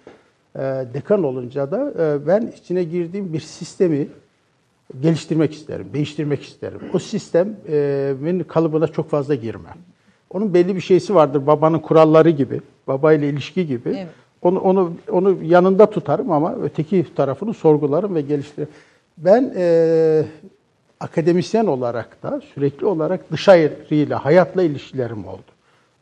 E, 0.57 0.63
dekan 0.95 1.25
olunca 1.25 1.71
da 1.71 1.93
e, 1.99 2.27
ben 2.27 2.53
içine 2.59 2.85
girdiğim 2.85 3.33
bir 3.33 3.41
sistemi 3.41 4.09
geliştirmek 5.03 5.53
isterim, 5.55 5.89
değiştirmek 5.93 6.43
isterim. 6.43 6.81
O 6.95 6.99
sistemin 6.99 8.43
kalıbına 8.43 8.89
çok 8.89 9.11
fazla 9.11 9.35
girmem. 9.35 9.77
Onun 10.31 10.55
belli 10.55 10.77
bir 10.77 10.81
şeysi 10.81 11.15
vardır 11.15 11.47
babanın 11.47 11.79
kuralları 11.79 12.31
gibi, 12.31 12.61
babayla 12.87 13.27
ilişki 13.27 13.67
gibi. 13.67 13.89
Evet. 13.89 14.09
Onu 14.43 14.61
onu 14.61 14.93
onu 15.11 15.37
yanında 15.43 15.91
tutarım 15.91 16.33
ama 16.33 16.55
öteki 16.63 17.07
tarafını 17.15 17.55
sorgularım 17.55 18.15
ve 18.15 18.21
geliştiririm. 18.21 18.73
Ben 19.19 19.53
e, 19.57 20.25
akademisyen 21.01 21.67
olarak 21.67 22.23
da 22.23 22.41
sürekli 22.55 22.87
olarak 22.87 23.33
dışarıyla, 23.33 24.25
hayatla 24.25 24.63
ilişkilerim 24.63 25.29
oldu. 25.29 25.43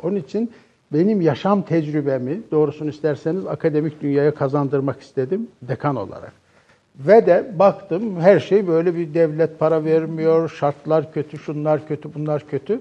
Onun 0.03 0.17
için 0.17 0.53
benim 0.93 1.21
yaşam 1.21 1.63
tecrübemi 1.63 2.41
doğrusunu 2.51 2.91
isterseniz 2.91 3.47
akademik 3.47 4.03
dünyaya 4.03 4.35
kazandırmak 4.35 5.01
istedim 5.01 5.49
dekan 5.63 5.97
olarak. 5.97 6.33
Ve 6.99 7.27
de 7.27 7.59
baktım 7.59 8.21
her 8.21 8.41
şey 8.41 8.69
böyle 8.69 8.95
bir 8.95 9.15
devlet 9.15 9.59
para 9.59 9.85
vermiyor, 9.85 10.49
şartlar 10.49 11.13
kötü, 11.13 11.39
şunlar 11.39 11.89
kötü, 11.89 12.15
bunlar 12.15 12.47
kötü. 12.49 12.81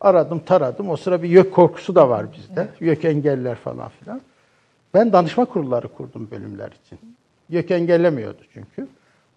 Aradım, 0.00 0.38
taradım. 0.38 0.90
O 0.90 0.96
sıra 0.96 1.22
bir 1.22 1.28
YÖK 1.28 1.54
korkusu 1.54 1.94
da 1.94 2.08
var 2.08 2.26
bizde. 2.32 2.68
YÖK 2.80 3.04
engeller 3.04 3.54
falan 3.54 3.88
filan. 3.88 4.20
Ben 4.94 5.12
danışma 5.12 5.44
kurulları 5.44 5.88
kurdum 5.88 6.28
bölümler 6.30 6.72
için. 6.84 6.98
YÖK 7.48 7.70
engellemiyordu 7.70 8.40
çünkü. 8.54 8.88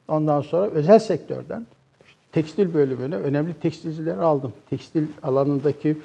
Ondan 0.08 0.42
sonra 0.42 0.68
özel 0.68 1.00
sektörden 1.00 1.66
tekstil 2.32 2.74
bölümüne 2.74 3.16
önemli 3.16 3.54
tekstilcileri 3.54 4.20
aldım. 4.20 4.54
Tekstil 4.70 5.08
alanındaki 5.24 5.98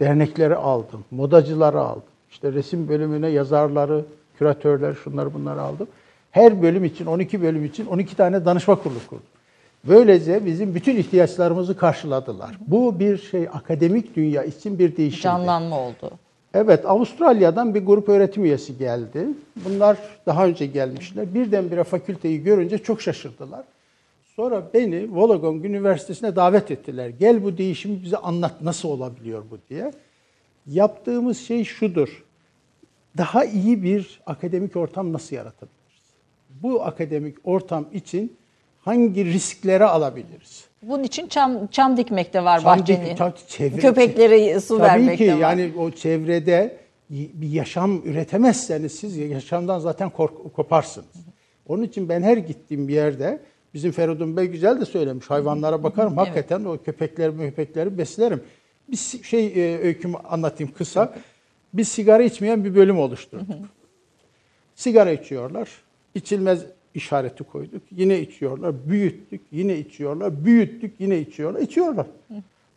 dernekleri 0.00 0.56
aldım. 0.56 1.04
Modacıları 1.10 1.80
aldım. 1.80 2.02
İşte 2.30 2.52
resim 2.52 2.88
bölümüne 2.88 3.28
yazarları, 3.28 4.04
küratörler, 4.38 4.94
şunları 4.94 5.34
bunları 5.34 5.60
aldım. 5.60 5.88
Her 6.32 6.62
bölüm 6.62 6.84
için, 6.84 7.06
12 7.06 7.42
bölüm 7.42 7.64
için 7.64 7.86
12 7.86 8.16
tane 8.16 8.44
danışma 8.44 8.74
kurulu 8.82 8.98
kurdum. 9.08 9.26
Böylece 9.84 10.46
bizim 10.46 10.74
bütün 10.74 10.96
ihtiyaçlarımızı 10.96 11.76
karşıladılar. 11.76 12.58
Bu 12.66 12.98
bir 12.98 13.18
şey 13.18 13.48
akademik 13.52 14.16
dünya 14.16 14.44
için 14.44 14.78
bir 14.78 14.96
değişimdi. 14.96 15.22
Canlanma 15.22 15.80
oldu. 15.80 16.10
Evet, 16.54 16.86
Avustralya'dan 16.86 17.74
bir 17.74 17.86
grup 17.86 18.08
öğretim 18.08 18.44
üyesi 18.44 18.78
geldi. 18.78 19.26
Bunlar 19.64 19.98
daha 20.26 20.46
önce 20.46 20.66
gelmişler. 20.66 21.34
Birdenbire 21.34 21.84
fakülteyi 21.84 22.42
görünce 22.42 22.78
çok 22.78 23.02
şaşırdılar. 23.02 23.64
Sonra 24.36 24.62
beni 24.74 25.00
Wollongong 25.00 25.64
Üniversitesi'ne 25.64 26.36
davet 26.36 26.70
ettiler. 26.70 27.08
Gel 27.08 27.44
bu 27.44 27.58
değişimi 27.58 28.02
bize 28.02 28.16
anlat, 28.16 28.62
nasıl 28.62 28.88
olabiliyor 28.88 29.42
bu 29.50 29.58
diye. 29.70 29.92
Yaptığımız 30.66 31.38
şey 31.38 31.64
şudur. 31.64 32.24
Daha 33.18 33.44
iyi 33.44 33.82
bir 33.82 34.20
akademik 34.26 34.76
ortam 34.76 35.12
nasıl 35.12 35.36
yaratabiliriz? 35.36 35.81
Bu 36.62 36.82
akademik 36.84 37.36
ortam 37.44 37.86
için 37.92 38.36
hangi 38.80 39.24
riskleri 39.24 39.84
alabiliriz? 39.84 40.64
Bunun 40.82 41.02
için 41.02 41.28
çam 41.28 41.66
çam 41.66 41.96
dikmek 41.96 42.34
de 42.34 42.44
var 42.44 42.60
Çam 42.60 42.78
bahçenin. 42.78 43.16
çam- 43.16 43.32
çevre- 43.48 43.80
Köpeklere 43.80 44.60
su 44.60 44.78
Tabii 44.78 44.88
vermek 44.88 45.18
ki 45.18 45.26
de 45.26 45.34
var. 45.34 45.38
yani 45.40 45.72
o 45.78 45.90
çevrede 45.90 46.76
bir 47.10 47.48
yaşam 47.48 48.02
üretemezseniz 48.04 48.92
siz 48.92 49.16
yaşamdan 49.16 49.78
zaten 49.78 50.10
kork- 50.10 50.52
koparsınız. 50.56 51.06
Onun 51.68 51.82
için 51.82 52.08
ben 52.08 52.22
her 52.22 52.36
gittiğim 52.36 52.88
bir 52.88 52.94
yerde 52.94 53.40
bizim 53.74 53.92
Feridun 53.92 54.36
Bey 54.36 54.46
güzel 54.46 54.80
de 54.80 54.84
söylemiş. 54.84 55.30
Hayvanlara 55.30 55.82
bakarım. 55.82 56.16
Hakikaten 56.16 56.64
o 56.64 56.78
köpekleri 56.84 57.38
köpekleri 57.38 57.98
beslerim. 57.98 58.42
Bir 58.88 58.96
şey 59.22 59.46
e, 59.46 59.78
öykümü 59.78 60.16
anlatayım 60.16 60.72
kısa. 60.72 61.14
Biz 61.74 61.88
sigara 61.88 62.22
içmeyen 62.22 62.64
bir 62.64 62.74
bölüm 62.74 62.98
oluşturduk. 62.98 63.46
Sigara 64.74 65.10
içiyorlar. 65.10 65.68
İçilmez 66.14 66.64
işareti 66.94 67.44
koyduk. 67.44 67.82
Yine 67.90 68.20
içiyorlar. 68.20 68.74
Büyüttük. 68.88 69.40
Yine 69.52 69.78
içiyorlar. 69.78 70.44
Büyüttük. 70.44 70.94
Yine 70.98 71.18
içiyorlar. 71.18 71.60
İçiyorlar. 71.60 72.06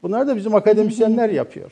Bunlar 0.04 0.28
da 0.28 0.36
bizim 0.36 0.56
akademisyenler 0.56 1.30
yapıyor. 1.30 1.72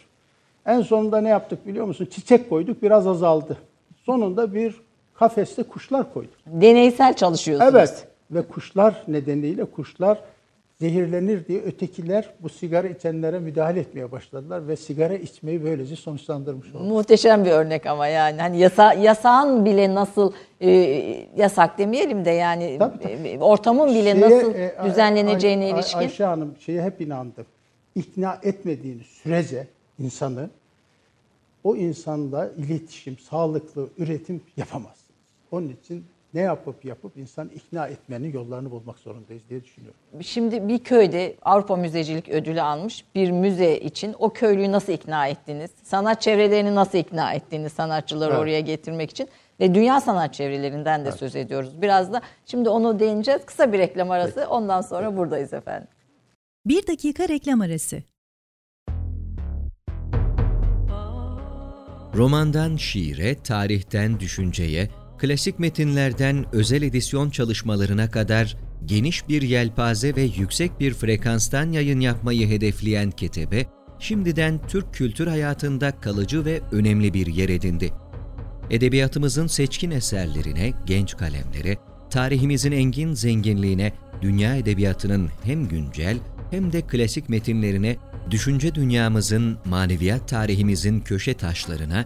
En 0.65 0.81
sonunda 0.81 1.21
ne 1.21 1.29
yaptık 1.29 1.67
biliyor 1.67 1.85
musun? 1.85 2.07
Çiçek 2.11 2.49
koyduk. 2.49 2.83
Biraz 2.83 3.07
azaldı. 3.07 3.57
Sonunda 4.03 4.53
bir 4.53 4.75
kafeste 5.13 5.63
kuşlar 5.63 6.13
koyduk. 6.13 6.33
Deneysel 6.45 7.13
çalışıyorsunuz. 7.15 7.73
Evet. 7.75 8.07
Ve 8.31 8.41
kuşlar 8.41 9.03
nedeniyle 9.07 9.65
kuşlar 9.65 10.19
zehirlenir 10.81 11.47
diye 11.47 11.61
ötekiler 11.61 12.33
bu 12.39 12.49
sigara 12.49 12.87
içenlere 12.87 13.39
müdahale 13.39 13.79
etmeye 13.79 14.11
başladılar 14.11 14.67
ve 14.67 14.75
sigara 14.75 15.13
içmeyi 15.15 15.63
böylece 15.63 15.95
sonuçlandırmış 15.95 16.75
oldu. 16.75 16.83
Muhteşem 16.83 17.45
bir 17.45 17.51
örnek 17.51 17.85
ama 17.85 18.07
yani 18.07 18.41
hani 18.41 18.59
yasa 18.59 18.93
yasağın 18.93 19.65
bile 19.65 19.93
nasıl 19.95 20.33
e, 20.61 20.69
yasak 21.35 21.77
demeyelim 21.77 22.25
de 22.25 22.29
yani 22.31 22.75
Tabii, 22.79 22.99
tabii. 22.99 23.27
e, 23.27 23.39
ortamın 23.39 23.89
bile 23.89 24.11
Şeye, 24.13 24.21
nasıl 24.21 24.53
e, 24.55 24.75
düzenleneceğine 24.85 25.63
Ay- 25.65 25.71
Ay- 25.73 25.79
ilişkin. 25.79 25.97
Ayşe 25.99 26.23
Hanım 26.23 26.55
şeye 26.59 26.81
hep 26.83 27.01
inandım. 27.01 27.45
İkna 27.95 28.39
etmediğiniz 28.43 29.05
sürece 29.07 29.67
insanı 29.99 30.49
o 31.63 31.75
insanla 31.75 32.49
iletişim, 32.57 33.17
sağlıklı 33.17 33.89
üretim 33.97 34.41
yapamazsınız. 34.57 35.03
Onun 35.51 35.69
için 35.69 36.05
ne 36.33 36.41
yapıp 36.41 36.85
yapıp 36.85 37.17
insan 37.17 37.49
ikna 37.49 37.87
etmenin 37.87 38.33
yollarını 38.33 38.71
bulmak 38.71 38.99
zorundayız 38.99 39.43
diye 39.49 39.63
düşünüyorum. 39.63 39.99
Şimdi 40.21 40.67
bir 40.67 40.79
köyde 40.79 41.35
Avrupa 41.41 41.75
Müzecilik 41.75 42.29
Ödülü 42.29 42.61
almış 42.61 43.05
bir 43.15 43.31
müze 43.31 43.79
için 43.79 44.15
o 44.19 44.29
köylüyü 44.29 44.71
nasıl 44.71 44.93
ikna 44.93 45.27
ettiniz? 45.27 45.71
Sanat 45.83 46.21
çevrelerini 46.21 46.75
nasıl 46.75 46.97
ikna 46.97 47.33
ettiniz 47.33 47.73
sanatçıları 47.73 48.31
Evet. 48.31 48.41
oraya 48.41 48.59
getirmek 48.59 49.11
için? 49.11 49.29
Ve 49.59 49.75
dünya 49.75 50.01
sanat 50.01 50.33
çevrelerinden 50.33 51.05
de 51.05 51.11
söz 51.11 51.35
ediyoruz. 51.35 51.81
Biraz 51.81 52.13
da 52.13 52.21
şimdi 52.45 52.69
onu 52.69 52.99
değineceğiz. 52.99 53.45
Kısa 53.45 53.73
bir 53.73 53.79
reklam 53.79 54.11
arası 54.11 54.47
ondan 54.49 54.81
sonra 54.81 55.17
buradayız 55.17 55.53
efendim. 55.53 55.87
Bir 56.65 56.87
dakika 56.87 57.29
reklam 57.29 57.61
arası. 57.61 58.03
Romandan 62.15 62.75
şiire, 62.75 63.35
tarihten 63.43 64.19
düşünceye, 64.19 64.89
klasik 65.23 65.59
metinlerden 65.59 66.45
özel 66.51 66.81
edisyon 66.81 67.29
çalışmalarına 67.29 68.11
kadar 68.11 68.57
geniş 68.85 69.27
bir 69.27 69.41
yelpaze 69.41 70.15
ve 70.15 70.21
yüksek 70.21 70.79
bir 70.79 70.93
frekanstan 70.93 71.71
yayın 71.71 71.99
yapmayı 71.99 72.47
hedefleyen 72.47 73.11
Ketebe, 73.11 73.65
şimdiden 73.99 74.59
Türk 74.67 74.93
kültür 74.93 75.27
hayatında 75.27 75.91
kalıcı 75.91 76.45
ve 76.45 76.61
önemli 76.71 77.13
bir 77.13 77.27
yer 77.27 77.49
edindi. 77.49 77.93
Edebiyatımızın 78.69 79.47
seçkin 79.47 79.91
eserlerine, 79.91 80.73
genç 80.85 81.17
kalemlere, 81.17 81.77
tarihimizin 82.09 82.71
engin 82.71 83.13
zenginliğine, 83.13 83.93
dünya 84.21 84.55
edebiyatının 84.55 85.29
hem 85.43 85.67
güncel 85.67 86.17
hem 86.51 86.73
de 86.73 86.81
klasik 86.81 87.29
metinlerine, 87.29 87.97
düşünce 88.31 88.75
dünyamızın, 88.75 89.57
maneviyat 89.65 90.27
tarihimizin 90.27 90.99
köşe 90.99 91.33
taşlarına 91.33 92.05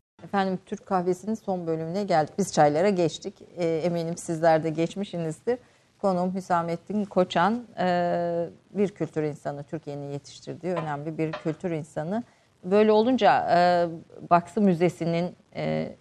Efendim 0.23 0.59
Türk 0.65 0.85
kahvesinin 0.85 1.33
son 1.33 1.67
bölümüne 1.67 2.03
geldik. 2.03 2.33
Biz 2.37 2.53
çaylara 2.53 2.89
geçtik. 2.89 3.33
E, 3.57 3.77
eminim 3.77 4.17
sizler 4.17 4.63
de 4.63 4.69
geçmişsinizdir. 4.69 5.59
Konuğum 6.01 6.35
Hüsamettin 6.35 7.05
Koçan 7.05 7.63
e, 7.79 8.49
bir 8.71 8.89
kültür 8.89 9.23
insanı. 9.23 9.63
Türkiye'nin 9.63 10.11
yetiştirdiği 10.11 10.73
önemli 10.73 11.17
bir 11.17 11.31
kültür 11.31 11.71
insanı. 11.71 12.23
Böyle 12.63 12.91
olunca 12.91 13.47
e, 13.57 13.87
Baksı 14.29 14.61
Müzesi'nin 14.61 15.35
e, 15.55 15.95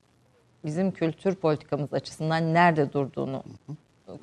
bizim 0.65 0.91
kültür 0.91 1.35
politikamız 1.35 1.93
açısından 1.93 2.55
nerede 2.55 2.93
durduğunu 2.93 3.43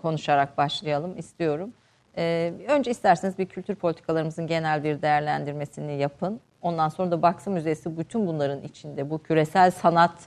konuşarak 0.01 0.57
başlayalım 0.57 1.17
istiyorum. 1.17 1.73
E, 2.17 2.53
önce 2.67 2.91
isterseniz 2.91 3.37
bir 3.37 3.45
kültür 3.45 3.75
politikalarımızın 3.75 4.47
genel 4.47 4.83
bir 4.83 5.01
değerlendirmesini 5.01 5.97
yapın. 5.97 6.39
Ondan 6.67 6.89
sonra 6.89 7.11
da 7.11 7.21
Baksı 7.21 7.49
Müzesi 7.49 7.97
bütün 7.97 8.27
bunların 8.27 8.63
içinde 8.63 9.09
bu 9.09 9.23
küresel 9.23 9.71
sanat 9.71 10.19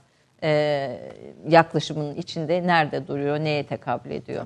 e, 0.43 1.11
yaklaşımının 1.47 2.15
içinde 2.15 2.67
nerede 2.67 3.07
duruyor, 3.07 3.39
neye 3.39 3.65
tekabül 3.65 4.11
ediyor? 4.11 4.45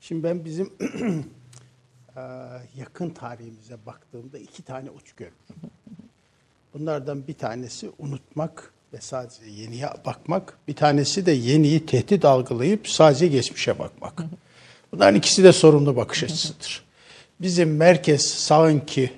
Şimdi 0.00 0.22
ben 0.22 0.44
bizim 0.44 0.72
eee, 0.80 1.22
yakın 2.76 3.10
tarihimize 3.10 3.76
baktığımda 3.86 4.38
iki 4.38 4.62
tane 4.62 4.90
uç 4.90 5.12
görüyorum. 5.12 5.70
Bunlardan 6.74 7.26
bir 7.26 7.34
tanesi 7.34 7.90
unutmak 7.98 8.72
ve 8.92 9.00
sadece 9.00 9.44
yeniye 9.46 9.88
bakmak. 10.06 10.58
Bir 10.68 10.76
tanesi 10.76 11.26
de 11.26 11.32
yeniyi 11.32 11.86
tehdit 11.86 12.24
algılayıp 12.24 12.88
sadece 12.88 13.28
geçmişe 13.28 13.78
bakmak. 13.78 14.22
Bunların 14.92 15.14
ikisi 15.14 15.44
de 15.44 15.52
sorumlu 15.52 15.96
bakış 15.96 16.24
açısıdır. 16.24 16.84
Bizim 17.40 17.76
merkez 17.76 18.22
sağınki 18.22 19.10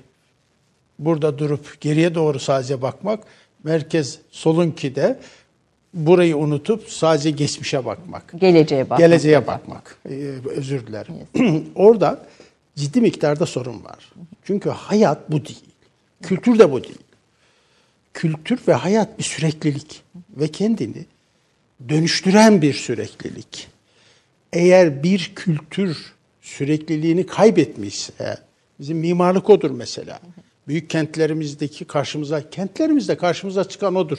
burada 0.99 1.39
durup 1.39 1.81
geriye 1.81 2.15
doğru 2.15 2.39
sadece 2.39 2.83
bakmak, 2.83 3.25
merkez 3.65 4.19
solunki 4.31 4.95
de 4.95 5.19
burayı 5.95 6.37
unutup 6.37 6.91
sadece 6.91 7.31
geçmişe 7.31 7.85
bakmak. 7.85 8.33
Geleceğe 8.41 8.85
bakmak. 8.85 8.99
Geleceğe 8.99 9.47
bakmak. 9.47 9.99
Ee, 10.11 10.15
özür 10.57 10.87
dilerim. 10.87 11.15
Orada 11.75 12.27
ciddi 12.77 13.01
miktarda 13.01 13.47
sorun 13.47 13.85
var. 13.85 14.13
Çünkü 14.45 14.71
hayat 14.71 15.31
bu 15.31 15.45
değil. 15.45 15.65
Kültür 16.23 16.59
de 16.59 16.73
bu 16.73 16.85
değil. 16.85 16.99
Kültür 18.15 18.61
ve 18.69 18.73
hayat 18.73 19.19
bir 19.19 19.25
süreklilik 19.25 20.03
ve 20.37 20.49
kendini 20.49 21.05
dönüştüren 21.89 22.63
bir 22.63 22.75
süreklilik. 22.75 23.69
Eğer 24.53 25.03
bir 25.03 25.33
kültür 25.37 26.13
sürekliliğini 26.41 27.27
kaybetmişse, 27.27 28.39
bizim 28.81 28.99
mimarlık 28.99 29.51
odur 29.51 29.71
mesela. 29.71 30.21
Büyük 30.69 30.91
kentlerimizdeki 30.91 31.85
karşımıza, 31.85 32.51
kentlerimizde 32.51 33.17
karşımıza 33.17 33.69
çıkan 33.69 33.95
odur. 33.95 34.19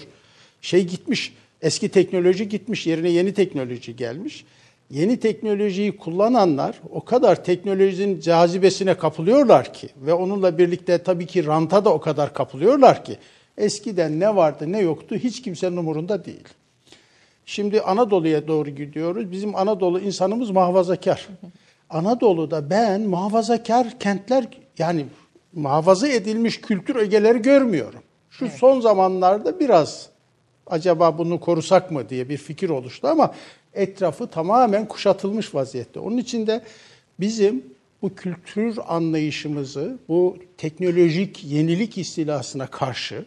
Şey 0.62 0.88
gitmiş, 0.88 1.34
eski 1.62 1.90
teknoloji 1.90 2.50
gitmiş, 2.50 2.88
yerine 2.88 3.10
yeni 3.10 3.34
teknoloji 3.34 3.96
gelmiş. 3.96 4.46
Yeni 4.90 5.20
teknolojiyi 5.20 5.98
kullananlar 5.98 6.82
o 6.90 7.06
kadar 7.06 7.44
teknolojinin 7.44 8.20
cazibesine 8.20 8.98
kapılıyorlar 8.98 9.74
ki 9.74 9.90
ve 9.98 10.14
onunla 10.14 10.58
birlikte 10.58 10.98
tabii 11.04 11.26
ki 11.26 11.46
ranta 11.46 11.86
da 11.86 11.94
o 11.94 12.02
kadar 12.02 12.34
kapılıyorlar 12.34 13.06
ki 13.06 13.18
eskiden 13.58 14.20
ne 14.20 14.36
vardı 14.36 14.72
ne 14.72 14.80
yoktu 14.80 15.16
hiç 15.16 15.42
kimsenin 15.42 15.78
umurunda 15.78 16.26
değil. 16.26 16.48
Şimdi 17.46 17.82
Anadolu'ya 17.82 18.48
doğru 18.48 18.70
gidiyoruz. 18.70 19.32
Bizim 19.32 19.56
Anadolu 19.56 20.00
insanımız 20.00 20.50
muhafazakar. 20.50 21.28
Anadolu'da 21.90 22.70
ben 22.70 23.02
muhafazakar 23.02 24.00
kentler 24.00 24.48
yani 24.78 25.06
muhafaza 25.58 26.08
edilmiş 26.08 26.62
kültür 26.62 26.96
ögeleri 26.96 27.42
görmüyorum. 27.42 28.02
Şu 28.30 28.50
son 28.50 28.82
zamanlarda 28.82 29.60
biraz 29.60 30.10
acaba 30.68 31.18
bunu 31.18 31.40
korusak 31.40 31.92
mı 31.92 32.10
diye 32.10 32.30
bir 32.30 32.38
fikir 32.38 32.70
oluştu 32.70 33.08
ama 33.08 33.34
etrafı 33.74 34.28
tamamen 34.28 34.88
kuşatılmış 34.88 35.56
vaziyette. 35.56 36.00
Onun 36.00 36.18
için 36.18 36.48
de 36.48 36.62
bizim 37.20 37.64
bu 38.02 38.16
kültür 38.16 38.78
anlayışımızı 38.88 39.98
bu 40.08 40.38
teknolojik 40.58 41.44
yenilik 41.44 41.98
istilasına 41.98 42.68
karşı 42.68 43.26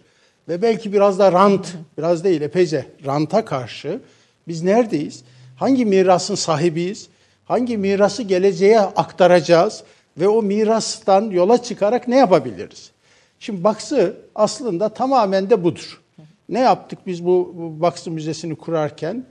ve 0.48 0.62
belki 0.62 0.92
biraz 0.92 1.18
da 1.18 1.32
rant, 1.32 1.76
biraz 1.98 2.24
değil 2.24 2.40
epeyce 2.40 2.86
ranta 3.06 3.44
karşı 3.44 4.00
biz 4.48 4.62
neredeyiz? 4.62 5.24
Hangi 5.56 5.84
mirasın 5.84 6.34
sahibiyiz? 6.34 7.08
Hangi 7.44 7.76
mirası 7.76 8.22
geleceğe 8.22 8.80
aktaracağız? 8.80 9.84
Ve 10.20 10.28
o 10.28 10.42
mirastan 10.42 11.30
yola 11.30 11.62
çıkarak 11.62 12.08
ne 12.08 12.16
yapabiliriz? 12.16 12.90
Şimdi 13.38 13.64
Baksı 13.64 14.16
aslında 14.34 14.88
tamamen 14.88 15.50
de 15.50 15.64
budur. 15.64 16.00
Ne 16.48 16.60
yaptık 16.60 16.98
biz 17.06 17.24
bu, 17.24 17.54
bu 17.56 17.80
Baksı 17.80 18.10
Müzesi'ni 18.10 18.56
kurarken? 18.56 19.26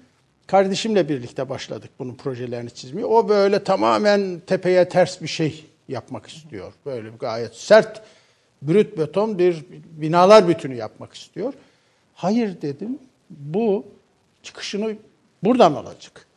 Kardeşimle 0.47 1.09
birlikte 1.09 1.49
başladık 1.49 1.89
bunun 1.99 2.15
projelerini 2.15 2.71
çizmeye. 2.71 3.05
O 3.05 3.29
böyle 3.29 3.63
tamamen 3.63 4.41
tepeye 4.47 4.89
ters 4.89 5.21
bir 5.21 5.27
şey 5.27 5.65
yapmak 5.87 6.27
istiyor. 6.27 6.73
Böyle 6.85 7.09
gayet 7.19 7.55
sert, 7.55 8.01
brüt 8.61 8.97
beton 8.97 9.39
bir 9.39 9.65
binalar 9.91 10.47
bütünü 10.47 10.75
yapmak 10.75 11.13
istiyor. 11.13 11.53
Hayır 12.13 12.61
dedim, 12.61 12.99
bu 13.29 13.85
çıkışını 14.43 14.95
buradan 15.43 15.73
alacak. 15.73 16.27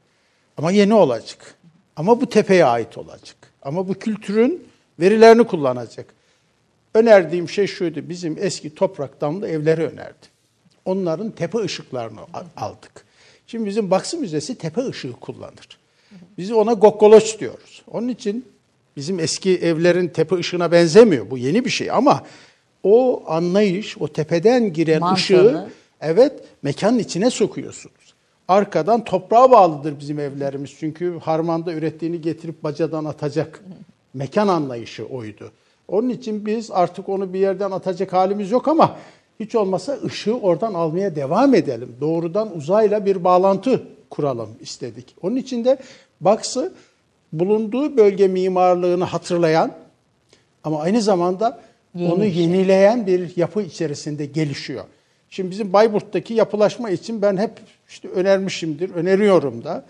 Ama 0.57 0.71
yeni 0.71 0.95
olacak. 0.95 1.55
Ama 1.97 2.21
bu 2.21 2.29
tepeye 2.29 2.65
ait 2.65 2.99
olacak. 2.99 3.42
Ama 3.63 3.89
bu 3.89 3.95
kültürün 3.95 4.65
verilerini 5.01 5.45
kullanacak. 5.45 6.07
Önerdiğim 6.95 7.49
şey 7.49 7.67
şuydu, 7.67 8.09
bizim 8.09 8.37
eski 8.41 8.75
toprak 8.75 9.21
damlı 9.21 9.49
evleri 9.49 9.83
önerdi. 9.83 10.33
Onların 10.85 11.31
tepe 11.31 11.59
ışıklarını 11.59 12.21
aldık. 12.57 13.05
Şimdi 13.47 13.67
bizim 13.67 13.91
Baksı 13.91 14.19
Müzesi 14.19 14.55
tepe 14.55 14.87
ışığı 14.87 15.13
kullanır. 15.13 15.79
Biz 16.39 16.53
ona 16.53 16.73
gokkoloç 16.73 17.41
diyoruz. 17.41 17.83
Onun 17.91 18.09
için 18.09 18.45
bizim 18.97 19.21
eski 19.21 19.59
evlerin 19.59 20.09
tepe 20.09 20.37
ışığına 20.37 20.73
benzemiyor. 20.73 21.31
Bu 21.31 21.39
yeni 21.39 21.65
bir 21.65 21.71
şey 21.71 21.91
ama 21.91 22.25
o 22.83 23.23
anlayış, 23.27 23.99
o 23.99 24.09
tepeden 24.09 24.73
giren 24.73 25.01
Mantığı. 25.01 25.15
ışığı 25.15 25.69
evet 26.01 26.33
mekanın 26.63 26.99
içine 26.99 27.31
sokuyorsunuz. 27.31 28.12
Arkadan 28.49 29.05
toprağa 29.05 29.51
bağlıdır 29.51 30.01
bizim 30.01 30.19
evlerimiz. 30.19 30.71
Çünkü 30.79 31.19
harmanda 31.19 31.73
ürettiğini 31.73 32.21
getirip 32.21 32.65
bacadan 32.65 33.05
atacak 33.05 33.65
mekan 34.15 34.49
anlayışı 34.49 35.07
oydu. 35.07 35.51
Onun 35.89 36.09
için 36.09 36.47
biz 36.47 36.71
artık 36.71 37.09
onu 37.09 37.33
bir 37.33 37.39
yerden 37.39 37.71
atacak 37.71 38.13
halimiz 38.13 38.51
yok 38.51 38.69
ama 38.69 38.97
hiç 39.41 39.55
olmasa 39.55 39.99
ışığı 40.05 40.39
oradan 40.39 40.75
almaya 40.75 41.17
devam 41.17 41.55
edelim. 41.55 41.97
Doğrudan 42.01 42.57
uzayla 42.57 43.07
bir 43.07 43.25
bağlantı 43.25 43.83
kuralım 44.11 44.51
istedik. 44.61 45.17
Onun 45.23 45.37
için 45.37 45.65
de 45.65 45.79
Baksı 46.21 46.73
bulunduğu 47.33 47.97
bölge 47.97 48.29
mimarlığını 48.29 49.05
hatırlayan 49.05 49.73
ama 50.65 50.81
aynı 50.81 51.03
zamanda 51.03 51.61
Yeni 51.95 52.13
onu 52.13 52.25
yenileyen 52.25 53.07
bir 53.07 53.37
yapı 53.37 53.63
içerisinde 53.63 54.27
gelişiyor. 54.27 54.85
Şimdi 55.33 55.51
bizim 55.51 55.73
Bayburt'taki 55.73 56.35
yapılaşma 56.35 56.91
için 56.91 57.23
ben 57.23 57.37
hep 57.37 57.51
işte 57.89 58.09
önermişimdir, 58.09 58.91
öneriyorum 58.91 59.65
da. 59.65 59.85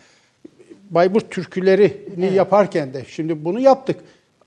Bayburt 0.90 1.30
türkülerini 1.30 2.34
yaparken 2.34 2.94
de 2.94 3.04
şimdi 3.08 3.44
bunu 3.44 3.60
yaptık. 3.60 4.00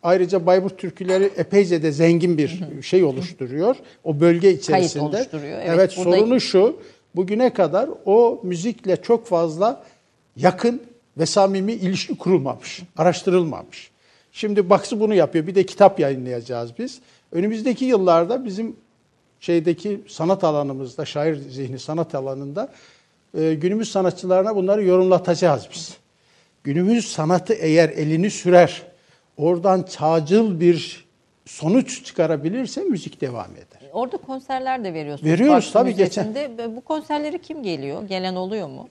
Ayrıca 0.04 0.46
Bayburt 0.46 0.78
türküleri 0.78 1.30
epeyce 1.38 1.84
de 1.84 1.92
zengin 1.92 2.38
bir 2.38 2.62
şey 2.82 3.04
oluşturuyor. 3.04 3.76
O 4.04 4.20
bölge 4.20 4.52
içerisinde. 4.54 5.04
oluşturuyor, 5.04 5.60
evet. 5.60 5.70
Evet, 5.76 5.92
sorunu 5.92 6.42
şu. 6.42 6.80
Bugüne 7.16 7.54
kadar 7.54 7.90
o 8.06 8.40
müzikle 8.44 9.02
çok 9.02 9.28
fazla 9.28 9.84
yakın 10.38 10.82
ve 11.18 11.26
samimi 11.26 11.74
ilişki 11.74 12.18
kurulmamış, 12.18 12.84
araştırılmamış. 12.98 13.92
Şimdi 14.32 14.70
Baksı 14.70 15.00
bunu 15.00 15.14
yapıyor. 15.14 15.48
Bir 15.48 15.56
de 15.56 15.66
kitap 15.66 16.00
yayınlayacağız 16.00 16.72
biz. 16.80 17.00
Önümüzdeki 17.32 17.86
yıllarda 17.86 18.46
bizim 18.46 18.76
şeydeki 19.40 20.02
sanat 20.08 20.44
alanımızda, 20.44 21.06
şair 21.06 21.36
zihni 21.36 21.80
sanat 21.80 22.16
alanında 22.16 22.72
e, 23.38 23.54
günümüz 23.54 23.92
sanatçılarına 23.92 24.56
bunları 24.56 24.84
yorumlatacağız 24.84 25.68
biz. 25.74 25.98
Günümüz 26.64 27.12
sanatı 27.12 27.54
eğer 27.54 27.90
elini 27.90 28.32
sürer, 28.32 28.82
oradan 29.38 29.84
çağcıl 29.84 30.60
bir 30.60 31.06
sonuç 31.46 32.06
çıkarabilirse 32.06 32.82
müzik 32.82 33.22
devam 33.22 33.52
eder. 33.52 33.90
Orada 33.94 34.18
konserler 34.18 34.84
de 34.84 34.94
veriyorsunuz. 34.94 35.32
Veriyoruz, 35.32 35.56
Vakfı 35.56 35.74
tabii, 35.74 35.90
Müzesi'nde. 35.90 36.76
Bu 36.76 36.82
konserlere 36.82 37.38
kim 37.38 37.64
geliyor? 37.64 38.04
Gelen 38.04 38.36
oluyor 38.36 38.68
mu? 38.68 38.90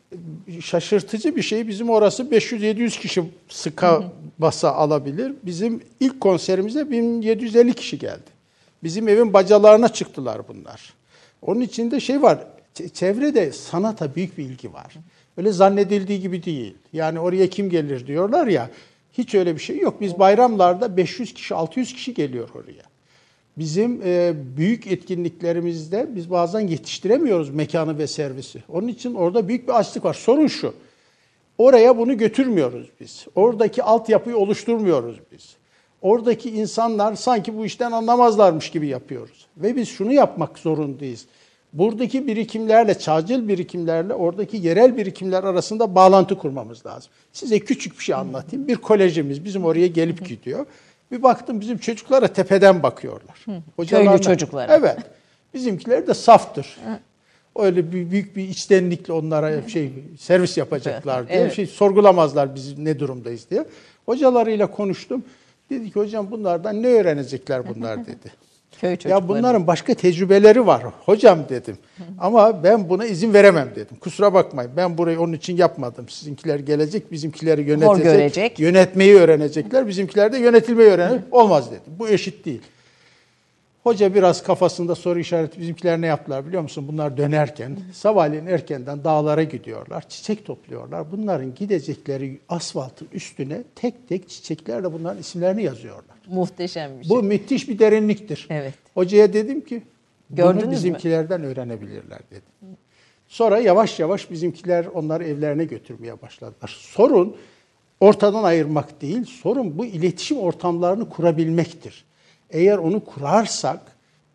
şaşırtıcı 0.61 1.37
bir 1.37 1.43
şey. 1.43 1.69
Bizim 1.69 1.91
orası 1.91 2.23
500-700 2.23 3.01
kişi 3.01 3.23
sıka 3.49 4.03
basa 4.39 4.73
alabilir. 4.73 5.33
Bizim 5.43 5.83
ilk 6.01 6.21
konserimize 6.21 6.91
1750 6.91 7.75
kişi 7.75 7.99
geldi. 7.99 8.34
Bizim 8.85 9.09
evin 9.09 9.32
bacalarına 9.32 9.89
çıktılar 9.89 10.49
bunlar. 10.49 10.95
Onun 11.43 11.61
içinde 11.61 12.01
şey 12.01 12.22
var. 12.22 12.47
Çevrede 12.95 13.53
sanata 13.53 14.14
büyük 14.14 14.39
bir 14.39 14.45
ilgi 14.45 14.72
var. 14.72 14.95
Öyle 15.37 15.53
zannedildiği 15.53 16.20
gibi 16.20 16.45
değil. 16.45 16.74
Yani 16.93 17.20
oraya 17.20 17.51
kim 17.51 17.70
gelir 17.70 18.07
diyorlar 18.07 18.47
ya. 18.47 18.70
Hiç 19.12 19.35
öyle 19.35 19.55
bir 19.55 19.61
şey 19.61 19.78
yok. 19.78 20.01
Biz 20.01 20.18
bayramlarda 20.18 20.97
500 20.97 21.35
kişi, 21.35 21.55
600 21.55 21.93
kişi 21.93 22.14
geliyor 22.14 22.49
oraya. 22.55 22.82
Bizim 23.59 24.03
e, 24.05 24.35
büyük 24.57 24.87
etkinliklerimizde 24.87 26.09
biz 26.16 26.30
bazen 26.30 26.61
yetiştiremiyoruz 26.61 27.51
mekanı 27.51 27.99
ve 27.99 28.07
servisi. 28.07 28.62
Onun 28.68 28.89
için 28.89 29.14
orada 29.14 29.49
büyük 29.49 29.68
bir 29.68 29.78
açlık 29.78 30.05
var. 30.05 30.14
Sorun 30.14 30.47
şu. 30.47 30.74
Oraya 31.59 31.99
bunu 31.99 32.18
götürmüyoruz 32.18 32.87
biz. 33.01 33.26
Oradaki 33.35 33.82
altyapıyı 33.82 34.37
oluşturmuyoruz 34.37 35.16
biz. 35.32 35.57
Oradaki 36.09 36.51
insanlar 36.51 37.15
sanki 37.15 37.57
bu 37.57 37.67
işten 37.67 37.93
anlamazlarmış 37.93 38.71
gibi 38.71 38.87
yapıyoruz. 38.87 39.47
Ve 39.57 39.77
biz 39.77 39.89
şunu 39.89 40.13
yapmak 40.13 40.59
zorundayız. 40.59 41.27
Buradaki 41.73 42.27
birikimlerle, 42.27 42.99
çağcıl 42.99 43.49
birikimlerle 43.49 44.15
oradaki 44.15 44.57
yerel 44.57 44.97
birikimler 44.97 45.45
arasında 45.45 45.95
bağlantı 45.95 46.39
kurmamız 46.39 46.87
lazım. 46.87 47.11
Size 47.33 47.59
küçük 47.59 47.99
bir 47.99 48.05
şey 48.05 48.15
anlatayım. 48.15 48.69
Bir 48.69 48.77
kolejimiz 48.77 49.45
bizim 49.45 49.65
oraya 49.65 49.87
gelip 49.87 50.29
gidiyor. 50.29 50.67
Bir 51.11 51.23
baktım 51.23 51.61
bizim 51.61 51.79
çocuklara 51.79 52.29
tepeden 52.29 52.83
bakıyorlar. 52.83 53.45
Hocalarla- 53.79 54.21
çocuklara. 54.23 54.77
Evet. 54.77 54.99
Bizimkiler 55.55 56.07
de 56.07 56.15
saftır. 56.15 56.79
Öyle 57.57 57.93
bir 57.93 58.11
büyük 58.11 58.37
bir 58.37 58.49
içtenlikle 58.49 59.13
onlara 59.13 59.69
şey 59.69 59.93
servis 60.19 60.57
yapacaklar 60.57 61.29
diye 61.29 61.39
Evet. 61.41 61.53
şey 61.55 61.67
sorgulamazlar 61.67 62.55
biz 62.55 62.79
ne 62.79 62.99
durumdayız 62.99 63.51
diye. 63.51 63.65
Hocalarıyla 64.07 64.71
konuştum. 64.71 65.25
Dedi 65.71 65.91
ki 65.91 66.01
hocam 66.01 66.31
bunlardan 66.31 66.83
ne 66.83 66.87
öğrenecekler 66.87 67.75
bunlar 67.75 68.07
dedi. 68.07 68.33
Köy 68.81 68.97
Ya 69.05 69.29
bunların 69.29 69.67
başka 69.67 69.95
tecrübeleri 69.95 70.67
var 70.67 70.83
hocam 71.05 71.39
dedim. 71.49 71.77
Ama 72.19 72.65
ben 72.65 72.89
buna 72.89 73.05
izin 73.07 73.35
veremem 73.35 73.71
dedim. 73.77 73.97
Kusura 74.01 74.35
bakmayın 74.35 74.71
ben 74.77 74.99
burayı 74.99 75.21
onun 75.21 75.33
için 75.33 75.57
yapmadım. 75.57 76.09
Sizinkiler 76.09 76.59
gelecek 76.59 77.12
bizimkileri 77.12 77.62
yönetecek. 77.62 77.89
Yönetmeyi 78.61 79.15
öğrenecekler. 79.15 79.89
Bizimkiler 79.89 80.33
de 80.33 80.39
yönetilmeyi 80.39 80.91
öğrenecek. 80.91 81.21
Olmaz 81.35 81.71
dedim. 81.71 81.93
Bu 81.99 82.09
eşit 82.09 82.45
değil. 82.45 82.62
Hoca 83.85 84.14
biraz 84.14 84.43
kafasında 84.43 84.95
soru 84.95 85.18
işareti 85.18 85.61
bizimkiler 85.61 86.01
ne 86.01 86.07
yaptılar 86.07 86.47
biliyor 86.47 86.62
musun? 86.62 86.89
Bunlar 86.89 87.16
dönerken 87.16 87.78
sabahleyin 87.93 88.47
erkenden 88.47 89.05
dağlara 89.05 89.43
gidiyorlar. 89.43 90.09
Çiçek 90.09 90.47
topluyorlar. 90.47 91.12
Bunların 91.12 91.55
gidecekleri 91.55 92.39
asfaltın 92.49 93.09
üstüne 93.12 93.62
tek 93.74 94.09
tek 94.09 94.28
çiçeklerle 94.28 94.93
bunların 94.93 95.20
isimlerini 95.20 95.62
yazıyorlar. 95.62 96.16
Muhteşem 96.28 97.01
bir 97.01 97.05
şey. 97.05 97.16
Bu 97.16 97.22
müthiş 97.22 97.68
bir 97.68 97.78
derinliktir. 97.78 98.47
Evet. 98.51 98.74
Hocaya 98.95 99.32
dedim 99.32 99.61
ki 99.61 99.82
Gördünüz 100.30 100.64
bunu 100.64 100.72
bizimkilerden 100.72 101.45
öğrenebilirler 101.45 102.20
dedim. 102.30 102.76
Sonra 103.28 103.59
yavaş 103.59 104.01
yavaş 104.01 104.30
bizimkiler 104.30 104.87
onları 104.87 105.24
evlerine 105.24 105.64
götürmeye 105.64 106.22
başladılar. 106.22 106.76
Sorun 106.80 107.37
ortadan 108.01 108.43
ayırmak 108.43 109.03
değil, 109.03 109.24
sorun 109.24 109.78
bu 109.78 109.87
iletişim 109.87 110.39
ortamlarını 110.39 111.09
kurabilmektir. 111.09 112.05
Eğer 112.51 112.79
onu 112.79 113.05
kurarsak 113.05 113.81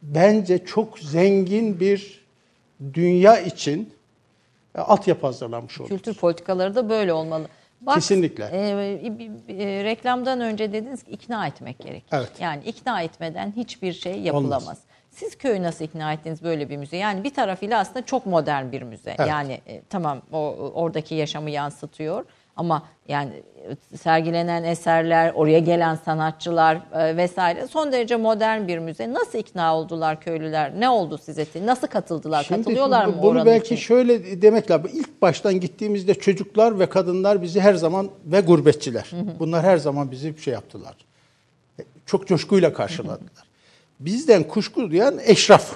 bence 0.02 0.66
çok 0.66 1.00
zengin 1.00 1.80
bir 1.80 2.26
dünya 2.94 3.40
için 3.40 3.94
e, 4.76 4.80
altyapı 4.80 5.26
hazırlanmış 5.28 5.80
oluruz. 5.82 5.90
Kültür 5.90 6.14
politikaları 6.14 6.76
da 6.76 6.90
böyle 6.90 7.14
olmalı. 7.14 7.48
Kesinlikle. 7.94 8.50
e, 8.54 9.20
bir- 9.20 9.60
e, 9.60 9.84
reklamdan 9.84 10.42
önce 10.42 10.74
dediniz 10.74 11.04
ki 11.04 11.12
ikna 11.12 11.48
etmek 11.48 11.80
gerekir. 11.80 12.08
Evet. 12.12 12.32
Yani 12.40 12.64
ikna 12.64 13.02
etmeden 13.02 13.54
hiçbir 13.56 13.94
şey 13.94 14.20
yapılamaz. 14.20 14.64
Olmaz. 14.64 14.78
Siz 15.12 15.38
köyü 15.38 15.64
nasıl 15.64 15.86
ikna 15.86 16.14
ettiniz 16.14 16.44
böyle 16.44 16.70
bir 16.70 16.78
müze? 16.78 16.98
Yani 16.98 17.24
bir 17.24 17.34
tarafıyla 17.34 17.80
aslında 17.80 18.06
çok 18.06 18.26
modern 18.26 18.72
bir 18.72 18.82
müze. 18.82 19.16
Evet. 19.20 19.30
Yani 19.30 19.62
e, 19.68 19.82
tamam 19.90 20.22
o 20.32 20.38
oradaki 20.74 21.16
yaşamı 21.16 21.50
yansıtıyor 21.50 22.26
ama 22.60 22.84
yani 23.08 23.44
e, 23.92 23.98
sergilenen 23.98 24.64
eserler, 24.64 25.32
oraya 25.36 25.60
gelen 25.60 25.96
sanatçılar 25.96 26.76
e, 26.94 27.18
vesaire 27.18 27.68
son 27.68 27.92
derece 27.92 28.16
modern 28.16 28.68
bir 28.68 28.80
müze. 28.80 29.14
Nasıl 29.14 29.40
ikna 29.40 29.76
oldular 29.76 30.22
köylüler? 30.22 30.80
Ne 30.80 30.90
oldu 30.90 31.18
size? 31.18 31.46
Nasıl 31.66 31.88
katıldılar? 31.88 32.44
Şimdi 32.44 32.60
Katılıyorlar 32.62 33.08
bu- 33.08 33.12
mı 33.12 33.22
Bunu 33.24 33.46
belki 33.46 33.66
için? 33.66 33.76
şöyle 33.76 34.42
demek 34.42 34.72
lazım. 34.72 34.90
İlk 34.94 35.22
baştan 35.22 35.60
gittiğimizde 35.60 36.14
çocuklar 36.14 36.80
ve 36.80 36.86
kadınlar 36.90 37.42
bizi 37.42 37.62
her 37.62 37.74
zaman 37.74 38.10
ve 38.26 38.40
gurbetçiler. 38.42 39.12
Bunlar 39.40 39.64
her 39.64 39.78
zaman 39.78 40.12
bizi 40.12 40.42
şey 40.42 40.54
yaptılar. 40.54 40.96
Çok 42.06 42.28
coşkuyla 42.28 42.74
karşıladılar. 42.74 43.44
Bizden 44.00 44.44
kuşku 44.44 44.92
duyan 44.92 45.20
eşraf. 45.26 45.76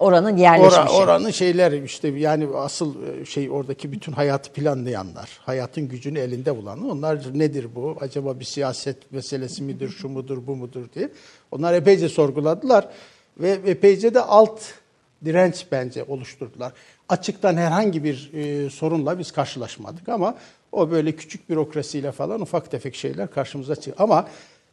Oranın 0.00 0.36
yerleşmişi. 0.36 0.80
Ora, 0.80 0.92
oranın 0.92 1.30
şeyler 1.30 1.72
işte 1.72 2.08
yani 2.08 2.48
asıl 2.56 2.94
e, 3.06 3.24
şey 3.24 3.50
oradaki 3.50 3.92
bütün 3.92 4.12
hayatı 4.12 4.52
planlayanlar, 4.52 5.38
hayatın 5.40 5.88
gücünü 5.88 6.18
elinde 6.18 6.56
bulan 6.56 6.90
onlar 6.90 7.38
nedir 7.38 7.66
bu? 7.74 7.96
Acaba 8.00 8.40
bir 8.40 8.44
siyaset 8.44 9.12
meselesi 9.12 9.62
midir, 9.62 9.88
şu 9.88 10.08
mudur, 10.08 10.46
bu 10.46 10.56
mudur 10.56 10.84
diye. 10.94 11.08
Onlar 11.50 11.74
epeyce 11.74 12.08
sorguladılar 12.08 12.88
ve 13.38 13.50
epeyce 13.50 14.14
de 14.14 14.20
alt 14.20 14.60
direnç 15.24 15.66
bence 15.72 16.04
oluşturdular. 16.04 16.72
Açıktan 17.08 17.56
herhangi 17.56 18.04
bir 18.04 18.30
e, 18.34 18.70
sorunla 18.70 19.18
biz 19.18 19.32
karşılaşmadık 19.32 20.08
ama 20.08 20.34
o 20.72 20.90
böyle 20.90 21.12
küçük 21.12 21.50
bürokrasiyle 21.50 22.12
falan 22.12 22.40
ufak 22.40 22.70
tefek 22.70 22.94
şeyler 22.94 23.30
karşımıza 23.30 23.76
çıktı. 23.76 24.02
Ama 24.02 24.28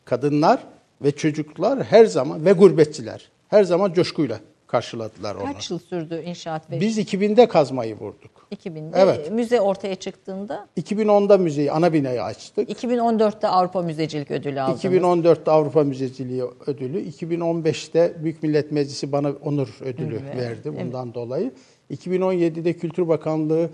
kadınlar 0.05 0.59
ve 1.01 1.11
çocuklar 1.11 1.84
her 1.84 2.05
zaman 2.05 2.45
ve 2.45 2.51
gurbetçiler 2.51 3.30
her 3.49 3.63
zaman 3.63 3.93
coşkuyla 3.93 4.39
karşıladılar 4.68 5.36
onu. 5.36 5.53
Kaç 5.53 5.72
yıl 5.72 5.80
sürdü 5.80 6.22
inşaat 6.26 6.72
ve 6.72 6.80
Biz 6.80 6.97
2000'de 6.99 7.47
kazmayı 7.47 7.99
vurduk. 7.99 8.47
2000'de 8.55 8.97
Evet. 8.99 9.32
müze 9.32 9.61
ortaya 9.61 9.95
çıktığında 9.95 10.68
2010'da 10.78 11.38
müzeyi, 11.38 11.72
ana 11.72 11.93
binayı 11.93 12.24
açtık. 12.24 12.70
2014'te 12.70 13.47
Avrupa 13.47 13.82
Müzecilik 13.82 14.32
Ödülü 14.32 14.61
aldınız. 14.61 14.84
2014'te 14.86 15.51
Avrupa 15.51 15.84
Müzeciliği 15.84 16.43
ödülü, 16.68 17.09
2015'te 17.09 18.13
Büyük 18.24 18.43
Millet 18.43 18.72
Meclisi 18.72 19.11
bana 19.11 19.32
onur 19.32 19.78
ödülü 19.82 20.20
Evet, 20.24 20.38
verdi 20.38 20.80
bundan 20.80 21.13
dolayı. 21.13 21.51
2017'de 21.91 22.74
Kültür 22.74 23.07
Bakanlığı 23.07 23.70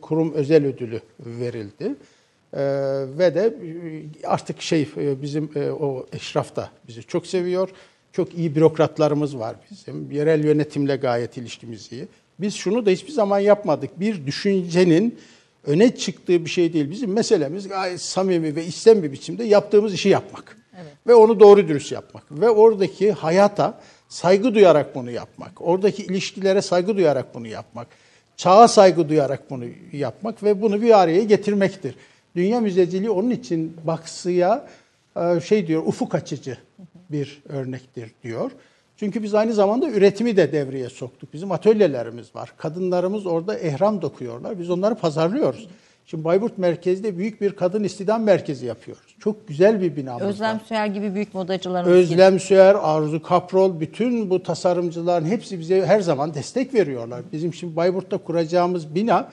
kurum 0.00 0.32
özel 0.32 0.66
ödülü 0.66 1.00
verildi. 1.20 1.94
Ee, 2.54 2.60
ve 3.18 3.34
de 3.34 3.40
e, 4.22 4.26
artık 4.26 4.62
şey 4.62 4.88
e, 4.96 5.22
bizim 5.22 5.50
e, 5.54 5.70
o 5.70 6.06
eşraf 6.12 6.56
da 6.56 6.70
bizi 6.88 7.02
çok 7.02 7.26
seviyor. 7.26 7.68
Çok 8.12 8.34
iyi 8.34 8.54
bürokratlarımız 8.54 9.38
var 9.38 9.56
bizim. 9.70 10.10
Yerel 10.10 10.44
yönetimle 10.44 10.96
gayet 10.96 11.36
ilişkimiz 11.36 11.92
iyi. 11.92 12.08
Biz 12.40 12.54
şunu 12.54 12.86
da 12.86 12.90
hiçbir 12.90 13.12
zaman 13.12 13.38
yapmadık. 13.38 14.00
Bir 14.00 14.26
düşüncenin 14.26 15.18
öne 15.66 15.96
çıktığı 15.96 16.44
bir 16.44 16.50
şey 16.50 16.72
değil. 16.72 16.90
Bizim 16.90 17.12
meselemiz 17.12 17.68
gayet 17.68 18.00
samimi 18.00 18.56
ve 18.56 18.66
içten 18.66 19.02
bir 19.02 19.12
biçimde 19.12 19.44
yaptığımız 19.44 19.94
işi 19.94 20.08
yapmak. 20.08 20.56
Ve 21.06 21.14
onu 21.14 21.40
doğru 21.40 21.68
dürüst 21.68 21.92
yapmak. 21.92 22.24
Ve 22.30 22.50
oradaki 22.50 23.12
hayata 23.12 23.80
saygı 24.08 24.54
duyarak 24.54 24.94
bunu 24.94 25.10
yapmak. 25.10 25.52
Oradaki 25.60 26.02
ilişkilere 26.02 26.62
saygı 26.62 26.96
duyarak 26.96 27.34
bunu 27.34 27.46
yapmak. 27.46 27.86
Çağa 28.36 28.68
saygı 28.68 29.08
duyarak 29.08 29.50
bunu 29.50 29.64
yapmak 29.92 30.42
ve 30.42 30.62
bunu 30.62 30.82
bir 30.82 31.00
araya 31.00 31.22
getirmektir. 31.22 31.94
Dünya 32.36 32.60
müzeciliği 32.60 33.10
onun 33.10 33.30
için 33.30 33.76
Baksı'ya 33.84 34.68
e, 35.16 35.40
şey 35.40 35.66
diyor 35.66 35.82
ufuk 35.86 36.14
açıcı 36.14 36.58
bir 37.12 37.42
örnektir 37.48 38.10
diyor. 38.22 38.50
Çünkü 38.96 39.22
biz 39.22 39.34
aynı 39.34 39.52
zamanda 39.52 39.90
üretimi 39.90 40.36
de 40.36 40.52
devreye 40.52 40.88
soktuk. 40.88 41.32
Bizim 41.32 41.52
atölyelerimiz 41.52 42.34
var. 42.34 42.52
Kadınlarımız 42.56 43.26
orada 43.26 43.58
ehram 43.58 44.02
dokuyorlar. 44.02 44.58
Biz 44.58 44.70
onları 44.70 44.94
pazarlıyoruz. 44.94 45.68
Şimdi 46.06 46.24
Bayburt 46.24 46.58
merkezde 46.58 47.18
büyük 47.18 47.40
bir 47.40 47.52
kadın 47.52 47.84
istihdam 47.84 48.22
merkezi 48.22 48.66
yapıyoruz. 48.66 49.16
Çok 49.20 49.48
güzel 49.48 49.80
bir 49.80 49.96
binamız 49.96 50.22
Özlem 50.22 50.54
var. 50.54 50.60
Süer 50.68 50.86
gibi 50.86 51.14
büyük 51.14 51.34
modacılarımız 51.34 51.92
Özlem 51.92 52.40
Süer, 52.40 52.76
Arzu 52.82 53.22
Kaprol, 53.22 53.80
bütün 53.80 54.30
bu 54.30 54.42
tasarımcıların 54.42 55.26
hepsi 55.26 55.60
bize 55.60 55.86
her 55.86 56.00
zaman 56.00 56.34
destek 56.34 56.74
veriyorlar. 56.74 57.22
Bizim 57.32 57.54
şimdi 57.54 57.76
Bayburt'ta 57.76 58.18
kuracağımız 58.18 58.94
bina 58.94 59.30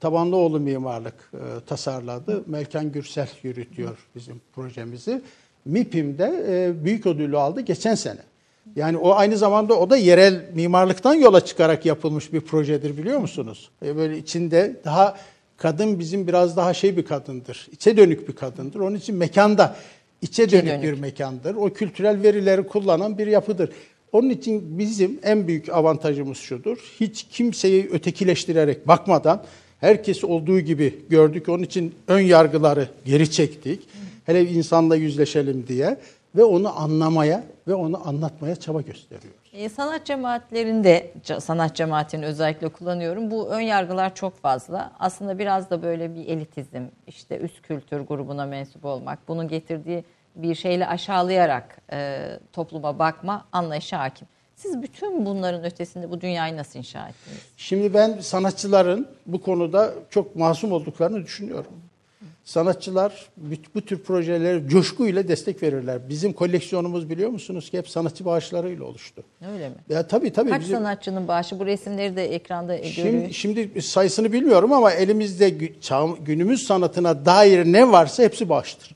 Tabanlıoğlu 0.00 0.60
Mimarlık 0.60 1.30
e, 1.34 1.38
tasarladı. 1.66 2.42
Melkan 2.46 2.92
Gürsel 2.92 3.28
yürütüyor 3.42 3.98
bizim 4.14 4.40
projemizi. 4.54 5.22
MİPİM'de 5.64 6.44
e, 6.48 6.84
büyük 6.84 7.06
ödülü 7.06 7.36
aldı 7.36 7.60
geçen 7.60 7.94
sene. 7.94 8.20
Yani 8.76 8.96
o 8.96 9.14
aynı 9.14 9.36
zamanda 9.36 9.78
o 9.78 9.90
da 9.90 9.96
yerel 9.96 10.44
mimarlıktan 10.54 11.14
yola 11.14 11.44
çıkarak 11.44 11.86
yapılmış 11.86 12.32
bir 12.32 12.40
projedir 12.40 12.98
biliyor 12.98 13.18
musunuz? 13.18 13.70
E 13.84 13.96
böyle 13.96 14.18
içinde 14.18 14.76
daha 14.84 15.16
kadın 15.56 15.98
bizim 15.98 16.26
biraz 16.26 16.56
daha 16.56 16.74
şey 16.74 16.96
bir 16.96 17.04
kadındır. 17.04 17.68
içe 17.72 17.96
dönük 17.96 18.28
bir 18.28 18.32
kadındır. 18.32 18.80
Onun 18.80 18.96
için 18.96 19.16
mekanda 19.16 19.76
içe 20.22 20.50
dönük, 20.50 20.66
dönük. 20.66 20.82
bir 20.82 21.00
mekandır. 21.00 21.54
O 21.54 21.70
kültürel 21.70 22.22
verileri 22.22 22.66
kullanan 22.66 23.18
bir 23.18 23.26
yapıdır. 23.26 23.70
Onun 24.12 24.30
için 24.30 24.78
bizim 24.78 25.18
en 25.22 25.48
büyük 25.48 25.68
avantajımız 25.68 26.38
şudur. 26.38 26.78
Hiç 27.00 27.26
kimseyi 27.30 27.88
ötekileştirerek 27.92 28.88
bakmadan 28.88 29.44
herkesi 29.80 30.26
olduğu 30.26 30.60
gibi 30.60 30.94
gördük. 31.10 31.48
Onun 31.48 31.62
için 31.62 31.94
ön 32.08 32.20
yargıları 32.20 32.88
geri 33.04 33.30
çektik. 33.30 33.80
Hele 34.26 34.50
insanla 34.50 34.96
yüzleşelim 34.96 35.66
diye 35.66 35.96
ve 36.36 36.44
onu 36.44 36.80
anlamaya 36.80 37.44
ve 37.68 37.74
onu 37.74 38.08
anlatmaya 38.08 38.56
çaba 38.56 38.80
gösteriyoruz. 38.80 39.50
E, 39.52 39.68
sanat 39.68 40.06
cemaatlerinde, 40.06 41.12
sanat 41.40 41.76
cemaatini 41.76 42.26
özellikle 42.26 42.68
kullanıyorum. 42.68 43.30
Bu 43.30 43.48
ön 43.48 43.60
yargılar 43.60 44.14
çok 44.14 44.38
fazla. 44.38 44.92
Aslında 44.98 45.38
biraz 45.38 45.70
da 45.70 45.82
böyle 45.82 46.14
bir 46.14 46.28
elitizm, 46.28 46.82
işte 47.06 47.38
üst 47.38 47.62
kültür 47.62 48.00
grubuna 48.00 48.46
mensup 48.46 48.84
olmak, 48.84 49.28
bunun 49.28 49.48
getirdiği 49.48 50.04
bir 50.36 50.54
şeyle 50.54 50.86
aşağılayarak 50.86 51.78
e, 51.92 52.28
topluma 52.52 52.98
bakma 52.98 53.44
anlayışı 53.52 53.96
hakim. 53.96 54.28
Siz 54.56 54.82
bütün 54.82 55.26
bunların 55.26 55.64
ötesinde 55.64 56.10
bu 56.10 56.20
dünyayı 56.20 56.56
nasıl 56.56 56.78
inşa 56.78 57.08
ettiniz? 57.08 57.38
Şimdi 57.56 57.94
ben 57.94 58.18
sanatçıların 58.20 59.08
bu 59.26 59.42
konuda 59.42 59.94
çok 60.10 60.36
masum 60.36 60.72
olduklarını 60.72 61.24
düşünüyorum. 61.24 61.72
Sanatçılar 62.44 63.26
bu, 63.74 63.80
tür 63.80 63.98
projelere 63.98 64.68
coşkuyla 64.68 65.28
destek 65.28 65.62
verirler. 65.62 66.08
Bizim 66.08 66.32
koleksiyonumuz 66.32 67.10
biliyor 67.10 67.30
musunuz 67.30 67.70
ki 67.70 67.78
hep 67.78 67.88
sanatçı 67.88 68.24
bağışlarıyla 68.24 68.84
oluştu. 68.84 69.22
Öyle 69.52 69.68
mi? 69.68 69.74
Ya 69.88 70.06
tabii 70.06 70.32
tabii. 70.32 70.50
Kaç 70.50 70.62
bizim- 70.62 70.76
sanatçının 70.76 71.28
bağışı? 71.28 71.58
Bu 71.60 71.66
resimleri 71.66 72.16
de 72.16 72.34
ekranda 72.34 72.76
görüyoruz. 72.76 72.94
Şimdi, 72.94 73.34
şimdi 73.34 73.82
sayısını 73.82 74.32
bilmiyorum 74.32 74.72
ama 74.72 74.92
elimizde 74.92 75.50
günümüz 76.20 76.62
sanatına 76.66 77.24
dair 77.26 77.64
ne 77.64 77.92
varsa 77.92 78.22
hepsi 78.22 78.48
bağıştır. 78.48 78.90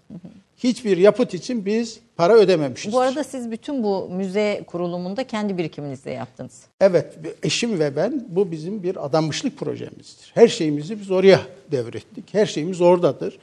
Hiçbir 0.56 0.96
yapıt 0.96 1.34
için 1.34 1.66
biz 1.66 1.98
para 2.16 2.34
ödememişiz. 2.34 2.92
Bu 2.92 3.00
arada 3.00 3.24
siz 3.24 3.50
bütün 3.50 3.82
bu 3.82 4.08
müze 4.08 4.64
kurulumunda 4.66 5.24
kendi 5.24 5.58
birikiminizle 5.58 6.10
yaptınız. 6.10 6.62
Evet, 6.80 7.14
eşim 7.42 7.78
ve 7.78 7.96
ben 7.96 8.26
bu 8.28 8.50
bizim 8.50 8.82
bir 8.82 9.06
adanmışlık 9.06 9.58
projemizdir. 9.58 10.30
Her 10.34 10.48
şeyimizi 10.48 11.00
biz 11.00 11.10
oraya 11.10 11.40
devrettik. 11.72 12.24
Her 12.32 12.46
şeyimiz 12.46 12.80
oradadır. 12.80 13.38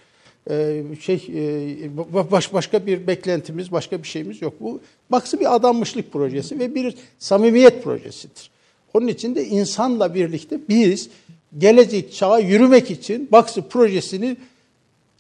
Ee, 0.50 0.84
şey 1.02 1.16
e, 1.16 1.88
ba- 2.14 2.32
baş 2.32 2.54
başka 2.54 2.86
bir 2.86 3.08
beklentimiz, 3.08 3.72
başka 3.72 4.04
bir 4.04 4.08
şeyimiz 4.08 4.42
yok. 4.42 4.54
Bu 4.60 4.82
baksı 5.10 5.40
bir 5.40 5.56
adanmışlık 5.56 6.14
projesi 6.14 6.60
ve 6.60 6.76
bir 6.76 6.96
samimiyet 7.20 7.84
projesidir. 7.84 8.52
Onun 8.94 9.08
için 9.08 9.36
de 9.36 9.46
insanla 9.46 10.14
birlikte 10.14 10.60
biz 10.70 11.10
gelecek 11.58 12.14
çağa 12.14 12.40
yürümek 12.40 12.92
için 12.92 13.30
baksı 13.32 13.62
projesini 13.62 14.38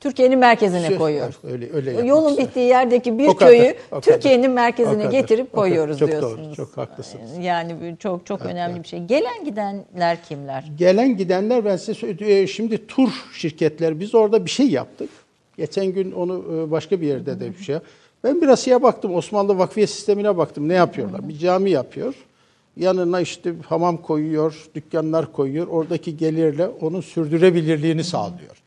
Türkiye'nin 0.03 0.39
merkezine 0.39 0.87
Şey- 0.87 0.97
koyuyor. 0.97 1.33
öyle 1.43 1.73
öyle 1.73 1.91
Yolun 2.07 2.37
bittiği 2.37 2.67
yerdeki 2.67 3.17
bir 3.19 3.27
O 3.27 3.35
kadar, 3.35 3.49
köyü. 3.51 3.75
Türkiye'nin 4.01 4.51
merkezine 4.51 4.97
kadar, 4.97 5.11
getirip 5.11 5.51
kadar. 5.51 5.61
koyuyoruz 5.63 5.99
Çok 5.99 6.11
doğru, 6.11 6.19
diyorsunuz. 6.21 6.55
çok 6.55 6.77
haklısınız. 6.77 7.29
Yani 7.41 7.95
çok 7.99 8.25
çok 8.25 8.41
önemli 8.45 8.83
bir 8.83 8.87
şey. 8.87 8.99
Gelen 8.99 9.45
gidenler 9.45 10.23
kimler? 10.29 10.71
Gelen 10.77 11.17
gidenler 11.17 11.65
ben 11.65 11.77
size 11.77 11.93
söyleyeyim. 11.93 12.47
Şimdi 12.47 12.87
tur 12.87 13.09
şirketler 13.33 13.99
biz 13.99 14.15
orada 14.15 14.45
bir 14.45 14.49
şey 14.49 14.67
yaptık. 14.69 15.09
Geçen 15.57 15.85
gün 15.85 16.11
onu 16.11 16.43
e, 16.67 16.71
başka 16.71 17.01
bir 17.01 17.07
yerde 17.07 17.39
de 17.39 17.49
bir 17.59 17.63
şey. 17.63 17.75
Ben 18.23 18.41
biraz 18.41 18.59
şeye 18.59 18.83
baktım. 18.83 19.15
Osmanlı 19.15 19.57
vakfiye 19.57 19.87
sistemine 19.87 20.37
baktım. 20.37 20.69
Ne 20.69 20.73
yapıyorlar? 20.73 21.29
Bir 21.29 21.37
cami 21.37 21.69
yapıyor. 21.69 22.13
Yanına 22.77 23.21
işte 23.21 23.53
hamam 23.69 23.97
koyuyor, 23.97 24.67
dükkanlar 24.75 25.31
koyuyor. 25.33 25.67
Oradaki 25.67 26.17
gelirle 26.17 26.67
onun 26.67 27.01
sürdürebilirliğini 27.01 28.03
sağlıyor. 28.03 28.62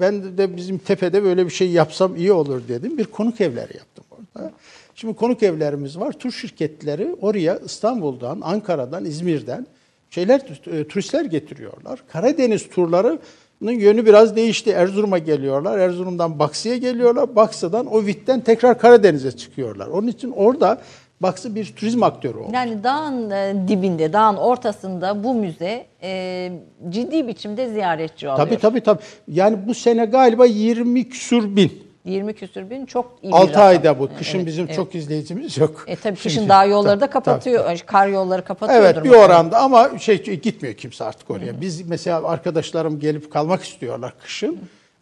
Ben 0.00 0.38
de 0.38 0.56
bizim 0.56 0.78
tepede 0.78 1.24
böyle 1.24 1.46
bir 1.46 1.50
şey 1.50 1.70
yapsam 1.70 2.16
iyi 2.16 2.32
olur 2.32 2.68
dedim. 2.68 2.98
Bir 2.98 3.04
konuk 3.04 3.40
evleri 3.40 3.76
yaptım 3.76 4.04
orada. 4.10 4.52
Şimdi 4.94 5.14
konuk 5.14 5.42
evlerimiz 5.42 5.98
var. 5.98 6.12
Tur 6.12 6.32
şirketleri 6.32 7.16
oraya 7.20 7.58
İstanbul'dan, 7.58 8.40
Ankara'dan, 8.42 9.04
İzmir'den 9.04 9.66
şeyler 10.10 10.40
e, 10.66 10.88
turistler 10.88 11.24
getiriyorlar. 11.24 12.02
Karadeniz 12.08 12.68
turlarının 12.68 13.20
yönü 13.60 14.06
biraz 14.06 14.36
değişti. 14.36 14.70
Erzurum'a 14.70 15.18
geliyorlar. 15.18 15.78
Erzurum'dan 15.78 16.38
Baksı'ya 16.38 16.76
geliyorlar. 16.76 17.36
Baksı'dan 17.36 17.86
Ovit'ten 17.86 18.40
tekrar 18.40 18.78
Karadeniz'e 18.78 19.32
çıkıyorlar. 19.32 19.86
Onun 19.86 20.06
için 20.06 20.30
orada 20.30 20.80
Baksı 21.20 21.54
bir 21.54 21.64
turizm 21.76 22.02
aktörü 22.02 22.38
oldu. 22.38 22.50
Yani 22.54 22.84
dağın 22.84 23.30
e, 23.30 23.54
dibinde, 23.68 24.12
dağın 24.12 24.36
ortasında 24.36 25.24
bu 25.24 25.34
müze 25.34 25.86
e, 26.02 26.52
ciddi 26.88 27.28
biçimde 27.28 27.68
ziyaretçi 27.68 28.28
alıyor. 28.28 28.46
Tabii 28.48 28.58
tabii 28.60 28.80
tabii. 28.80 29.00
Yani 29.28 29.58
bu 29.66 29.74
sene 29.74 30.04
galiba 30.04 30.46
20 30.46 31.08
küsur 31.08 31.56
bin. 31.56 31.88
20 32.04 32.34
küsür 32.34 32.70
bin 32.70 32.86
çok 32.86 33.18
iyi 33.22 33.28
bir 33.28 33.36
6 33.36 33.48
rakam. 33.50 33.62
ayda 33.66 33.98
bu. 33.98 34.08
Kışın 34.18 34.38
Evet, 34.38 34.46
bizim 34.46 34.64
evet. 34.64 34.76
çok 34.76 34.94
izleyicimiz 34.94 35.58
yok. 35.58 35.84
E 35.86 35.96
tabii 35.96 36.16
kışın 36.16 36.28
Şimdi- 36.28 36.48
dağ 36.48 36.64
yolları 36.64 37.00
da 37.00 37.04
Tabii, 37.06 37.12
kapatıyor. 37.12 37.64
tabii. 37.64 37.78
Kar 37.78 38.08
yolları 38.08 38.44
kapatıyordur. 38.44 38.84
Evet 38.84 39.04
bir 39.04 39.10
oranda 39.10 39.58
ama 39.60 39.98
şey 39.98 40.22
gitmiyor 40.22 40.74
kimse 40.74 41.04
artık 41.04 41.30
oraya. 41.30 41.60
Biz 41.60 41.88
mesela 41.88 42.28
arkadaşlarım 42.28 43.00
gelip 43.00 43.32
kalmak 43.32 43.62
istiyorlar 43.62 44.12
kışın. 44.22 44.58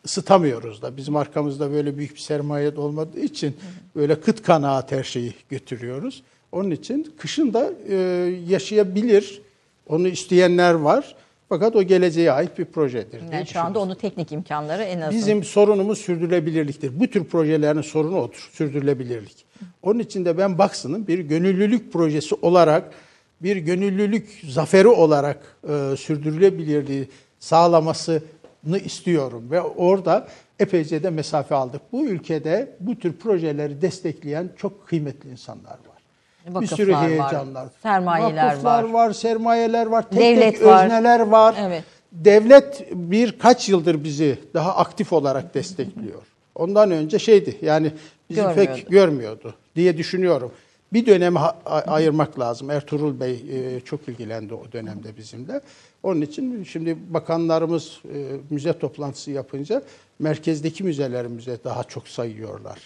Isıtamıyoruz 0.07 0.83
da. 0.83 0.97
Bizim 0.97 1.17
arkamızda 1.17 1.73
böyle 1.73 1.99
büyük 1.99 2.15
bir 2.15 2.21
sermaye 2.21 2.71
olmadığı 2.77 3.21
için 3.21 3.57
böyle 3.97 4.21
kıt 4.21 4.43
kanaat 4.43 4.93
her 4.93 5.05
şeyi 5.05 5.35
götürüyoruz. 5.49 6.23
Onun 6.53 6.71
için 6.71 7.15
kışın 7.19 7.55
da 7.55 7.71
e, 7.89 7.95
yaşayabilir. 8.49 9.43
Onu 9.89 10.09
isteyenler 10.09 10.75
var. 10.75 11.15
Fakat 11.49 11.77
o 11.77 11.83
geleceğe 11.83 12.33
ait 12.33 12.59
bir 12.59 12.65
projedir. 12.65 13.21
Yani 13.33 13.47
şu 13.47 13.61
anda 13.61 13.79
onun 13.79 13.95
teknik 13.95 14.33
imkanları 14.33 14.83
en 14.83 15.01
azından. 15.01 15.19
Bizim 15.19 15.45
sorunumuz 15.45 15.99
sürdürülebilirliktir. 15.99 17.01
Bu 17.01 17.07
tür 17.07 17.25
projelerin 17.25 17.81
sorunu 17.81 18.21
odur, 18.21 18.51
sürdürülebilirlik. 18.53 19.45
Onun 19.83 19.99
için 19.99 20.25
de 20.25 20.39
ben 20.39 20.59
Baksı'nın 20.59 21.07
bir 21.07 21.19
gönüllülük 21.19 21.93
projesi 21.93 22.35
olarak, 22.43 22.91
bir 23.43 23.57
gönüllülük 23.57 24.43
zaferi 24.49 24.89
olarak 24.89 25.57
e, 25.69 25.97
sürdürülebilirliği 25.97 27.09
sağlamasını 27.39 28.21
istiyorum. 28.75 29.51
Ve 29.51 29.61
orada 29.61 30.27
epeyce 30.61 31.03
de 31.03 31.11
mesafe 31.11 31.55
aldık. 31.55 31.81
Bu 31.93 32.07
ülkede 32.07 32.77
bu 32.81 32.99
tür 32.99 33.13
projeleri 33.13 33.83
destekleyen 33.83 34.49
çok 34.57 34.89
kıymetli 34.89 35.31
insanlar 35.31 35.71
var. 35.71 35.97
bir 36.47 36.55
Vakıflar 36.55 36.77
sürü 36.77 36.93
var, 36.93 37.09
heyecanlar. 37.09 37.69
sermayeler 37.83 38.47
Vakıflar 38.47 38.83
var. 38.85 38.91
var, 38.91 39.13
sermayeler 39.13 39.87
var, 39.87 40.11
tek 40.11 40.21
Devlet 40.21 40.59
tek 40.59 40.67
var. 40.67 40.85
özneler 40.85 41.21
var. 41.21 41.55
Evet. 41.61 41.85
Devlet 42.13 42.87
birkaç 42.93 43.69
yıldır 43.69 44.05
bizi 44.05 44.39
daha 44.55 44.77
aktif 44.77 45.13
olarak 45.13 45.55
destekliyor. 45.55 46.23
Ondan 46.55 46.91
önce 46.91 47.19
şeydi 47.19 47.57
yani 47.63 47.93
bizi 48.31 48.43
pek 48.55 48.91
görmüyordu 48.91 49.55
diye 49.77 49.97
düşünüyorum. 49.97 50.53
Bir 50.97 51.33
a- 51.67 51.81
ayırmak 51.81 52.39
lazım. 52.39 52.71
Ertuğrul 52.71 53.21
Bey 53.21 53.45
e, 53.51 53.81
çok 53.81 54.09
ilgilendi 54.09 54.55
o 54.55 54.73
dönemde 54.73 55.17
bizimle. 55.17 55.61
Onun 56.03 56.21
için 56.21 56.65
şimdi 56.65 56.97
bakanlarımız 57.15 58.01
e, 58.15 58.37
müze 58.51 58.79
toplantısı 58.79 59.31
yapınca 59.31 59.83
merkezdeki 60.19 60.85
müzelerimize 60.85 61.65
daha 61.65 61.85
çok 61.85 62.09
sayıyorlar. 62.09 62.79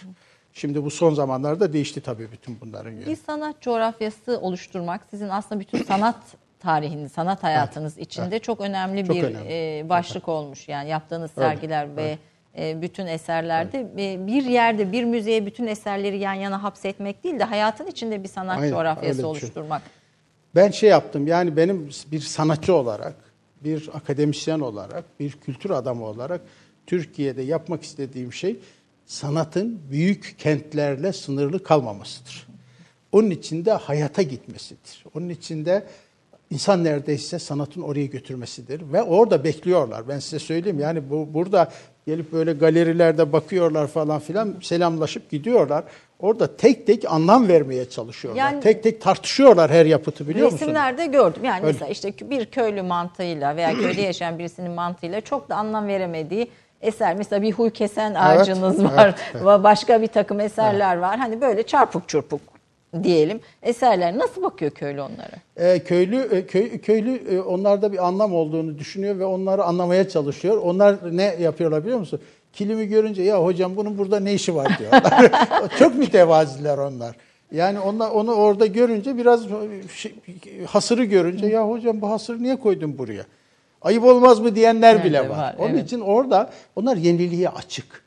Şimdi 0.52 0.84
bu 0.84 0.90
son 0.90 1.14
zamanlarda 1.14 1.72
değişti 1.72 2.00
tabii 2.00 2.32
bütün 2.32 2.60
bunların 2.60 2.90
yönü. 2.90 3.06
Bir 3.06 3.16
sanat 3.16 3.60
coğrafyası 3.60 4.38
oluşturmak 4.40 5.00
sizin 5.10 5.28
aslında 5.28 5.60
bütün 5.60 5.82
sanat 5.84 6.16
tarihiniz, 6.58 7.12
sanat 7.12 7.42
hayatınız 7.42 7.98
içinde 7.98 8.38
çok 8.38 8.60
önemli 8.60 9.06
Çok 9.06 9.16
bir 9.16 9.22
önemli. 9.22 9.48
e, 9.78 9.88
başlık 9.88 10.28
olmuş. 10.28 10.68
Yani 10.68 10.88
yaptığınız 10.88 11.30
sergiler 11.30 11.96
ve 11.96 12.02
e, 12.02 12.18
bütün 12.56 13.06
eserlerde 13.06 13.86
e, 13.98 14.26
bir 14.26 14.44
yerde 14.44 14.92
bir 14.92 15.04
müzeye 15.04 15.46
bütün 15.46 15.66
eserleri 15.66 16.18
yan 16.18 16.34
yana 16.34 16.62
hapsetmek 16.62 17.24
değil 17.24 17.38
de 17.38 17.44
hayatın 17.44 17.86
içinde 17.86 18.22
bir 18.22 18.28
sanat 18.28 18.58
Aynen, 18.58 18.72
coğrafyası 18.72 19.18
düşün. 19.18 19.28
oluşturmak. 19.28 19.82
Ben 20.54 20.70
şey 20.70 20.90
yaptım 20.90 21.26
yani 21.26 21.56
benim 21.56 21.90
bir 22.12 22.20
sanatçı 22.20 22.74
olarak, 22.74 23.14
bir 23.64 23.90
akademisyen 23.94 24.60
olarak, 24.60 25.04
bir 25.20 25.32
kültür 25.32 25.70
adamı 25.70 26.04
olarak 26.04 26.40
Türkiye'de 26.86 27.42
yapmak 27.42 27.82
istediğim 27.82 28.32
şey 28.32 28.56
sanatın 29.06 29.80
büyük 29.90 30.34
kentlerle 30.38 31.12
sınırlı 31.12 31.62
kalmamasıdır. 31.62 32.46
Onun 33.12 33.30
içinde 33.30 33.72
hayata 33.72 34.22
gitmesidir. 34.22 35.04
Onun 35.14 35.28
içinde 35.28 35.86
insan 36.50 36.84
neredeyse 36.84 37.38
sanatın 37.38 37.82
oraya 37.82 38.06
götürmesidir 38.06 38.92
ve 38.92 39.02
orada 39.02 39.44
bekliyorlar. 39.44 40.08
Ben 40.08 40.18
size 40.18 40.38
söyleyeyim 40.38 40.78
yani 40.78 41.10
bu 41.10 41.34
burada 41.34 41.72
gelip 42.06 42.32
böyle 42.32 42.52
galerilerde 42.52 43.32
bakıyorlar 43.32 43.86
falan 43.86 44.20
filan 44.20 44.54
selamlaşıp 44.62 45.30
gidiyorlar. 45.30 45.84
Orada 46.18 46.56
tek 46.56 46.86
tek 46.86 47.12
anlam 47.12 47.48
vermeye 47.48 47.88
çalışıyorlar. 47.88 48.42
Yani- 48.42 48.60
tek 48.60 48.82
tek 48.82 49.00
tartışıyorlar 49.00 49.70
her 49.70 49.86
yapıtı 49.86 50.28
biliyor 50.28 50.44
musunuz? 50.44 50.62
Resimlerde 50.62 51.06
gördüm. 51.06 51.44
Yani 51.44 51.60
Öyle. 51.60 51.66
mesela 51.66 51.88
işte 51.88 52.30
bir 52.30 52.46
köylü 52.46 52.82
mantığıyla 52.82 53.56
veya 53.56 53.74
köyde 53.74 54.00
yaşayan 54.00 54.38
birisinin 54.38 54.70
mantığıyla 54.70 55.20
çok 55.20 55.48
da 55.48 55.56
anlam 55.56 55.86
veremediği 55.86 56.50
eser. 56.80 57.14
Mesela 57.16 57.42
bir 57.42 57.52
huy 57.52 57.70
kesen 57.70 58.14
ağacınız 58.14 58.80
evet, 58.80 58.90
var. 58.90 59.14
evet. 59.32 59.42
ve 59.42 59.62
Başka 59.62 60.02
bir 60.02 60.06
takım 60.06 60.40
eserler 60.40 60.96
var. 60.96 61.18
Hani 61.18 61.40
böyle 61.40 61.62
çarpık 61.62 62.08
çırpık 62.08 62.40
diyelim 63.02 63.40
eserler 63.62 64.18
nasıl 64.18 64.42
bakıyor 64.42 64.70
köylü 64.70 65.00
onlara? 65.00 65.70
E, 65.72 65.78
köylü 65.78 66.16
e, 66.16 66.46
köy, 66.46 66.78
köylü 66.78 67.34
e, 67.34 67.40
onlarda 67.40 67.92
bir 67.92 68.06
anlam 68.06 68.34
olduğunu 68.34 68.78
düşünüyor 68.78 69.18
ve 69.18 69.24
onları 69.24 69.64
anlamaya 69.64 70.08
çalışıyor. 70.08 70.56
Onlar 70.56 71.16
ne 71.16 71.22
yapıyorlar 71.22 71.84
biliyor 71.84 71.98
musun? 71.98 72.20
Kilimi 72.52 72.86
görünce 72.86 73.22
ya 73.22 73.44
hocam 73.44 73.76
bunun 73.76 73.98
burada 73.98 74.20
ne 74.20 74.34
işi 74.34 74.54
var 74.54 74.78
diyorlar. 74.78 75.32
Çok 75.78 75.94
mütevaziler 75.94 76.78
onlar. 76.78 77.16
Yani 77.52 77.80
onlar 77.80 78.10
onu 78.10 78.32
orada 78.32 78.66
görünce 78.66 79.16
biraz 79.16 79.40
şey, 79.94 80.14
hasırı 80.66 81.04
görünce 81.04 81.46
ya 81.46 81.68
hocam 81.68 82.00
bu 82.00 82.10
hasırı 82.10 82.42
niye 82.42 82.56
koydun 82.56 82.98
buraya? 82.98 83.22
Ayıp 83.82 84.04
olmaz 84.04 84.40
mı 84.40 84.54
diyenler 84.54 84.94
Yani 84.94 85.04
bile 85.04 85.20
var. 85.20 85.28
var, 85.38 85.54
Onun 85.58 85.70
evet. 85.70 85.84
için 85.84 86.00
orada 86.00 86.50
onlar 86.76 86.96
yeniliğe 86.96 87.48
açık. 87.48 88.04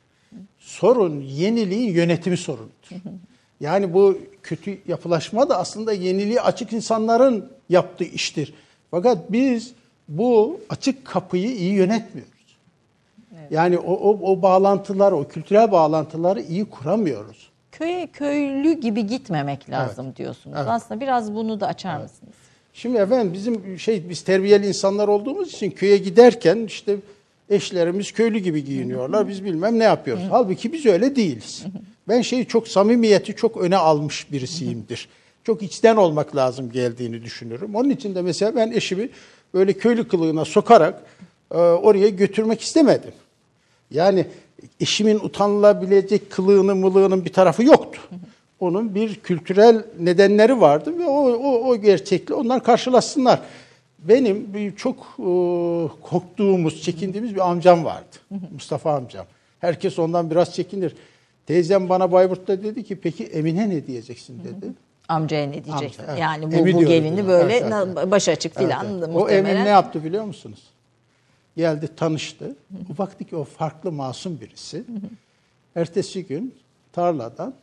Sorun 0.58 1.20
yeniliğin 1.20 1.92
yönetimi 1.92 2.36
sorunudur. 2.36 2.88
Yani 3.60 3.94
bu 3.94 4.18
kötü 4.42 4.78
yapılaşma 4.88 5.48
da 5.48 5.58
aslında 5.58 5.92
yeniliğe 5.92 6.40
açık 6.40 6.72
insanların 6.72 7.48
yaptığı 7.68 8.04
iştir. 8.04 8.54
Fakat 8.90 9.32
biz 9.32 9.72
bu 10.08 10.60
açık 10.70 11.04
kapıyı 11.04 11.56
iyi 11.56 11.72
yönetmiyoruz. 11.72 12.34
Yani 13.50 13.78
o, 13.78 13.92
o, 13.92 14.32
o 14.32 14.42
bağlantılar, 14.42 15.12
o 15.12 15.28
kültürel 15.28 15.72
bağlantıları 15.72 16.40
iyi 16.40 16.64
kuramıyoruz. 16.64 17.50
Köye 17.72 18.06
köylü 18.06 18.72
gibi 18.72 19.06
gitmemek 19.06 19.70
lazım 19.70 20.16
diyorsunuz. 20.16 20.56
Evet. 20.58 20.68
Aslında 20.70 21.00
biraz 21.00 21.34
bunu 21.34 21.60
da 21.60 21.66
açar 21.66 21.96
mısınız? 21.96 22.34
Şimdi 22.74 22.98
efendim 22.98 23.32
bizim 23.32 23.78
şey 23.78 24.08
biz 24.08 24.22
terbiyeli 24.22 24.66
insanlar 24.66 25.08
olduğumuz 25.08 25.54
için 25.54 25.70
köye 25.70 25.96
giderken 25.96 26.58
işte 26.58 26.96
eşlerimiz 27.50 28.12
köylü 28.12 28.38
gibi 28.38 28.64
giyiniyorlar. 28.64 29.28
Biz 29.28 29.44
bilmem 29.44 29.78
ne 29.78 29.84
yapıyoruz. 29.84 30.24
Halbuki 30.30 30.72
biz 30.72 30.86
öyle 30.86 31.16
değiliz. 31.16 31.64
Ben 32.08 32.22
şeyi 32.22 32.46
çok 32.46 32.68
samimiyeti 32.68 33.36
çok 33.36 33.56
öne 33.56 33.76
almış 33.76 34.32
birisiyimdir. 34.32 35.08
Çok 35.44 35.62
içten 35.62 35.96
olmak 35.96 36.36
lazım 36.36 36.72
geldiğini 36.72 37.22
düşünürüm. 37.22 37.74
Onun 37.74 37.90
için 37.90 38.14
de 38.14 38.22
mesela 38.22 38.56
ben 38.56 38.72
eşimi 38.72 39.08
böyle 39.54 39.72
köylü 39.72 40.08
kılığına 40.08 40.44
sokarak 40.44 41.02
e, 41.50 41.56
oraya 41.56 42.08
götürmek 42.08 42.60
istemedim. 42.60 43.12
Yani 43.90 44.26
eşimin 44.80 45.18
utanılabilecek 45.18 46.30
kılığının 46.30 46.76
mılığının 46.76 47.24
bir 47.24 47.32
tarafı 47.32 47.64
yoktu. 47.64 48.00
Onun 48.60 48.94
bir 48.94 49.14
kültürel 49.14 49.84
nedenleri 50.00 50.60
vardı 50.60 50.98
ve 50.98 51.06
o, 51.06 51.32
o, 51.32 51.68
o 51.68 51.76
gerçekle 51.76 52.34
onlar 52.34 52.64
karşılaşsınlar. 52.64 53.40
Benim 53.98 54.54
bir 54.54 54.76
çok 54.76 54.96
e, 55.18 55.28
korktuğumuz, 56.02 56.82
çekindiğimiz 56.82 57.34
bir 57.34 57.50
amcam 57.50 57.84
vardı. 57.84 58.16
Mustafa 58.52 58.94
amcam. 58.94 59.26
Herkes 59.60 59.98
ondan 59.98 60.30
biraz 60.30 60.54
çekinir. 60.54 60.94
Teyzem 61.46 61.88
bana 61.88 62.12
Bayburt'ta 62.12 62.62
dedi 62.62 62.84
ki 62.84 62.96
peki 63.00 63.24
Emine 63.24 63.70
ne 63.70 63.86
diyeceksin 63.86 64.44
dedi. 64.44 64.72
Amcaya 65.08 65.46
ne 65.46 65.64
diyeceksin? 65.64 66.02
Amca, 66.02 66.12
evet. 66.12 66.20
Yani 66.20 66.52
bu, 66.52 66.56
Emi 66.56 66.74
bu 66.74 66.84
gelini 66.84 67.18
biz. 67.18 67.26
böyle 67.26 67.56
Evet, 67.56 67.72
evet, 67.72 68.10
baş 68.10 68.28
açık 68.28 68.52
Evet, 68.56 68.66
filan 68.66 68.98
evet. 68.98 69.08
O 69.08 69.12
muhtemelen. 69.12 69.54
Emin 69.54 69.64
ne 69.64 69.68
yaptı 69.68 70.04
biliyor 70.04 70.24
musunuz? 70.24 70.62
Geldi 71.56 71.88
tanıştı. 71.96 72.56
O 72.94 72.98
baktı 72.98 73.24
ki 73.24 73.36
o 73.36 73.44
farklı 73.44 73.92
masum 73.92 74.40
birisi. 74.40 74.84
Ertesi 75.76 76.26
gün 76.26 76.54
tarladan 76.92 77.54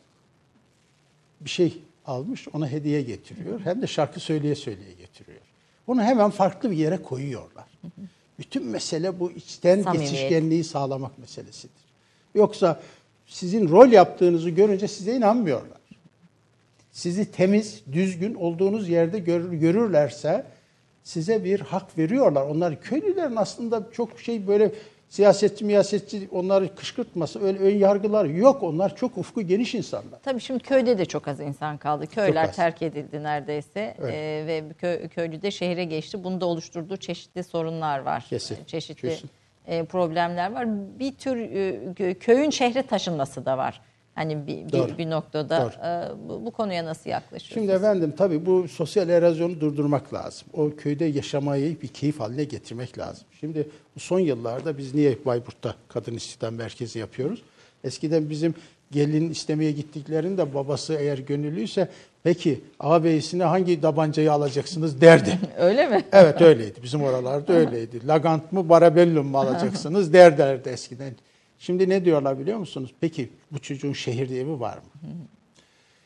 bir 1.40 1.50
şey 1.50 1.78
almış 2.06 2.48
ona 2.52 2.68
hediye 2.68 3.02
getiriyor. 3.02 3.60
Hem 3.60 3.82
de 3.82 3.86
şarkı 3.86 4.20
söyleye 4.20 4.54
söyleye 4.54 4.92
getiriyor. 4.92 5.40
Onu 5.86 6.02
hemen 6.02 6.30
farklı 6.30 6.70
bir 6.70 6.76
yere 6.76 7.02
koyuyorlar. 7.02 7.64
Bütün 8.38 8.66
mesele 8.66 9.20
bu 9.20 9.30
içten 9.30 9.82
Samimiyet. 9.82 10.12
geçişkenliği 10.12 10.64
sağlamak 10.64 11.18
meselesidir. 11.18 11.82
Yoksa 12.34 12.80
sizin 13.32 13.68
rol 13.68 13.88
yaptığınızı 13.88 14.50
görünce 14.50 14.88
size 14.88 15.16
inanmıyorlar 15.16 15.82
sizi 16.92 17.32
temiz, 17.32 17.82
düzgün 17.92 18.34
olduğunuz 18.34 18.88
yerde 18.88 19.18
gör- 19.18 19.52
görürlerse 19.52 20.46
size 21.04 21.44
bir 21.44 21.60
hak 21.60 21.98
veriyorlar. 21.98 22.46
Onlar 22.46 22.80
köylülerin 22.80 23.36
aslında 23.36 23.82
çok 23.92 24.20
şey 24.20 24.46
böyle 24.46 24.72
siyasetçi 25.08 25.64
miyasetçi 25.64 26.28
onları 26.32 26.74
kışkırtması 26.74 27.44
öyle 27.44 27.58
ön 27.58 27.74
yargılar 27.78 28.24
yok. 28.24 28.62
Onlar 28.62 28.96
çok 28.96 29.18
ufku 29.18 29.42
geniş 29.42 29.74
insanlar. 29.74 30.20
Tabii 30.22 30.40
şimdi 30.40 30.62
köyde 30.62 30.98
de 30.98 31.04
çok 31.04 31.28
az 31.28 31.40
insan 31.40 31.76
kaldı. 31.76 32.06
Köyler 32.06 32.52
terk 32.52 32.82
edildi 32.82 33.22
neredeyse 33.22 33.94
Evet. 34.00 34.14
Ee, 34.14 34.44
ve 34.46 34.64
kö, 34.78 35.08
köylü 35.08 35.42
de 35.42 35.50
şehre 35.50 35.84
geçti. 35.84 36.24
Bunu 36.24 36.40
da 36.40 36.46
oluşturduğu 36.46 36.96
çeşitli 36.96 37.44
sorunlar 37.44 37.98
var. 37.98 38.26
Kesin, 38.30 38.58
Çeşitli 38.66 39.08
kesin. 39.08 39.30
E, 39.66 39.84
problemler 39.84 40.52
var. 40.52 40.66
Bir 40.98 41.12
tür 41.14 41.36
e, 41.36 41.74
kö- 41.92 42.14
köyün 42.14 42.50
şehre 42.50 42.82
taşınması 42.82 43.44
da 43.46 43.58
var. 43.58 43.80
Hani 44.14 44.46
bir, 44.46 44.66
bir, 44.66 44.72
Doğru. 44.72 44.98
bir 44.98 45.10
noktada 45.10 45.60
Doğru. 45.62 45.86
e, 45.86 46.28
bu, 46.28 46.46
bu 46.46 46.50
konuya 46.50 46.84
nasıl 46.84 47.10
yaklaşıyorsunuz? 47.10 47.54
Şimdi 47.54 47.72
efendim 47.72 48.14
tabii 48.16 48.46
bu 48.46 48.68
sosyal 48.68 49.08
erozyonu 49.08 49.60
durdurmak 49.60 50.14
lazım. 50.14 50.48
O 50.52 50.70
köyde 50.76 51.04
yaşamayı 51.04 51.80
bir 51.80 51.88
keyif 51.88 52.20
haline 52.20 52.44
getirmek 52.44 52.98
lazım. 52.98 53.26
Şimdi 53.40 53.68
son 53.98 54.18
yıllarda 54.18 54.78
biz 54.78 54.94
niye 54.94 55.18
Bayburt'ta 55.26 55.74
kadın 55.88 56.14
istihdam 56.14 56.54
merkezi 56.54 56.98
yapıyoruz? 56.98 57.42
Eskiden 57.84 58.30
bizim 58.30 58.54
gelin 58.92 59.30
istemeye 59.30 59.72
gittiklerinde 59.72 60.54
babası 60.54 60.94
eğer 60.94 61.18
gönüllüyse 61.18 61.88
peki 62.22 62.60
ağabeyisine 62.80 63.44
hangi 63.44 63.80
tabancayı 63.80 64.32
alacaksınız 64.32 65.00
derdi. 65.00 65.38
Öyle 65.58 65.86
mi? 65.86 66.04
Evet 66.12 66.40
öyleydi. 66.40 66.82
Bizim 66.82 67.02
oralarda 67.02 67.52
öyleydi. 67.52 68.06
Lagant 68.06 68.52
mı 68.52 68.68
Barabellum 68.68 69.26
mu 69.26 69.38
alacaksınız 69.38 70.12
derlerdi 70.12 70.68
eskiden. 70.68 71.14
Şimdi 71.58 71.88
ne 71.88 72.04
diyorlar 72.04 72.38
biliyor 72.38 72.58
musunuz? 72.58 72.90
Peki 73.00 73.28
bu 73.52 73.58
çocuğun 73.58 73.92
şehirde 73.92 74.40
evi 74.40 74.60
var 74.60 74.76
mı? 74.76 75.10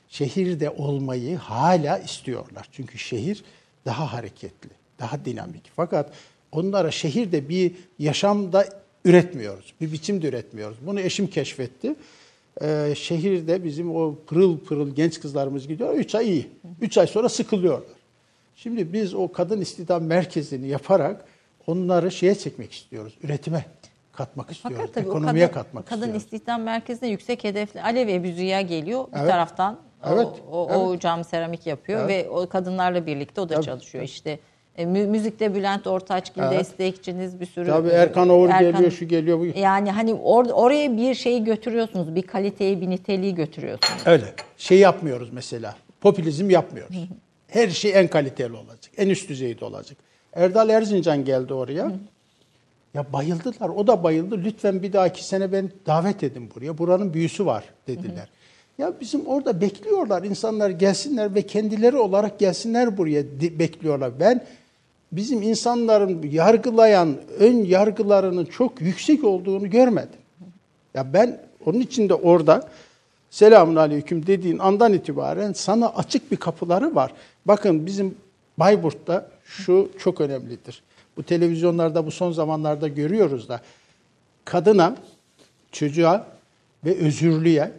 Şehirde 0.09 0.71
olmayı 0.71 1.37
hala 1.37 1.99
istiyorlar. 1.99 2.69
Çünkü 2.73 2.99
şehir 2.99 3.45
daha 3.85 4.13
hareketli, 4.13 4.71
daha 4.99 5.25
dinamik. 5.25 5.63
Fakat 5.77 6.13
onlara 6.53 6.91
şehirde 6.91 7.49
bir 7.49 7.73
yaşamda 7.99 8.65
üretmiyoruz. 9.05 9.75
Bir 9.81 9.93
biçimde 9.93 10.29
üretmiyoruz. 10.29 10.77
Bunu 10.83 11.01
eşim 11.01 11.27
keşfetti. 11.27 11.95
Ee, 12.63 12.95
şehirde 12.97 13.65
bizim 13.65 13.97
o 13.97 14.15
pırıl 14.27 14.59
pırıl 14.59 14.95
genç 14.95 15.21
kızlarımız 15.21 15.69
gidiyor. 15.69 15.95
3 15.95 16.15
ay 16.15 16.29
iyi. 16.31 16.51
3 16.81 16.99
ay 16.99 17.07
sonra 17.07 17.29
sıkılıyorlar. 17.29 17.89
Şimdi 18.57 18.93
biz 18.93 19.15
o 19.15 19.33
kadın 19.33 19.61
istihdam 19.61 20.05
merkezini 20.05 20.69
yaparak 20.69 21.25
onları 21.67 22.11
şeye 22.11 22.35
çekmek 22.35 22.73
istiyoruz. 22.73 23.15
Üretime 23.23 23.65
katmak 24.13 24.51
istiyoruz. 24.53 24.79
Fakat 24.81 24.95
tabii 24.95 25.07
ekonomiye 25.09 25.47
kadın, 25.47 25.55
katmak 25.63 25.87
kadın 25.87 26.01
istiyoruz. 26.01 26.23
istihdam 26.25 26.63
merkezine 26.63 27.09
yüksek 27.09 27.45
hedefli 27.45 27.83
Alev 27.83 28.09
Ebu 28.09 28.29
Züya 28.37 28.61
geliyor 28.61 29.07
bir 29.13 29.19
Evet. 29.19 29.31
taraftan. 29.31 29.79
Evet, 30.07 30.27
O, 30.51 30.67
o, 30.67 30.89
o 30.89 30.99
cam 30.99 31.25
seramik 31.25 31.67
yapıyor 31.67 32.01
Evet. 32.01 32.27
ve 32.27 32.31
o 32.31 32.49
kadınlarla 32.49 33.07
birlikte 33.07 33.41
o 33.41 33.49
da 33.49 33.55
Tabii, 33.55 33.65
çalışıyor 33.65 34.05
işte. 34.05 34.39
E, 34.79 34.87
mü- 34.87 35.07
müzikte 35.07 35.55
Bülent 35.55 35.87
Ortaçgil 35.87 36.43
Evet. 36.43 36.59
destekçiniz 36.59 37.41
bir 37.41 37.47
sürü. 37.47 37.67
Tabii 37.67 37.89
Erkan 37.89 38.29
Oğur 38.29 38.49
Erkan- 38.49 38.73
geliyor, 38.73 38.91
şu 38.91 39.09
geliyor, 39.09 39.39
bu. 39.39 39.59
Yani 39.59 39.91
hani 39.91 40.15
or, 40.15 40.47
oraya 40.47 40.97
bir 40.97 41.15
şeyi 41.15 41.45
götürüyorsunuz. 41.45 42.15
Bir 42.15 42.23
kaliteyi, 42.23 42.81
bir 42.81 42.91
niteliği 42.91 43.35
götürüyorsunuz. 43.35 44.03
Öyle. 44.07 44.25
Şey 44.57 44.79
yapmıyoruz 44.79 45.29
mesela. 45.33 45.75
Popülizm 46.01 46.51
yapmıyoruz. 46.51 46.97
Her 47.49 47.69
şey 47.69 47.93
en 47.95 48.09
kaliteli 48.09 48.53
olacak. 48.53 48.91
En 48.97 49.09
üst 49.09 49.29
düzeyde 49.29 49.65
olacak. 49.65 49.99
Erdal 50.33 50.69
Erzincan 50.71 51.25
geldi 51.25 51.55
oraya. 51.55 51.93
Ya 52.95 53.13
bayıldılar. 53.13 53.69
O 53.69 53.87
da 53.87 54.03
bayıldı. 54.03 54.41
Lütfen 54.45 54.83
bir 54.83 54.93
dahaki 54.93 55.25
sene 55.25 55.53
ben 55.53 55.71
davet 55.87 56.23
edin 56.23 56.51
buraya. 56.55 56.79
Buranın 56.79 57.15
büyüsü 57.15 57.47
var 57.47 57.65
dediler. 57.89 58.29
Ya 58.79 58.93
bizim 59.01 59.27
orada 59.27 59.61
bekliyorlar. 59.61 60.23
insanlar 60.25 60.71
gelsinler 60.71 61.35
ve 61.35 61.43
kendileri 61.43 61.97
olarak 61.97 62.39
gelsinler 62.39 62.97
buraya 62.97 63.23
bekliyorlar. 63.41 64.21
Ben 64.21 64.45
bizim 65.13 65.43
insanların 65.43 66.23
yargılayan 66.23 67.17
ön 67.39 67.65
yargılarının 67.65 68.45
çok 68.45 68.81
yüksek 68.81 69.25
olduğunu 69.25 69.71
görmedim. 69.71 70.21
Ya 70.95 71.13
ben 71.13 71.41
onun 71.67 71.81
için 71.81 72.09
de 72.09 72.15
orada 72.15 72.69
selamun 73.31 73.77
aleyküm 73.77 74.27
dediğin 74.27 74.59
andan 74.59 74.93
itibaren 74.93 75.53
sana 75.53 75.89
açık 75.89 76.33
bir 76.33 76.37
kapıları 76.37 76.95
var. 76.95 77.13
Bakın 77.47 77.87
bizim 77.87 78.15
Bayburt'ta 78.59 79.31
şu 79.45 79.91
çok 79.99 80.21
önemlidir. 80.21 80.83
Bu 81.17 81.23
televizyonlarda 81.23 82.07
bu 82.07 82.11
son 82.11 82.33
zamanlarda 82.33 82.89
görüyoruz 82.89 83.49
da 83.49 83.61
kadına, 84.45 84.97
çocuğa 85.73 86.27
ve 86.85 86.97
özürlüye 86.97 87.73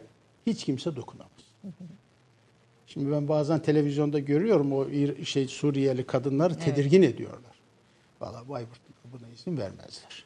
hiç 0.47 0.63
kimse 0.63 0.95
dokunamaz. 0.95 1.27
Şimdi 2.97 3.11
ben 3.11 3.27
bazen 3.27 3.59
televizyonda 3.59 4.19
görüyorum 4.19 4.73
o 4.73 4.85
şey 5.25 5.47
Suriyeli 5.47 6.05
kadınları 6.05 6.59
tedirgin 6.59 7.01
ediyorlar. 7.01 7.55
Vallahi 8.21 8.49
Bayburt'ta 8.49 9.11
buna 9.13 9.29
izin 9.33 9.57
vermezler. 9.57 10.25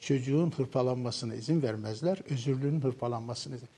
Çocuğun 0.00 0.50
hırpalanmasına 0.50 1.34
izin 1.34 1.62
vermezler, 1.62 2.18
özürlünün 2.30 2.80
hırpalanmasına 2.80 3.56
izin. 3.56 3.68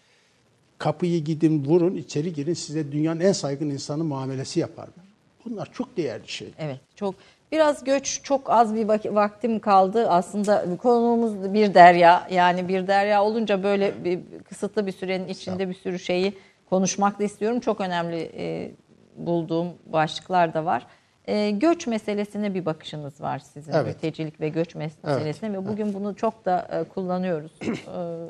Kapıyı 0.79 1.25
gidin 1.25 1.65
vurun, 1.65 1.95
içeri 1.95 2.33
girin 2.33 2.55
size 2.55 2.93
dünyanın 2.93 3.21
en 3.21 3.33
saygın 3.33 3.71
insanı 3.71 4.05
muamelesi 4.05 4.61
yaparlar. 4.61 5.05
Bunlar 5.45 5.73
çok 5.73 5.97
değerli 5.97 6.29
şeyler. 6.29 6.55
Evet 6.59 6.81
çok 6.97 7.15
biraz 7.53 7.85
göç 7.85 8.21
çok 8.23 8.51
az 8.51 8.75
bir 8.75 8.85
vak- 8.85 9.15
vaktim 9.15 9.61
kaldı 9.61 10.09
aslında 10.09 10.77
konuğumuz 10.77 11.55
bir 11.55 11.75
derya 11.75 12.29
yani 12.31 12.69
bir 12.69 12.87
derya 12.87 13.25
olunca 13.25 13.62
böyle 13.62 14.05
bir 14.05 14.21
kısıtlı 14.49 14.87
bir 14.87 14.93
sürenin 14.93 15.29
içinde 15.29 15.69
bir 15.69 15.75
sürü 15.75 15.99
şeyi 15.99 16.35
konuşmak 16.70 17.20
da 17.20 17.24
istiyorum. 17.24 17.61
Çok 17.61 17.81
önemli 17.81 18.31
e, 18.36 18.70
bulduğum 19.16 19.69
başlıklar 19.86 20.55
da 20.55 20.65
var. 20.65 20.86
E, 21.24 21.51
göç 21.51 21.86
meselesine 21.86 22.55
bir 22.55 22.66
bakışınız 22.66 23.20
var 23.20 23.39
sizin. 23.39 23.73
Evet. 23.73 23.86
Mültecilik 23.86 24.41
ve 24.41 24.49
göç 24.49 24.74
meselesine 24.74 25.53
ve 25.53 25.66
bugün 25.69 25.95
bunu 25.95 26.16
çok 26.16 26.45
da 26.45 26.69
e, 26.73 26.85
kullanıyoruz. 26.85 27.53
E, 27.89 28.27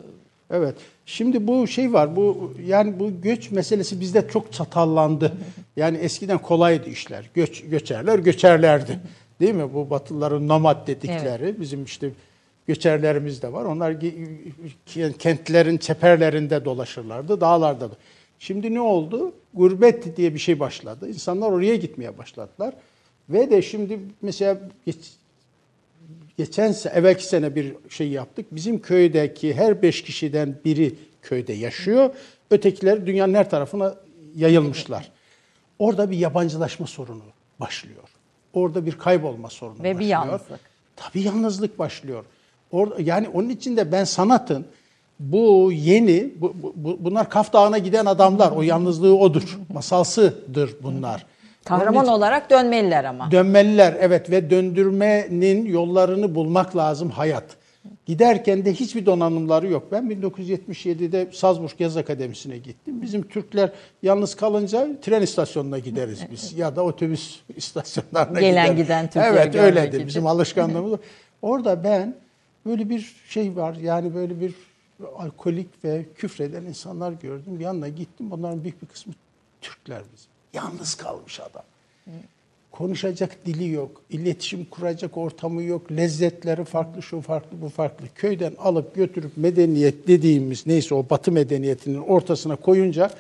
Evet. 0.51 0.75
Şimdi 1.07 1.47
bu 1.47 1.67
şey 1.67 1.93
var. 1.93 2.17
Bu 2.17 2.55
yani 2.67 2.99
bu 2.99 3.21
göç 3.21 3.51
meselesi 3.51 4.01
bizde 4.01 4.29
çok 4.29 4.53
çatallandı. 4.53 5.33
Yani 5.77 5.99
eskiden 5.99 6.39
kolaydı 6.39 6.91
işler. 6.91 7.31
Göç 7.35 7.65
göçerler 7.65 8.19
göçerlerdi. 8.19 9.01
Değil 9.41 9.55
mi? 9.55 9.75
Bu 9.75 9.91
Batılıların 9.91 10.49
nomad 10.49 10.87
dedikleri 10.87 11.61
bizim 11.61 11.85
işte 11.85 12.11
göçerlerimiz 12.67 13.43
de 13.43 13.53
var. 13.53 13.65
Onlar 13.65 13.95
kentlerin 15.19 15.79
çeperlerinde 15.79 16.65
dolaşırlardı, 16.65 17.41
dağlarda. 17.41 17.91
da. 17.91 17.95
Şimdi 18.39 18.75
ne 18.75 18.81
oldu? 18.81 19.33
Gurbet 19.55 20.17
diye 20.17 20.35
bir 20.35 20.39
şey 20.39 20.61
başladı. 20.61 21.09
İnsanlar 21.09 21.51
oraya 21.51 21.77
gitmeye 21.77 22.19
başladılar. 22.19 22.75
Ve 23.29 23.51
de 23.51 23.63
şimdi 23.63 24.01
mesela 24.23 24.59
geç- 24.87 25.13
geçen 26.39 26.73
sene, 26.73 26.93
evvelki 26.93 27.27
sene 27.27 27.55
bir 27.55 27.75
şey 27.89 28.09
yaptık. 28.09 28.47
Bizim 28.51 28.79
köydeki 28.83 29.55
her 29.55 29.83
beş 29.83 30.03
kişiden 30.03 30.55
biri 30.65 30.95
köyde 31.23 31.53
yaşıyor. 31.53 32.11
Ötekiler 32.51 33.07
dünyanın 33.07 33.35
her 33.35 33.51
tarafına 33.51 33.95
yayılmışlar. 34.37 35.11
Orada 35.79 36.11
bir 36.11 36.17
yabancılaşma 36.19 36.87
sorunu 36.87 37.23
başlıyor. 37.61 38.03
Orada 38.53 38.87
bir 38.87 38.99
kaybolma 38.99 39.51
sorunu 39.51 39.79
Ve 39.79 39.85
bir 39.85 39.95
başlıyor. 39.95 40.11
yalnızlık. 40.11 40.61
Tabii 40.97 41.21
yalnızlık 41.23 41.79
başlıyor. 41.79 42.25
Orada, 42.71 42.97
yani 43.03 43.29
onun 43.29 43.49
için 43.49 43.77
de 43.77 43.93
ben 43.93 44.05
sanatın 44.05 44.67
bu 45.21 45.73
yeni, 45.73 46.31
bu, 46.41 46.55
bu- 46.75 46.97
bunlar 47.01 47.31
Kaf 47.31 47.53
Dağı'na 47.53 47.79
giden 47.79 48.07
adamlar. 48.07 48.53
O 48.53 48.63
yalnızlığı 48.63 49.19
odur. 49.19 49.59
Masalsıdır 49.75 50.77
bunlar. 50.83 51.27
kahraman 51.65 52.09
olarak 52.09 52.51
dönmeliler 52.51 53.05
ama. 53.05 53.31
Dönmeliler 53.31 53.97
evet 54.01 54.31
ve 54.31 54.51
döndürmenin 54.51 55.65
yollarını 55.67 56.35
bulmak 56.35 56.77
lazım 56.77 57.11
hayat. 57.11 57.45
Giderken 58.07 58.65
de 58.65 58.73
hiçbir 58.73 59.07
donanımları 59.07 59.69
yok. 59.69 59.89
Ben 59.93 60.05
1977'de 60.05 61.29
Salzburg 61.33 61.71
Yaz 61.79 61.97
Akademisi'ne 61.97 62.59
gittim. 62.59 63.03
Bizim 63.03 63.23
Türkler 63.29 63.73
yalnız 64.03 64.35
kalınca 64.35 64.89
tren 65.03 65.23
istasyonuna 65.23 65.79
gideriz 65.79 66.19
biz 66.31 66.53
ya 66.59 66.77
da 66.77 66.83
otobüs 66.85 67.41
istasyonlarına 67.57 68.41
Gelen 68.41 68.67
gideriz. 68.67 68.83
giden 68.83 69.07
Türkleri 69.07 69.27
Evet 69.35 69.55
öyledir 69.55 70.07
bizim 70.07 70.27
alışkanlığımız. 70.27 71.01
Orada 71.43 71.85
ben 71.85 72.15
böyle 72.67 72.91
bir 72.91 73.15
şey 73.29 73.57
var 73.57 73.75
yani 73.83 74.15
böyle 74.15 74.41
bir 74.41 74.55
alkolik 75.17 75.85
ve 75.85 76.05
küfreden 76.17 76.65
insanlar 76.65 77.13
gördüm. 77.13 77.61
Yanına 77.61 77.89
gittim. 77.89 78.33
Onların 78.33 78.63
büyük 78.63 78.83
bir 78.83 78.87
kısmı 78.87 79.13
Türkler 79.61 80.03
bizim. 80.15 80.31
Yalnız 80.53 80.95
kalmış 80.95 81.41
adam. 81.41 81.63
Konuşacak 82.71 83.47
dili 83.47 83.71
yok, 83.71 84.03
iletişim 84.11 84.65
kuracak 84.65 85.17
ortamı 85.17 85.63
yok, 85.63 85.93
lezzetleri 85.93 86.65
farklı, 86.65 87.03
şu 87.03 87.21
farklı, 87.21 87.63
bu 87.63 87.69
farklı. 87.69 88.07
Köyden 88.15 88.53
alıp 88.59 88.95
götürüp 88.95 89.37
medeniyet 89.37 90.09
dediğimiz 90.09 90.67
neyse 90.67 90.95
o 90.95 91.07
batı 91.11 91.33
medeniyetinin 91.33 91.99
ortasına 91.99 92.57
koyunca 92.57 93.11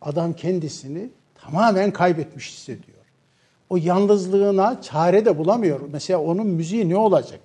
adam 0.00 0.32
kendisini 0.32 1.08
tamamen 1.34 1.90
kaybetmiş 1.90 2.52
hissediyor. 2.52 2.96
O 3.70 3.76
yalnızlığına 3.76 4.82
çare 4.82 5.24
de 5.24 5.38
bulamıyor. 5.38 5.80
Mesela 5.92 6.20
onun 6.20 6.46
müziği 6.46 6.88
ne 6.88 6.96
olacak? 6.96 7.40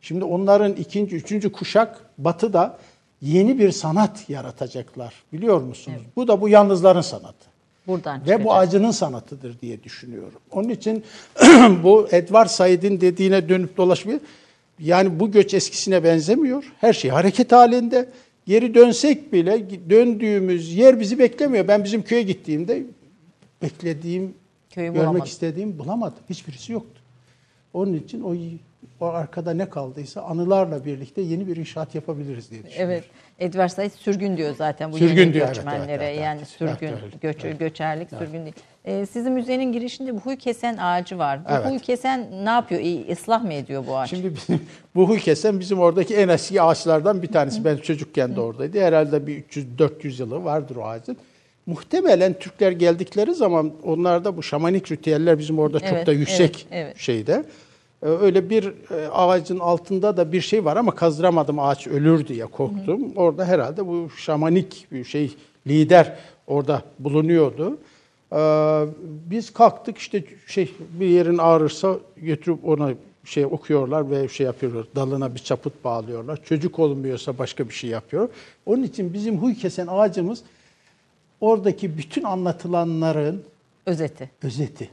Şimdi 0.00 0.24
onların 0.24 0.72
ikinci, 0.72 1.16
üçüncü 1.16 1.52
kuşak 1.52 2.04
batıda 2.18 2.78
yeni 3.22 3.58
bir 3.58 3.70
sanat 3.72 4.30
yaratacaklar. 4.30 5.14
Biliyor 5.32 5.60
musunuz? 5.60 6.02
Bu 6.16 6.28
da 6.28 6.40
bu 6.40 6.48
yalnızların 6.48 7.00
sanatı. 7.00 7.52
Buradan 7.86 8.16
Ve 8.20 8.24
çıkacak. 8.24 8.44
bu 8.44 8.54
acının 8.54 8.90
sanatıdır 8.90 9.60
diye 9.60 9.82
düşünüyorum. 9.82 10.40
Onun 10.50 10.68
için 10.68 11.04
bu 11.82 12.08
Edward 12.10 12.48
Said'in 12.48 13.00
dediğine 13.00 13.48
dönüp 13.48 13.76
dolaşmıyor. 13.76 14.20
Yani 14.78 15.20
bu 15.20 15.30
göç 15.30 15.54
eskisine 15.54 16.04
benzemiyor. 16.04 16.64
Her 16.78 16.92
şey 16.92 17.10
hareket 17.10 17.52
halinde. 17.52 18.08
Geri 18.46 18.74
dönsek 18.74 19.32
bile 19.32 19.90
döndüğümüz 19.90 20.74
yer 20.74 21.00
bizi 21.00 21.18
beklemiyor. 21.18 21.68
Ben 21.68 21.84
bizim 21.84 22.02
köye 22.02 22.22
gittiğimde 22.22 22.82
beklediğim, 23.62 24.34
Köyü 24.70 24.86
görmek 24.86 25.02
bulamadım. 25.02 25.24
istediğim 25.26 25.78
bulamadım. 25.78 26.18
Hiçbirisi 26.30 26.72
yoktu. 26.72 27.00
Onun 27.74 27.94
için 27.94 28.22
o, 28.22 28.34
o 29.02 29.06
arkada 29.06 29.54
ne 29.54 29.70
kaldıysa 29.70 30.22
anılarla 30.22 30.84
birlikte 30.84 31.20
yeni 31.20 31.46
bir 31.46 31.56
inşaat 31.56 31.94
yapabiliriz 31.94 32.50
diye 32.50 32.62
düşünüyorum. 32.66 32.92
Evet. 32.92 33.04
Edward 33.38 33.68
Said 33.68 33.90
sürgün 33.90 34.36
diyor 34.36 34.54
zaten 34.58 34.92
bu 34.92 34.98
Sürgün 34.98 35.16
yeni 35.22 35.34
diyor, 35.34 35.46
evet, 35.46 35.56
göçmenlere. 35.56 35.92
evet, 35.92 36.02
evet, 36.02 36.20
yani 36.20 36.38
evet. 36.38 36.48
sürgün, 36.48 36.86
Evet, 36.88 37.20
göç, 37.22 37.44
Evet. 37.44 37.58
göçerlik 37.58 38.08
sürgün 38.10 38.42
değil. 38.42 38.54
Ee, 38.84 39.06
sizin 39.06 39.32
müzenin 39.32 39.72
girişinde 39.72 40.14
bu 40.14 40.20
huy 40.20 40.36
kesen 40.36 40.76
ağacı 40.76 41.18
var. 41.18 41.44
Bu 41.44 41.48
Evet. 41.52 41.66
huy 41.66 41.78
kesen 41.78 42.44
ne 42.44 42.48
yapıyor? 42.50 42.80
İyi, 42.80 43.06
ıslah 43.12 43.44
mı 43.44 43.52
ediyor 43.52 43.84
bu 43.86 43.98
ağaç? 43.98 44.10
Şimdi 44.10 44.34
bizim, 44.34 44.60
bu 44.94 45.08
huy 45.08 45.18
kesen 45.18 45.60
bizim 45.60 45.80
oradaki 45.80 46.16
en 46.16 46.28
eski 46.28 46.62
ağaçlardan 46.62 47.22
bir 47.22 47.28
tanesi. 47.28 47.64
Ben 47.64 47.76
çocukken 47.76 48.36
de 48.36 48.40
oradaydı. 48.40 48.80
Herhalde 48.80 49.26
bir 49.26 49.42
300-400 49.42 50.20
yılı 50.22 50.44
vardır 50.44 50.76
o 50.76 50.84
ağacın. 50.84 51.16
Muhtemelen 51.66 52.32
Türkler 52.38 52.72
geldikleri 52.72 53.34
zaman 53.34 53.72
onlarda 53.84 54.36
bu 54.36 54.42
şamanik 54.42 54.92
ritüeller 54.92 55.38
bizim 55.38 55.58
orada 55.58 55.80
çok 55.80 55.88
Evet, 55.92 56.06
da 56.06 56.12
yüksek 56.12 56.66
evet, 56.70 56.86
evet. 56.86 56.98
şeyde. 56.98 57.44
Ee, 58.02 58.06
Öyle 58.06 58.50
bir 58.50 58.72
e, 58.90 59.08
ağacın 59.08 59.58
altında 59.58 60.16
da 60.16 60.32
bir 60.32 60.40
şey 60.40 60.64
var 60.64 60.76
ama 60.76 60.94
kazdıramadım 60.94 61.58
ağaç 61.58 61.86
ölür 61.86 62.26
diye 62.26 62.46
korktum. 62.46 63.12
Orada 63.16 63.44
herhalde 63.44 63.86
bu 63.86 64.10
şamanik 64.16 64.86
bir 64.92 65.04
şey 65.04 65.34
lider 65.66 66.16
orada 66.46 66.82
bulunuyordu. 66.98 67.78
Ee, 68.32 68.36
Biz 69.30 69.52
kalktık 69.52 69.98
işte 69.98 70.24
şey 70.46 70.74
bir 71.00 71.06
yerin 71.06 71.38
ağrırsa 71.38 71.96
götürüp 72.16 72.68
ona 72.68 72.90
şey 73.24 73.46
okuyorlar 73.46 74.10
ve 74.10 74.28
şey 74.28 74.46
yapıyorlar. 74.46 74.86
Dalına 74.96 75.34
bir 75.34 75.40
çaput 75.40 75.84
bağlıyorlar. 75.84 76.40
Çocuk 76.44 76.78
olmuyorsa 76.78 77.38
başka 77.38 77.68
bir 77.68 77.74
şey 77.74 77.90
yapıyor. 77.90 78.28
Onun 78.66 78.82
için 78.82 79.12
bizim 79.12 79.38
huy 79.38 79.54
kesen 79.54 79.86
ağacımız 79.86 80.42
oradaki 81.40 81.98
bütün 81.98 82.22
anlatılanların 82.22 83.42
Özeti. 83.86 84.30
özeti. 84.42 84.90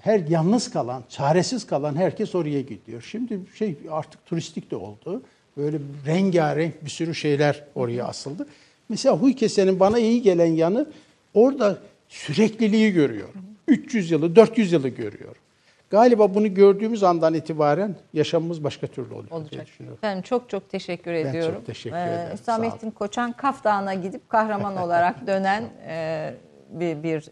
Her 0.00 0.20
yalnız 0.20 0.70
kalan, 0.70 1.02
çaresiz 1.08 1.66
kalan 1.66 1.96
herkes 1.96 2.34
oraya 2.34 2.60
gidiyor. 2.60 3.02
Şimdi 3.02 3.40
şey 3.54 3.76
artık 3.90 4.26
turistik 4.26 4.70
de 4.70 4.76
oldu. 4.76 5.22
Böyle 5.56 5.78
rengarenk 6.06 6.84
bir 6.84 6.90
sürü 6.90 7.14
şeyler 7.14 7.64
oraya 7.74 8.04
asıldı. 8.04 8.46
Mesela 8.88 9.16
huy 9.16 9.34
kesenin 9.34 9.80
bana 9.80 9.98
iyi 9.98 10.22
gelen 10.22 10.52
yanı 10.52 10.86
orada 11.34 11.78
sürekliliği 12.08 12.92
görüyor. 12.92 13.28
300 13.68 14.10
yılı, 14.10 14.36
400 14.36 14.72
yılı 14.72 14.88
görüyor. 14.88 15.36
Galiba 15.90 16.34
bunu 16.34 16.54
gördüğümüz 16.54 17.02
andan 17.02 17.34
itibaren 17.34 17.94
yaşamımız 18.12 18.64
başka 18.64 18.86
türlü 18.86 19.14
oluyor 19.14 19.30
olacak. 19.30 19.66
Ben 20.02 20.22
çok 20.22 20.50
çok 20.50 20.70
teşekkür 20.70 21.14
çok 21.22 21.26
ediyorum. 21.26 21.62
teşekkür 21.66 21.96
Ee, 21.96 22.02
ederim. 22.02 22.36
Hüsamettin 22.38 22.90
Koçan 22.90 23.32
Kaf 23.32 23.64
Dağı'na 23.64 23.94
gidip 23.94 24.28
kahraman 24.28 24.76
olarak 24.76 25.26
dönen 25.26 25.64
e, 25.86 26.34
bir, 26.70 27.02
bir 27.02 27.28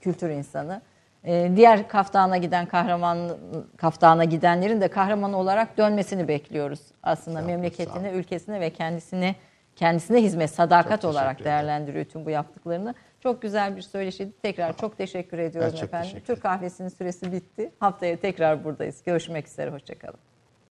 kültür 0.00 0.30
insanı. 0.30 0.82
Ee, 1.26 1.52
diğer 1.56 1.88
Kaf 1.88 2.12
Dağı'na 2.12 2.36
giden 2.36 2.66
kahraman 2.66 3.30
Kaf 3.76 4.00
Dağı'na 4.00 4.24
gidenlerin 4.24 4.80
de 4.80 4.88
kahraman 4.88 5.32
olarak 5.32 5.78
dönmesini 5.78 6.28
bekliyoruz. 6.28 6.80
Aslında 7.02 7.40
sağ 7.40 7.46
memleketine, 7.46 8.10
ülkesine 8.10 8.60
ve 8.60 8.70
kendisine 8.70 9.34
kendisine 9.76 10.22
hizmet, 10.22 10.50
sadakat 10.50 11.02
Çok 11.02 11.10
olarak 11.10 11.44
değerlendiriyor 11.44 12.04
tüm 12.04 12.24
bu 12.24 12.30
yaptıklarını. 12.30 12.94
Çok 13.20 13.42
güzel 13.42 13.76
bir 13.76 13.82
söyleşiydi. 13.82 14.32
Tekrar 14.42 14.76
çok 14.76 14.98
teşekkür 14.98 15.38
ediyorum 15.38 15.70
çok 15.74 15.82
efendim. 15.82 16.08
teşekkür 16.08 16.26
Türk 16.26 16.42
kahvesinin 16.42 16.88
süresi 16.88 17.32
bitti. 17.32 17.70
Haftaya 17.80 18.16
tekrar 18.16 18.64
buradayız. 18.64 19.02
Görüşmek 19.02 19.48
üzere. 19.48 19.70
Hoşçakalın. 19.70 20.33